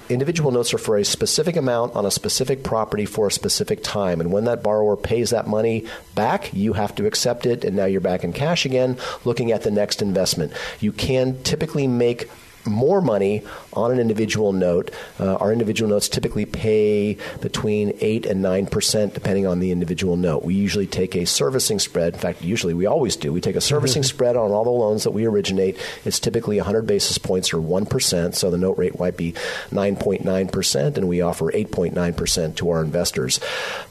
individual 0.09 0.53
notes 0.53 0.73
are 0.73 0.79
for 0.79 0.97
a 0.97 1.00
specific 1.05 1.57
amount 1.57 1.95
on 1.95 2.07
a 2.07 2.11
specific 2.11 2.63
property 2.63 3.05
for 3.05 3.27
a 3.27 3.33
specific 3.33 3.83
time. 3.83 4.21
And 4.21 4.33
when 4.33 4.45
that 4.45 4.63
borrower 4.63 4.97
pays 4.97 5.31
that 5.31 5.47
money 5.47 5.87
back, 6.15 6.53
you 6.53 6.75
have 6.75 6.95
to 6.97 7.07
accept 7.07 7.47
it, 7.47 7.65
and 7.65 7.77
now 7.77 7.87
you're 7.87 8.01
back 8.01 8.25
in 8.25 8.33
cash 8.33 8.67
again, 8.67 8.97
looking 9.25 9.53
at 9.53 9.63
the 9.63 9.71
next 9.71 10.03
investment. 10.03 10.53
You 10.81 10.93
can 10.93 11.43
typically 11.43 11.87
make 11.87 12.29
more 12.65 13.01
money 13.01 13.43
on 13.73 13.93
an 13.93 13.99
individual 13.99 14.53
note. 14.53 14.91
Uh, 15.19 15.35
our 15.37 15.53
individual 15.53 15.91
notes 15.91 16.09
typically 16.09 16.45
pay 16.45 17.17
between 17.41 17.97
8 18.01 18.27
and 18.27 18.45
9% 18.45 19.15
depending 19.15 19.47
on 19.47 19.61
the 19.61 19.71
individual 19.71 20.17
note. 20.17 20.45
We 20.45 20.55
usually 20.55 20.87
take 20.87 21.15
a 21.15 21.25
servicing 21.25 21.79
spread. 21.79 22.15
In 22.15 22.21
fact, 22.21 22.43
usually 22.43 22.75
we 22.75 22.87
always 22.87 23.17
do. 23.17 23.33
We 23.33 23.41
take 23.41 23.57
a 23.57 23.61
servicing 23.61 24.03
spread 24.03 24.37
on 24.37 24.51
all 24.51 24.65
the 24.65 24.71
loans 24.71 25.05
that 25.05 25.13
we 25.13 25.27
originate. 25.27 25.79
It's 26.05 26.21
typically 26.21 26.57
100 26.57 26.83
basis 26.83 27.19
points 27.19 27.53
or 27.53 27.59
1%, 27.59 28.35
so 28.35 28.51
the 28.51 28.59
note 28.59 28.79
rate 28.79 28.99
might 28.99 29.17
be 29.17 29.33
9.9%, 29.71 30.97
and 30.97 31.09
we 31.09 31.21
offer 31.21 31.51
8.9% 31.53 32.57
to 32.57 32.71
our 32.71 32.83
investors. 32.83 33.41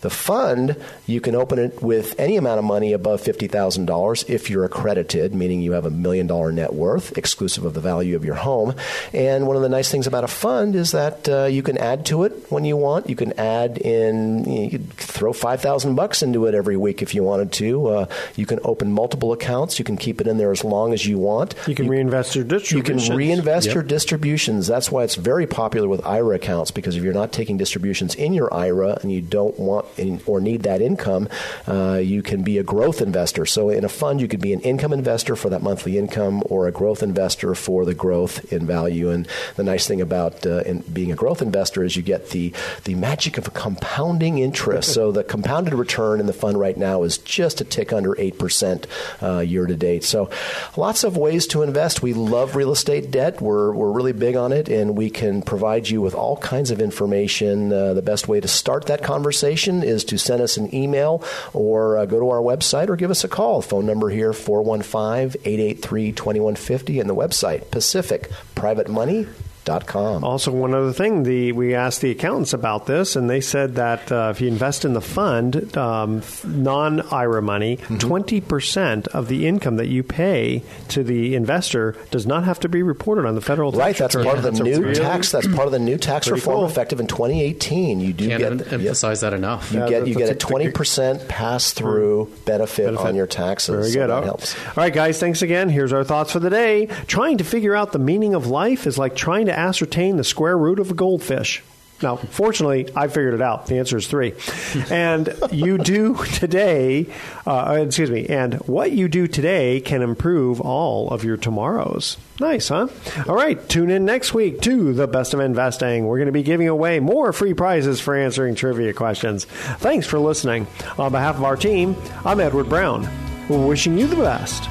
The 0.01 0.09
fund, 0.09 0.75
you 1.05 1.21
can 1.21 1.35
open 1.35 1.59
it 1.59 1.81
with 1.81 2.19
any 2.19 2.37
amount 2.37 2.59
of 2.59 2.65
money 2.65 2.93
above 2.93 3.21
$50,000 3.21 4.29
if 4.29 4.49
you're 4.49 4.65
accredited, 4.65 5.33
meaning 5.33 5.61
you 5.61 5.73
have 5.73 5.85
a 5.85 5.89
million 5.89 6.27
dollar 6.27 6.51
net 6.51 6.73
worth, 6.73 7.17
exclusive 7.17 7.65
of 7.65 7.73
the 7.73 7.81
value 7.81 8.15
of 8.15 8.25
your 8.25 8.35
home 8.35 8.58
home. 8.59 8.75
And 9.13 9.47
one 9.47 9.55
of 9.55 9.61
the 9.61 9.69
nice 9.69 9.89
things 9.89 10.07
about 10.07 10.23
a 10.23 10.27
fund 10.27 10.75
is 10.75 10.91
that 10.91 11.27
uh, 11.29 11.45
you 11.45 11.63
can 11.63 11.77
add 11.77 12.05
to 12.07 12.23
it 12.23 12.51
when 12.51 12.65
you 12.65 12.77
want. 12.77 13.09
You 13.09 13.15
can 13.15 13.33
add 13.39 13.77
in, 13.77 14.45
you, 14.45 14.55
know, 14.55 14.63
you 14.63 14.69
could 14.71 14.89
throw 14.93 15.33
5000 15.33 15.95
bucks 15.95 16.21
into 16.21 16.45
it 16.45 16.53
every 16.53 16.77
week 16.77 17.01
if 17.01 17.15
you 17.15 17.23
wanted 17.23 17.51
to. 17.53 17.87
Uh, 17.87 18.05
you 18.35 18.45
can 18.45 18.59
open 18.63 18.91
multiple 18.91 19.33
accounts. 19.33 19.79
You 19.79 19.85
can 19.85 19.97
keep 19.97 20.21
it 20.21 20.27
in 20.27 20.37
there 20.37 20.51
as 20.51 20.63
long 20.63 20.93
as 20.93 21.05
you 21.05 21.17
want. 21.17 21.55
You 21.67 21.75
can 21.75 21.85
you, 21.85 21.91
reinvest 21.91 22.35
your 22.35 22.45
distributions. 22.45 23.03
You 23.03 23.09
can 23.09 23.17
reinvest 23.17 23.67
yep. 23.67 23.75
your 23.75 23.83
distributions. 23.83 24.67
That's 24.67 24.91
why 24.91 25.03
it's 25.03 25.15
very 25.15 25.47
popular 25.47 25.87
with 25.87 26.05
IRA 26.05 26.35
accounts 26.35 26.71
because 26.71 26.95
if 26.95 27.03
you're 27.03 27.13
not 27.13 27.31
taking 27.31 27.57
distributions 27.57 28.15
in 28.15 28.33
your 28.33 28.53
IRA 28.53 28.97
and 29.01 29.11
you 29.11 29.21
don't 29.21 29.57
want 29.59 29.85
or 30.25 30.39
need 30.39 30.63
that 30.63 30.81
income, 30.81 31.27
uh, 31.67 31.99
you 32.01 32.21
can 32.21 32.43
be 32.43 32.57
a 32.57 32.63
growth 32.63 33.01
investor. 33.01 33.45
So 33.45 33.69
in 33.69 33.83
a 33.83 33.89
fund, 33.89 34.21
you 34.21 34.27
could 34.27 34.41
be 34.41 34.53
an 34.53 34.61
income 34.61 34.93
investor 34.93 35.35
for 35.35 35.49
that 35.49 35.61
monthly 35.61 35.97
income 35.97 36.43
or 36.45 36.67
a 36.67 36.71
growth 36.71 37.03
investor 37.03 37.55
for 37.55 37.85
the 37.85 37.93
growth 37.93 38.48
in 38.51 38.65
value. 38.65 39.09
And 39.09 39.27
the 39.55 39.63
nice 39.63 39.87
thing 39.87 40.01
about 40.01 40.45
uh, 40.45 40.63
being 40.91 41.11
a 41.11 41.15
growth 41.15 41.41
investor 41.41 41.83
is 41.83 41.95
you 41.95 42.03
get 42.03 42.29
the, 42.29 42.53
the 42.83 42.95
magic 42.95 43.37
of 43.37 43.47
a 43.47 43.51
compounding 43.51 44.39
interest. 44.39 44.93
so 44.93 45.11
the 45.11 45.23
compounded 45.23 45.73
return 45.73 46.19
in 46.19 46.25
the 46.25 46.33
fund 46.33 46.59
right 46.59 46.77
now 46.77 47.03
is 47.03 47.17
just 47.17 47.61
a 47.61 47.63
tick 47.63 47.93
under 47.93 48.15
8% 48.15 48.85
uh, 49.21 49.39
year 49.39 49.65
to 49.65 49.75
date. 49.75 50.03
So 50.03 50.29
lots 50.75 51.03
of 51.03 51.17
ways 51.17 51.47
to 51.47 51.63
invest. 51.63 52.01
We 52.01 52.13
love 52.13 52.55
real 52.55 52.71
estate 52.71 53.11
debt. 53.11 53.41
We're, 53.41 53.71
we're 53.71 53.91
really 53.91 54.13
big 54.13 54.35
on 54.35 54.51
it, 54.51 54.69
and 54.69 54.97
we 54.97 55.09
can 55.09 55.41
provide 55.41 55.89
you 55.89 56.01
with 56.01 56.15
all 56.15 56.37
kinds 56.37 56.71
of 56.71 56.81
information. 56.81 57.71
Uh, 57.71 57.93
the 57.93 58.01
best 58.01 58.27
way 58.27 58.39
to 58.39 58.47
start 58.47 58.85
that 58.87 59.03
conversation 59.03 59.83
is 59.83 60.03
to 60.05 60.17
send 60.17 60.41
us 60.41 60.57
an 60.57 60.73
email 60.73 61.23
or 61.53 61.97
uh, 61.97 62.05
go 62.05 62.19
to 62.19 62.29
our 62.29 62.41
website 62.41 62.89
or 62.89 62.95
give 62.95 63.11
us 63.11 63.23
a 63.23 63.27
call. 63.27 63.61
Phone 63.61 63.85
number 63.85 64.09
here 64.09 64.33
415 64.33 65.41
883 65.43 66.11
2150 66.11 66.99
and 66.99 67.09
the 67.09 67.15
website 67.15 67.71
Pacific 67.71 68.29
private 68.55 68.89
money 68.89 69.27
privatemoney.com. 69.69 70.23
Also, 70.23 70.51
one 70.51 70.73
other 70.73 70.93
thing, 70.93 71.23
the 71.23 71.51
we 71.51 71.75
asked 71.75 72.01
the 72.01 72.11
accountants 72.11 72.53
about 72.53 72.85
this, 72.85 73.15
and 73.15 73.29
they 73.29 73.41
said 73.41 73.75
that 73.75 74.11
uh, 74.11 74.29
if 74.31 74.41
you 74.41 74.47
invest 74.47 74.85
in 74.85 74.93
the 74.93 75.01
fund, 75.01 75.75
um, 75.77 76.21
non 76.43 77.01
IRA 77.01 77.41
money, 77.41 77.77
mm-hmm. 77.77 77.97
20 77.97 78.41
mm-hmm. 78.41 78.47
percent 78.47 79.07
of 79.09 79.27
the 79.27 79.47
income 79.47 79.77
that 79.77 79.87
you 79.87 80.03
pay 80.03 80.63
to 80.89 81.03
the 81.03 81.35
investor 81.35 81.95
does 82.11 82.25
not 82.25 82.43
have 82.43 82.59
to 82.59 82.69
be 82.69 82.83
reported 82.83 83.25
on 83.25 83.35
the 83.35 83.41
federal 83.41 83.71
tax 83.71 83.79
right. 83.79 83.97
That's 83.97 84.15
return. 84.15 84.25
part 84.25 84.37
of 84.37 84.43
the 84.43 84.51
that's 84.51 84.61
new 84.61 84.81
really, 84.81 84.95
tax. 84.95 85.31
That's 85.31 85.47
part 85.47 85.67
of 85.67 85.71
the 85.71 85.79
new 85.79 85.97
tax 86.09 86.27
reform 86.29 86.59
cool. 86.59 86.65
effective 86.65 86.99
in 86.99 87.07
2018. 87.07 87.99
You 87.99 88.13
do 88.13 88.27
Can't 88.27 88.59
get 88.59 88.73
emphasize 88.73 89.21
that 89.21 89.33
enough. 89.33 89.71
You 89.71 89.79
yeah, 89.79 89.89
get 89.89 90.07
you 90.07 90.15
get 90.15 90.29
a 90.29 90.35
20 90.35 90.71
percent 90.71 91.27
pass 91.27 91.71
through 91.71 92.31
benefit, 92.45 92.85
benefit, 92.85 93.05
on 93.05 93.15
your 93.15 93.27
taxes. 93.27 93.75
Very 93.75 93.91
good. 93.91 94.09
So 94.09 94.15
all, 94.15 94.23
helps. 94.23 94.55
all 94.67 94.73
right, 94.77 94.93
guys. 94.93 95.19
Thanks 95.19 95.41
again. 95.41 95.69
Here's 95.69 95.93
our 95.93 96.03
thoughts 96.03 96.31
for 96.31 96.39
the 96.39 96.49
day. 96.49 96.87
Trying 97.07 97.37
to 97.39 97.43
figure 97.43 97.75
out 97.75 97.91
the 97.91 97.99
meaning 97.99 98.35
of 98.35 98.47
life 98.47 98.87
is 98.87 98.97
like 98.97 99.15
trying 99.15 99.47
to 99.47 99.58
ascertain 99.59 100.17
the 100.17 100.23
square 100.23 100.57
root 100.57 100.79
of 100.79 100.91
a 100.91 100.93
goldfish. 100.93 101.63
Now, 102.01 102.15
fortunately, 102.15 102.87
I 102.95 103.07
figured 103.07 103.33
it 103.33 103.41
out. 103.41 103.67
The 103.67 103.77
answer 103.77 103.97
is 103.97 104.07
three. 104.07 104.33
and 104.89 105.33
you 105.51 105.77
do 105.77 106.15
today, 106.25 107.07
uh, 107.45 107.83
excuse 107.85 108.09
me, 108.09 108.25
and 108.27 108.55
what 108.67 108.91
you 108.91 109.07
do 109.07 109.27
today 109.27 109.81
can 109.81 110.01
improve 110.01 110.61
all 110.61 111.09
of 111.09 111.23
your 111.23 111.37
tomorrows. 111.37 112.17
Nice, 112.39 112.69
huh? 112.69 112.87
All 113.27 113.35
right, 113.35 113.67
tune 113.67 113.89
in 113.89 114.05
next 114.05 114.33
week 114.33 114.61
to 114.61 114.93
the 114.93 115.07
best 115.07 115.33
of 115.33 115.41
investing. 115.41 116.05
We're 116.05 116.17
going 116.17 116.27
to 116.27 116.31
be 116.31 116.43
giving 116.43 116.69
away 116.69 116.99
more 116.99 117.33
free 117.33 117.53
prizes 117.53 117.99
for 117.99 118.15
answering 118.15 118.55
trivia 118.55 118.93
questions. 118.93 119.45
Thanks 119.45 120.07
for 120.07 120.19
listening. 120.19 120.67
On 120.97 121.11
behalf 121.11 121.35
of 121.35 121.43
our 121.43 121.57
team, 121.57 121.97
I'm 122.23 122.39
Edward 122.39 122.69
Brown. 122.69 123.09
We're 123.49 123.65
wishing 123.65 123.97
you 123.97 124.07
the 124.07 124.15
best 124.15 124.69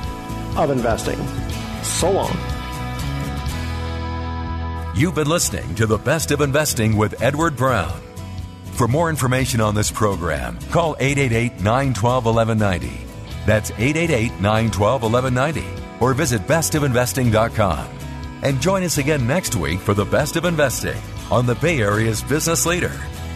of 0.57 0.71
investing. 0.71 1.19
So 1.83 2.11
long. 2.11 2.58
You've 4.99 5.15
been 5.15 5.29
listening 5.29 5.77
to 5.77 5.87
The 5.87 5.97
Best 5.97 6.33
of 6.33 6.41
Investing 6.41 6.97
with 6.97 7.23
Edward 7.23 7.55
Brown. 7.55 8.01
For 8.73 8.89
more 8.89 9.11
information 9.11 9.61
on 9.61 9.73
this 9.73 9.93
program, 9.93 10.59
call 10.73 10.97
888 10.99 11.63
912 11.63 12.25
1190. 12.25 13.07
That's 13.47 13.71
888 13.71 14.33
912 14.41 15.03
1190. 15.05 16.05
Or 16.05 16.15
visit 16.15 16.43
bestofinvesting.com. 16.49 17.89
And 18.43 18.61
join 18.61 18.83
us 18.83 18.99
again 18.99 19.25
next 19.25 19.55
week 19.55 19.79
for 19.79 19.95
The 19.95 20.05
Best 20.05 20.35
of 20.35 20.45
Investing 20.45 21.01
on 21.31 21.47
the 21.47 21.55
Bay 21.55 21.81
Area's 21.81 22.21
business 22.25 22.67
leader. 22.67 23.01